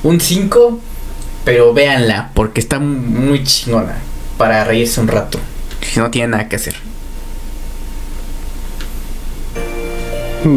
un 0.03 0.20
5, 0.20 0.80
pero 1.48 1.74
véanla 1.74 2.32
porque 2.34 2.60
está 2.60 2.78
muy 2.78 3.41
chingona 3.45 3.95
para 4.38 4.66
reírse 4.66 5.00
un 5.00 5.08
rato. 5.08 5.39
Si 5.80 5.98
no 5.98 6.12
tiene 6.12 6.28
nada 6.28 6.50
que 6.50 6.58
hacer. 6.58 6.76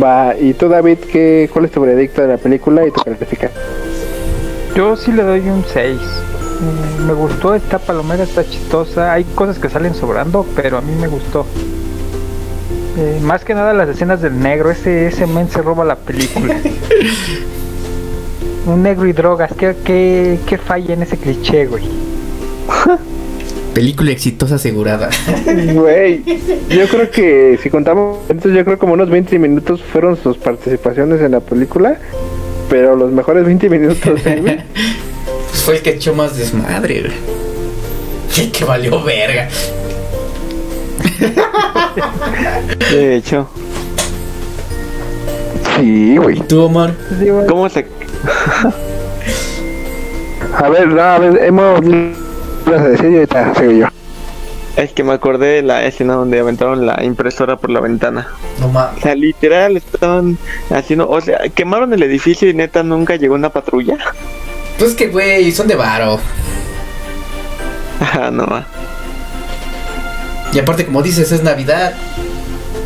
Va, 0.03 0.35
y 0.37 0.53
tú, 0.55 0.69
David, 0.69 0.99
¿qué, 1.13 1.49
¿cuál 1.53 1.67
es 1.67 1.71
tu 1.71 1.81
veredicto 1.81 2.23
de 2.23 2.27
la 2.27 2.39
película 2.39 2.85
y 2.85 2.91
tu 2.91 3.03
calificación? 3.03 3.53
Yo 4.75 4.97
sí 4.97 5.13
le 5.13 5.23
doy 5.23 5.49
un 5.49 5.65
6. 5.65 5.97
Mm, 5.97 7.07
Me 7.07 7.13
gustó 7.13 7.55
esta 7.55 7.79
palomera, 7.79 8.25
está 8.25 8.45
chistosa. 8.45 9.13
Hay 9.13 9.23
cosas 9.23 9.61
que 9.61 9.69
salen 9.69 9.95
sobrando, 9.95 10.45
pero 10.57 10.79
a 10.79 10.81
mí 10.81 10.93
me 11.01 11.07
gustó. 11.07 11.47
Eh, 12.99 13.21
más 13.23 13.45
que 13.45 13.55
nada 13.55 13.73
las 13.75 13.89
escenas 13.89 14.23
del 14.23 14.41
negro, 14.41 14.73
ese, 14.73 15.07
ese 15.07 15.29
men 15.29 15.49
se 15.49 15.63
roba 15.63 15.85
la 15.85 15.95
película. 15.95 16.57
Un 18.71 18.85
negro 18.85 19.07
y 19.09 19.13
drogas, 19.13 19.53
¿qué, 19.59 19.75
qué, 19.85 20.39
qué 20.47 20.57
falla 20.57 20.95
en 20.95 21.03
ese 21.03 21.17
cliché, 21.17 21.67
güey? 21.67 21.83
Película 23.75 24.13
exitosa 24.13 24.57
asegurada. 24.57 25.11
Güey, 25.75 26.23
yo 26.69 26.87
creo 26.89 27.11
que 27.11 27.59
si 27.63 27.71
contamos, 27.71 28.19
entonces 28.29 28.57
yo 28.57 28.65
creo 28.65 28.79
como 28.79 28.95
unos 28.95 29.11
20 29.11 29.39
minutos 29.39 29.83
fueron 29.83 30.17
sus 30.17 30.37
participaciones 30.37 31.21
en 31.21 31.33
la 31.33 31.41
película, 31.41 31.99
pero 32.69 32.95
los 32.95 33.11
mejores 33.11 33.45
20 33.45 33.69
minutos, 33.69 34.21
¿eh? 34.27 34.41
Pues 34.41 34.63
fue 35.65 35.77
el 35.77 35.83
que 35.83 35.91
echó 35.91 36.15
más 36.15 36.37
desmadre, 36.37 37.01
güey. 37.01 37.13
El 38.39 38.53
que 38.53 38.65
valió 38.65 39.03
verga. 39.03 39.49
De 42.93 43.17
hecho, 43.17 43.49
Sí, 45.77 46.17
güey. 46.17 46.41
¿Tú, 46.41 46.63
Omar? 46.63 46.95
¿cómo 47.49 47.69
se...? 47.69 47.87
A 50.55 50.69
ver, 50.69 50.89
no, 50.89 51.03
a 51.03 51.19
ver, 51.19 51.45
hemos... 51.45 51.81
Ahorita 52.67 53.55
sigo 53.55 53.73
yo. 53.73 53.87
Es 54.77 54.93
que 54.93 55.03
me 55.03 55.13
acordé 55.13 55.47
de 55.57 55.63
la 55.63 55.85
escena 55.85 56.15
donde 56.15 56.39
aventaron 56.39 56.87
la 56.87 57.03
impresora 57.03 57.57
por 57.57 57.71
la 57.71 57.81
ventana. 57.81 58.29
No 58.61 58.69
mames. 58.69 58.99
O 58.99 59.03
sea, 59.03 59.15
literal, 59.15 59.77
estaban 59.77 60.39
haciendo... 60.71 61.09
O 61.09 61.21
sea, 61.21 61.41
quemaron 61.55 61.93
el 61.93 62.03
edificio 62.03 62.49
y 62.49 62.55
neta 62.55 62.83
nunca 62.83 63.17
llegó 63.17 63.35
una 63.35 63.51
patrulla. 63.51 63.99
Pues 64.79 64.95
que, 64.95 65.09
güey, 65.09 65.51
son 65.53 65.69
de 65.69 65.77
varo. 65.77 66.19
Ajá, 68.01 68.31
no. 68.31 68.47
ma. 68.47 68.67
Y 70.53 70.59
aparte, 70.59 70.87
como 70.87 71.03
dices, 71.03 71.31
es 71.33 71.43
Navidad. 71.43 71.95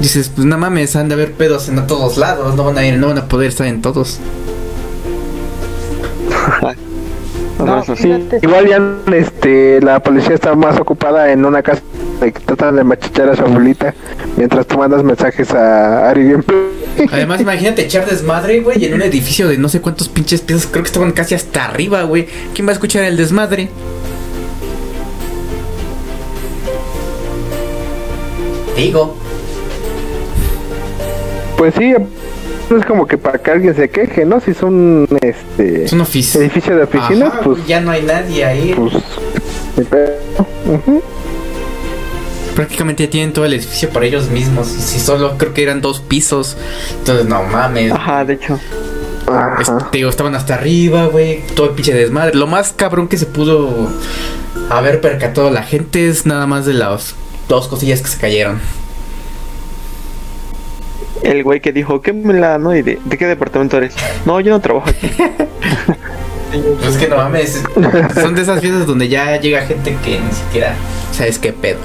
Dices, 0.01 0.31
pues 0.35 0.47
no 0.47 0.59
mames, 0.59 0.97
han 0.97 1.09
de 1.09 1.15
haber 1.15 1.33
pedos 1.33 1.69
en 1.69 1.87
todos 1.87 2.19
lados. 2.19 2.55
No 2.57 2.65
van 2.65 2.79
a 2.79 2.87
ir, 2.87 2.99
no 2.99 3.09
van 3.09 3.19
a 3.19 3.27
poder 3.27 3.49
estar 3.49 3.67
en 3.67 3.81
todos. 3.81 4.19
Bueno, 6.61 6.81
No, 7.65 7.83
eso 7.83 7.97
sí. 7.97 8.03
fíjate. 8.05 8.41
Igual 8.43 8.67
ya 8.69 9.15
este, 9.17 9.81
la 9.81 10.01
policía 10.01 10.35
está 10.35 10.55
más 10.55 10.79
ocupada 10.81 11.31
en 11.33 11.45
una 11.45 11.63
casa 11.63 11.83
de 12.21 12.33
que 12.33 12.41
tratan 12.41 12.77
de 12.77 12.85
machichar 12.85 13.29
a 13.29 13.37
su 13.37 13.43
abuelita 13.43 13.95
mientras 14.37 14.67
tú 14.67 14.79
mandas 14.79 15.03
mensajes 15.03 15.53
a 15.53 16.09
Ari 16.11 16.31
Gameplay. 16.31 16.59
Además, 17.13 17.41
imagínate 17.41 17.83
echar 17.83 18.07
desmadre, 18.07 18.61
güey, 18.61 18.85
en 18.85 18.95
un 18.95 19.03
edificio 19.03 19.49
de 19.49 19.59
no 19.59 19.69
sé 19.69 19.81
cuántos 19.81 20.09
pinches 20.09 20.41
pisos. 20.43 20.67
Creo 20.67 20.83
que 20.85 20.89
estaban 20.89 21.13
casi 21.13 21.35
hasta 21.35 21.65
arriba, 21.65 22.03
güey. 22.05 22.27
¿Quién 22.55 22.67
va 22.67 22.71
a 22.71 22.75
escuchar 22.75 23.05
el 23.05 23.17
desmadre? 23.17 23.69
Digo. 28.77 29.17
Pues 31.57 31.75
sí, 31.79 31.95
no 32.71 32.77
es 32.79 32.85
como 32.87 33.07
que 33.07 33.19
para 33.19 33.39
que 33.39 33.51
alguien 33.51 33.75
se 33.75 33.89
queje, 33.91 34.25
¿no? 34.25 34.41
Si 34.41 34.51
es 34.53 34.63
un 34.63 35.07
este 35.21 35.85
Es 35.85 35.93
un 35.93 36.01
oficio. 36.01 36.41
edificio 36.41 36.77
de 36.77 36.83
oficinas, 36.85 37.33
Ajá, 37.33 37.41
pues, 37.43 37.67
ya 37.67 37.81
no 37.81 37.91
hay 37.91 38.03
nadie 38.03 38.45
ahí. 38.45 38.75
pues. 38.77 38.95
Prácticamente 42.55 43.05
ya 43.05 43.11
tienen 43.11 43.33
todo 43.33 43.45
el 43.45 43.55
edificio 43.55 43.91
para 43.91 44.07
ellos 44.07 44.29
mismos. 44.31 44.69
Y 44.77 44.81
si 44.81 45.01
solo 45.01 45.37
creo 45.39 45.53
que 45.53 45.63
eran 45.65 45.81
dos 45.81 46.01
pisos. 46.01 46.57
Entonces, 47.01 47.27
no 47.27 47.43
mames. 47.43 47.91
Ajá, 47.93 48.25
de 48.25 48.35
hecho. 48.35 48.61
Ajá. 49.27 49.57
Este, 49.61 49.75
digo, 49.93 50.09
estaban 50.09 50.35
hasta 50.37 50.55
arriba, 50.55 51.07
güey. 51.07 51.43
Todo 51.57 51.71
el 51.71 51.73
pinche 51.75 51.93
desmadre. 51.93 52.37
Lo 52.37 52.47
más 52.47 52.73
cabrón 52.73 53.09
que 53.09 53.17
se 53.19 53.27
pudo 53.27 53.89
haber 54.71 55.01
percatado 55.01 55.51
la 55.51 55.65
gente 55.65 56.09
es 56.09 56.27
nada 56.27 56.47
más 56.47 56.65
de 56.65 56.75
las 56.75 57.17
dos 57.49 57.67
cosillas 57.67 58.01
que 58.03 58.09
se 58.09 58.19
cayeron. 58.19 58.61
El 61.23 61.43
güey 61.43 61.61
que 61.61 61.73
dijo, 61.73 62.01
quémela, 62.01 62.59
¿no? 62.59 62.75
¿Y 62.75 62.83
de, 62.83 62.99
de 63.05 63.19
qué 63.19 63.27
departamento 63.27 63.77
eres? 63.77 63.95
No, 64.27 64.41
yo 64.41 64.51
no 64.51 64.61
trabajo 64.61 64.91
aquí. 64.91 65.11
Pues 66.81 66.95
es 66.95 66.97
que 66.99 67.09
no 67.09 67.17
mames. 67.17 67.65
Son 68.15 68.35
de 68.35 68.43
esas 68.43 68.61
fiestas 68.61 68.87
donde 68.87 69.09
ya 69.09 69.37
llega 69.41 69.63
gente 69.63 69.97
que 70.05 70.21
ni 70.21 70.33
siquiera 70.33 70.75
sabes 71.13 71.39
qué 71.39 71.53
pedo. 71.53 71.79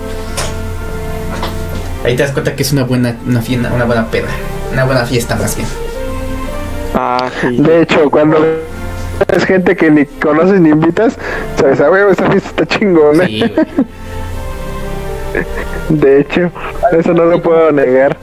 Ahí 2.03 2.15
te 2.15 2.23
das 2.23 2.31
cuenta 2.31 2.55
que 2.55 2.63
es 2.63 2.71
una 2.71 2.83
buena, 2.83 3.15
una 3.25 3.41
fiesta, 3.41 3.71
una 3.73 3.85
buena 3.85 4.05
peda. 4.11 4.27
Una 4.71 4.85
buena 4.85 5.05
fiesta 5.05 5.35
más 5.35 5.55
bien. 5.55 5.67
Ah, 6.93 7.29
sí. 7.41 7.57
De 7.57 7.81
hecho, 7.81 8.09
cuando 8.09 8.37
es 9.33 9.45
gente 9.45 9.75
que 9.75 9.89
ni 9.91 10.05
conoces 10.05 10.59
ni 10.61 10.69
invitas, 10.69 11.17
sabes, 11.57 11.81
a 11.81 11.89
huevo, 11.89 12.11
esa 12.11 12.29
fiesta 12.29 12.49
está 12.49 12.65
chingona. 12.65 13.25
Sí, 13.25 13.39
güey. 13.39 13.67
De 15.89 16.21
hecho, 16.21 16.51
eso 16.91 17.13
no 17.13 17.25
lo 17.25 17.41
puedo 17.41 17.71
negar. 17.71 18.17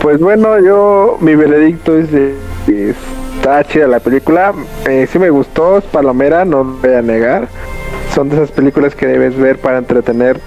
Pues 0.00 0.20
bueno, 0.20 0.60
yo, 0.60 1.16
mi 1.20 1.34
veredicto 1.34 1.96
es 1.96 2.12
de 2.12 2.34
que 2.66 2.90
está 2.90 3.64
chida 3.64 3.86
la 3.86 4.00
película. 4.00 4.52
Eh, 4.86 5.08
sí 5.10 5.18
me 5.18 5.30
gustó, 5.30 5.78
es 5.78 5.84
palomera, 5.84 6.44
no 6.44 6.64
lo 6.64 6.72
voy 6.74 6.94
a 6.94 7.02
negar. 7.02 7.48
Son 8.14 8.28
de 8.28 8.36
esas 8.36 8.50
películas 8.50 8.94
que 8.94 9.06
debes 9.06 9.38
ver 9.38 9.58
para 9.58 9.78
entretener. 9.78 10.38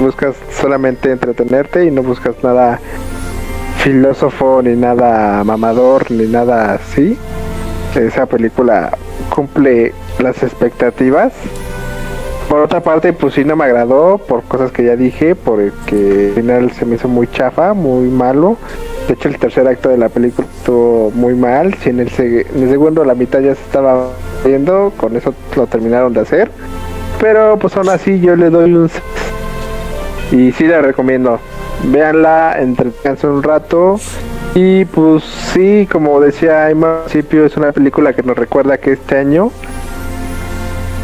Buscas 0.00 0.36
solamente 0.50 1.10
entretenerte 1.10 1.84
y 1.84 1.90
no 1.90 2.02
buscas 2.02 2.34
nada 2.42 2.78
filósofo, 3.78 4.60
ni 4.62 4.76
nada 4.76 5.42
mamador, 5.44 6.10
ni 6.10 6.26
nada 6.26 6.74
así. 6.74 7.16
Esa 7.94 8.26
película 8.26 8.96
cumple 9.34 9.92
las 10.18 10.42
expectativas. 10.42 11.32
Por 12.48 12.60
otra 12.60 12.80
parte, 12.80 13.12
pues 13.12 13.34
sí 13.34 13.44
no 13.44 13.56
me 13.56 13.64
agradó 13.64 14.18
por 14.18 14.42
cosas 14.42 14.72
que 14.72 14.84
ya 14.84 14.96
dije, 14.96 15.34
porque 15.34 16.28
al 16.28 16.34
final 16.34 16.72
se 16.72 16.84
me 16.84 16.96
hizo 16.96 17.08
muy 17.08 17.26
chafa, 17.28 17.72
muy 17.72 18.08
malo. 18.08 18.56
De 19.08 19.14
hecho, 19.14 19.28
el 19.28 19.38
tercer 19.38 19.66
acto 19.66 19.88
de 19.88 19.98
la 19.98 20.08
película 20.08 20.46
estuvo 20.58 21.10
muy 21.12 21.34
mal. 21.34 21.74
Si 21.74 21.90
en 21.90 22.00
el, 22.00 22.10
en 22.18 22.62
el 22.62 22.68
segundo 22.68 23.04
la 23.04 23.14
mitad 23.14 23.40
ya 23.40 23.54
se 23.54 23.62
estaba 23.62 24.08
viendo, 24.44 24.92
con 24.96 25.16
eso 25.16 25.34
lo 25.56 25.66
terminaron 25.66 26.12
de 26.12 26.20
hacer. 26.20 26.50
Pero 27.20 27.56
pues 27.58 27.76
aún 27.76 27.88
así 27.88 28.20
yo 28.20 28.36
le 28.36 28.50
doy 28.50 28.74
un 28.74 28.88
6. 28.88 29.02
Y 30.32 30.52
sí 30.52 30.66
la 30.66 30.82
recomiendo. 30.82 31.38
Véanla, 31.84 32.56
entretenganse 32.58 33.26
un 33.26 33.42
rato. 33.42 33.98
Y 34.54 34.84
pues 34.86 35.22
sí, 35.52 35.88
como 35.90 36.20
decía 36.20 36.66
al 36.66 36.76
principio, 36.76 37.46
es 37.46 37.56
una 37.56 37.72
película 37.72 38.12
que 38.12 38.22
nos 38.22 38.36
recuerda 38.36 38.78
que 38.78 38.92
este 38.92 39.16
año 39.16 39.50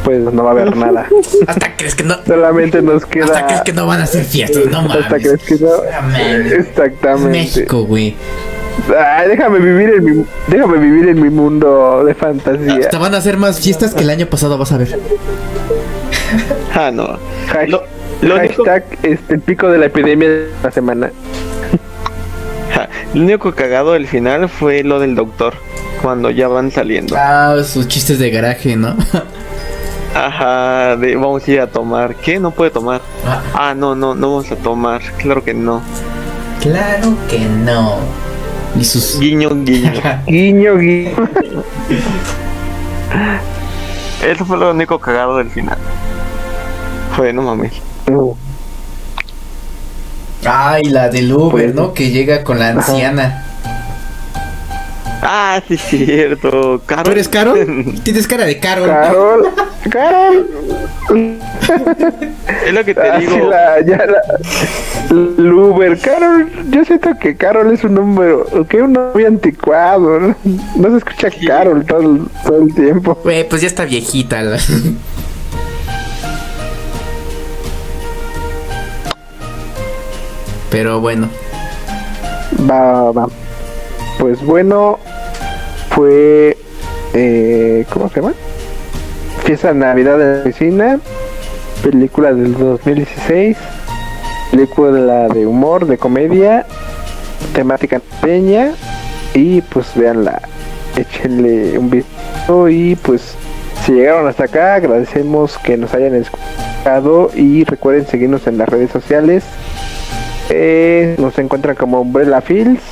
pues 0.08 0.32
no 0.32 0.42
va 0.42 0.48
a 0.48 0.52
haber 0.52 0.74
nada. 0.74 1.06
Hasta 1.46 1.76
crees 1.76 1.94
que 1.94 2.02
no. 2.02 2.16
Solamente 2.26 2.80
nos 2.80 3.02
Hasta 3.02 3.10
crees 3.10 3.30
queda 3.30 3.62
que 3.64 3.72
no 3.74 3.86
van 3.86 4.00
a 4.00 4.04
hacer 4.04 4.24
fiestas, 4.24 4.64
no 4.70 4.78
hasta 4.78 4.98
mames. 5.02 5.22
crees 5.22 5.42
que 5.44 5.56
no. 5.62 5.70
Ah, 5.92 6.00
man. 6.00 6.46
Exactamente. 6.50 7.28
México, 7.30 7.82
güey. 7.84 8.14
Ay, 8.98 9.28
déjame 9.28 9.58
vivir 9.58 9.90
en 9.90 10.04
mi 10.04 10.24
déjame 10.46 10.78
vivir 10.78 11.08
en 11.10 11.20
mi 11.20 11.28
mundo 11.28 12.04
de 12.06 12.14
fantasía. 12.14 12.76
Hasta 12.80 12.96
van 12.98 13.14
a 13.14 13.18
hacer 13.18 13.36
más 13.36 13.60
fiestas 13.60 13.92
que 13.92 14.02
el 14.02 14.08
año 14.08 14.24
pasado, 14.26 14.56
vas 14.56 14.72
a 14.72 14.78
ver. 14.78 14.98
Ah, 16.74 16.90
no. 16.90 17.18
Hash- 17.52 17.68
Lo, 17.68 17.82
lo 18.22 18.36
único, 18.36 18.64
hashtag 18.64 18.84
este, 19.02 19.34
el 19.34 19.40
pico 19.40 19.68
de 19.68 19.76
la 19.78 19.86
epidemia 19.86 20.28
de 20.30 20.48
la 20.62 20.70
semana. 20.70 21.10
Ah, 22.74 22.88
lo 23.12 23.22
único 23.24 23.52
cagado 23.54 23.92
del 23.92 24.06
final 24.06 24.48
fue 24.48 24.82
lo 24.84 25.00
del 25.00 25.14
doctor. 25.14 25.52
Cuando 26.00 26.30
ya 26.30 26.46
van 26.46 26.70
saliendo. 26.70 27.16
Ah, 27.18 27.56
sus 27.64 27.88
chistes 27.88 28.20
de 28.20 28.30
garaje, 28.30 28.76
¿no? 28.76 28.96
Ajá, 30.14 30.96
de 30.96 31.14
vamos 31.16 31.46
a 31.46 31.50
ir 31.50 31.60
a 31.60 31.66
tomar. 31.66 32.14
¿Qué? 32.16 32.38
No 32.40 32.50
puede 32.50 32.70
tomar. 32.70 33.00
Ah, 33.26 33.42
Ah, 33.54 33.74
no, 33.74 33.94
no, 33.94 34.14
no 34.14 34.30
vamos 34.36 34.50
a 34.50 34.56
tomar. 34.56 35.00
Claro 35.18 35.44
que 35.44 35.54
no. 35.54 35.80
claro 36.60 37.14
que 37.28 37.38
no. 37.40 37.96
Y 38.78 38.84
sus. 38.84 39.18
Guiño, 39.20 39.50
guiño. 39.64 39.92
Guiño, 40.26 40.76
guiño. 40.76 41.10
Eso 44.26 44.44
fue 44.44 44.56
lo 44.58 44.70
único 44.72 44.98
cagado 44.98 45.36
del 45.38 45.50
final. 45.50 45.78
Fue, 47.16 47.32
no 47.32 47.42
mames. 47.42 47.72
Ay, 50.44 50.82
la 50.84 51.08
del 51.08 51.32
Uber, 51.32 51.50
Pues- 51.50 51.74
¿no? 51.74 51.92
Que 51.94 52.10
llega 52.10 52.42
con 52.44 52.58
la 52.58 52.68
anciana. 52.70 53.44
Ah, 55.30 55.60
sí, 55.68 55.74
es 55.74 55.80
cierto. 55.82 56.80
Carol. 56.86 57.04
¿Tú 57.04 57.10
eres 57.10 57.28
Carol? 57.28 57.94
Tienes 58.02 58.26
cara 58.26 58.46
de 58.46 58.58
Carol. 58.58 58.88
Carol, 58.88 59.48
Carol. 59.90 60.46
Es 62.66 62.72
lo 62.72 62.82
que 62.84 62.94
te 62.94 63.00
Ah, 63.00 63.18
digo. 63.18 63.32
sí, 63.32 63.40
la, 63.46 63.80
ya 63.82 64.06
la, 64.06 64.20
el 65.10 65.52
Uber, 65.52 65.98
Carol, 65.98 66.50
yo 66.70 66.82
siento 66.84 67.10
que 67.20 67.36
Carol 67.36 67.72
es 67.72 67.84
un 67.84 67.94
número, 67.94 68.46
que 68.68 68.80
un 68.80 68.94
nombre 68.94 69.26
anticuado, 69.26 70.18
¿no? 70.18 70.34
No 70.76 70.90
se 70.90 70.96
escucha 70.96 71.30
Sí. 71.30 71.46
Carol 71.46 71.84
todo 71.84 72.00
el, 72.00 72.20
todo 72.46 72.62
el 72.62 72.74
tiempo. 72.74 73.18
Güey, 73.22 73.46
pues 73.48 73.60
ya 73.62 73.68
está 73.68 73.84
viejita. 73.84 74.40
la- 74.42 74.58
Pero 80.70 81.00
bueno. 81.00 81.28
Va, 82.68 83.10
va. 83.12 83.26
Pues 84.18 84.40
bueno, 84.44 84.98
fue, 85.90 86.56
eh, 87.14 87.84
¿cómo 87.92 88.08
se 88.08 88.20
llama? 88.20 88.34
Fiesta 89.44 89.68
de 89.68 89.74
Navidad 89.74 90.20
en 90.20 90.34
la 90.34 90.40
oficina, 90.42 91.00
película 91.82 92.32
del 92.32 92.54
2016, 92.54 93.56
película 94.50 95.28
de 95.28 95.46
humor, 95.46 95.86
de 95.86 95.98
comedia, 95.98 96.66
temática 97.54 98.00
navideña 98.20 98.72
y 99.34 99.60
pues 99.62 99.94
veanla, 99.94 100.42
échenle 100.96 101.78
un 101.78 101.90
vistazo 101.90 102.68
y 102.68 102.96
pues 102.96 103.34
si 103.84 103.92
llegaron 103.92 104.28
hasta 104.28 104.44
acá 104.44 104.74
agradecemos 104.74 105.58
que 105.58 105.76
nos 105.76 105.94
hayan 105.94 106.14
escuchado 106.14 107.30
y 107.34 107.64
recuerden 107.64 108.06
seguirnos 108.06 108.46
en 108.46 108.58
las 108.58 108.68
redes 108.68 108.90
sociales. 108.90 109.44
Eh, 110.50 111.16
nos 111.18 111.38
encuentran 111.38 111.76
como 111.76 112.00
Umbrella 112.00 112.40
Fields, 112.40 112.82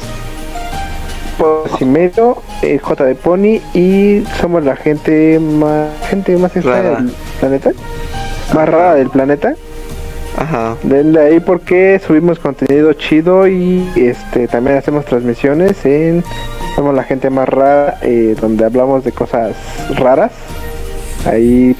Pues 1.39 1.81
y 1.81 1.85
medio, 1.85 2.39
eh, 2.63 2.79
J 2.79 3.05
de 3.05 3.15
Pony 3.15 3.61
y 3.75 4.25
somos 4.41 4.65
la 4.65 4.75
gente 4.77 5.39
más 5.39 5.91
gente 6.09 6.37
más 6.37 6.57
extraña 6.57 6.83
Rara. 6.83 7.01
del 7.03 7.13
planeta, 7.41 7.71
más 8.55 8.69
rara 8.69 8.95
del 8.95 9.11
planeta. 9.11 9.55
Ajá. 10.39 10.77
Denle 10.83 11.21
ahí 11.21 11.41
porque 11.41 12.01
subimos 12.07 12.39
contenido 12.39 12.93
chido 12.95 13.49
y 13.49 13.87
este 13.97 14.49
también 14.49 14.77
hacemos 14.77 15.05
transmisiones 15.05 15.85
en 15.85 16.23
somos 16.75 16.95
la 16.95 17.05
gente 17.05 17.31
más 17.31 17.49
rara 17.49 17.99
eh, 18.03 18.37
donde 18.41 18.65
hablamos 18.65 19.05
de 19.05 19.13
cosas 19.13 19.57
raras. 19.97 20.33
Ahí 21.27 21.75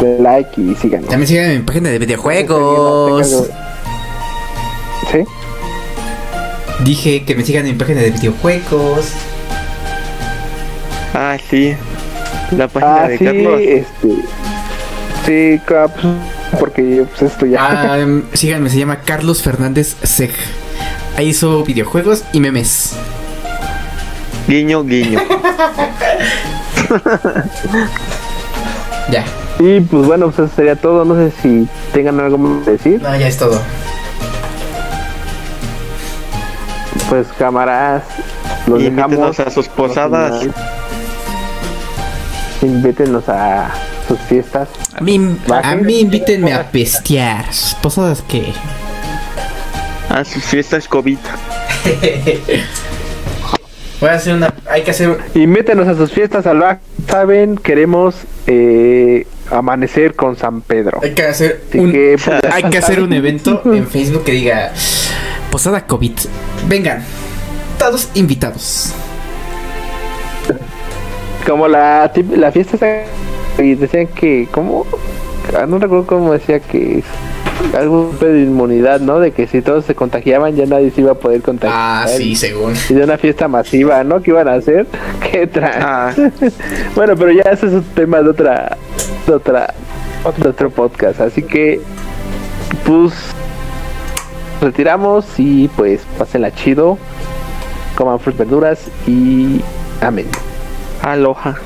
den 0.00 0.22
like 0.22 0.60
y 0.60 0.74
síganos. 0.74 1.08
También 1.08 1.28
sigan 1.28 1.50
en 1.50 1.58
mi 1.58 1.64
página 1.64 1.90
de 1.90 1.98
videojuegos. 1.98 3.48
Sí. 5.12 5.24
Dije 6.84 7.24
que 7.24 7.34
me 7.34 7.44
sigan 7.44 7.66
en 7.66 7.72
mi 7.72 7.78
página 7.78 8.00
de 8.00 8.10
videojuegos. 8.10 9.12
Ah, 11.14 11.36
sí. 11.50 11.74
La 12.56 12.68
página 12.68 13.02
Ah, 13.04 13.08
de 13.08 13.18
sí, 13.18 13.24
Carlos. 13.24 13.60
este. 13.60 14.08
Sí, 15.26 15.60
pues, 15.66 15.90
porque 16.60 17.04
pues 17.10 17.30
esto 17.32 17.44
ya. 17.46 17.58
Ah, 17.92 17.98
em, 17.98 18.22
síganme, 18.32 18.70
se 18.70 18.78
llama 18.78 19.00
Carlos 19.00 19.42
Fernández 19.42 19.96
Seg. 20.02 20.30
Ahí 21.16 21.28
hizo 21.28 21.64
videojuegos 21.64 22.22
y 22.32 22.40
memes. 22.40 22.92
Guiño, 24.46 24.84
guiño. 24.84 25.20
Ya. 29.10 29.24
Y 29.58 29.80
pues 29.80 30.06
bueno, 30.06 30.26
pues 30.30 30.38
eso 30.48 30.54
sería 30.56 30.76
todo. 30.76 31.04
No 31.04 31.14
sé 31.14 31.32
si 31.42 31.66
tengan 31.92 32.20
algo 32.20 32.36
más 32.38 32.62
que 32.64 32.72
decir. 32.72 33.00
No, 33.02 33.16
ya 33.16 33.26
es 33.26 33.38
todo. 33.38 33.58
Pues 37.08 37.26
cámaras, 37.38 38.02
los 38.66 38.82
Invítenos 38.82 39.36
dejamos. 39.36 39.40
a 39.40 39.50
sus 39.50 39.68
posadas. 39.68 40.46
Invítenos 42.60 43.28
a 43.28 43.70
sus 44.06 44.18
fiestas. 44.20 44.68
A 44.94 45.00
mí, 45.00 45.36
a 45.50 45.74
mí 45.76 46.00
invítenme 46.00 46.52
a 46.52 46.70
pestear. 46.70 47.46
¿Posadas 47.80 48.22
qué? 48.28 48.52
A 50.10 50.24
sus 50.24 50.44
fiestas 50.44 50.86
COVID. 50.88 51.18
Voy 54.00 54.10
a 54.10 54.12
hacer 54.12 54.34
una. 54.34 54.52
Hay 54.70 54.82
que 54.82 54.90
hacer. 54.92 55.18
Invítenos 55.34 55.88
a 55.88 55.94
sus 55.94 56.12
fiestas 56.12 56.44
salvajes. 56.44 56.82
Saben, 57.08 57.56
queremos 57.56 58.16
eh, 58.46 59.26
amanecer 59.50 60.14
con 60.14 60.36
San 60.36 60.60
Pedro. 60.60 61.00
Hay 61.02 61.14
que 61.14 61.22
hacer 61.22 61.62
Así 61.68 61.78
un. 61.78 61.90
que, 61.90 62.16
pues, 62.24 62.52
Hay 62.52 62.64
que 62.64 62.78
hacer 62.78 63.00
un 63.00 63.12
evento 63.12 63.62
en 63.64 63.86
Facebook 63.88 64.24
que 64.24 64.32
diga 64.32 64.72
Posada 65.50 65.86
COVID. 65.86 66.12
Vengan, 66.68 67.02
todos 67.78 68.10
invitados. 68.14 68.92
Como 71.46 71.68
la, 71.68 72.10
la 72.36 72.52
fiesta 72.52 73.04
y 73.58 73.74
decían 73.74 74.08
que, 74.08 74.48
¿cómo? 74.52 74.86
Ah, 75.58 75.64
No 75.66 75.78
recuerdo 75.78 76.06
cómo 76.06 76.32
decía 76.32 76.60
que 76.60 76.98
es 76.98 77.04
algo 77.74 78.14
de 78.20 78.42
inmunidad, 78.42 79.00
¿no? 79.00 79.18
De 79.18 79.32
que 79.32 79.46
si 79.46 79.62
todos 79.62 79.84
se 79.86 79.94
contagiaban 79.94 80.54
ya 80.54 80.66
nadie 80.66 80.90
se 80.90 81.00
iba 81.00 81.12
a 81.12 81.14
poder 81.14 81.40
contagiar. 81.42 81.74
Ah, 81.76 82.06
sí, 82.06 82.36
según. 82.36 82.74
Y 82.88 82.94
de 82.94 83.04
una 83.04 83.16
fiesta 83.16 83.48
masiva, 83.48 84.04
¿no? 84.04 84.20
Que 84.20 84.30
iban 84.32 84.48
a 84.48 84.54
hacer. 84.54 84.86
¿Qué 85.32 85.46
tra 85.46 85.72
Ah. 85.80 86.14
bueno, 86.94 87.16
pero 87.16 87.32
ya 87.32 87.50
ese 87.50 87.66
es 87.66 87.72
un 87.72 87.84
tema 87.94 88.20
de 88.20 88.28
otra, 88.30 88.76
de 89.26 89.32
otra, 89.32 89.74
de 90.36 90.48
otro 90.48 90.68
podcast. 90.70 91.20
Así 91.20 91.42
que, 91.42 91.80
pues, 92.84 93.12
retiramos 94.60 95.24
y 95.38 95.68
pues 95.68 96.02
pásenla 96.18 96.54
chido. 96.54 96.98
Coman 97.96 98.20
frutas, 98.20 98.38
verduras 98.38 98.80
y 99.06 99.60
amén. 100.00 100.28
Aloha. 101.02 101.56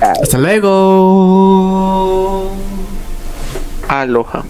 Hasta 0.00 0.38
luego. 0.38 1.70
Aloha. 3.88 4.44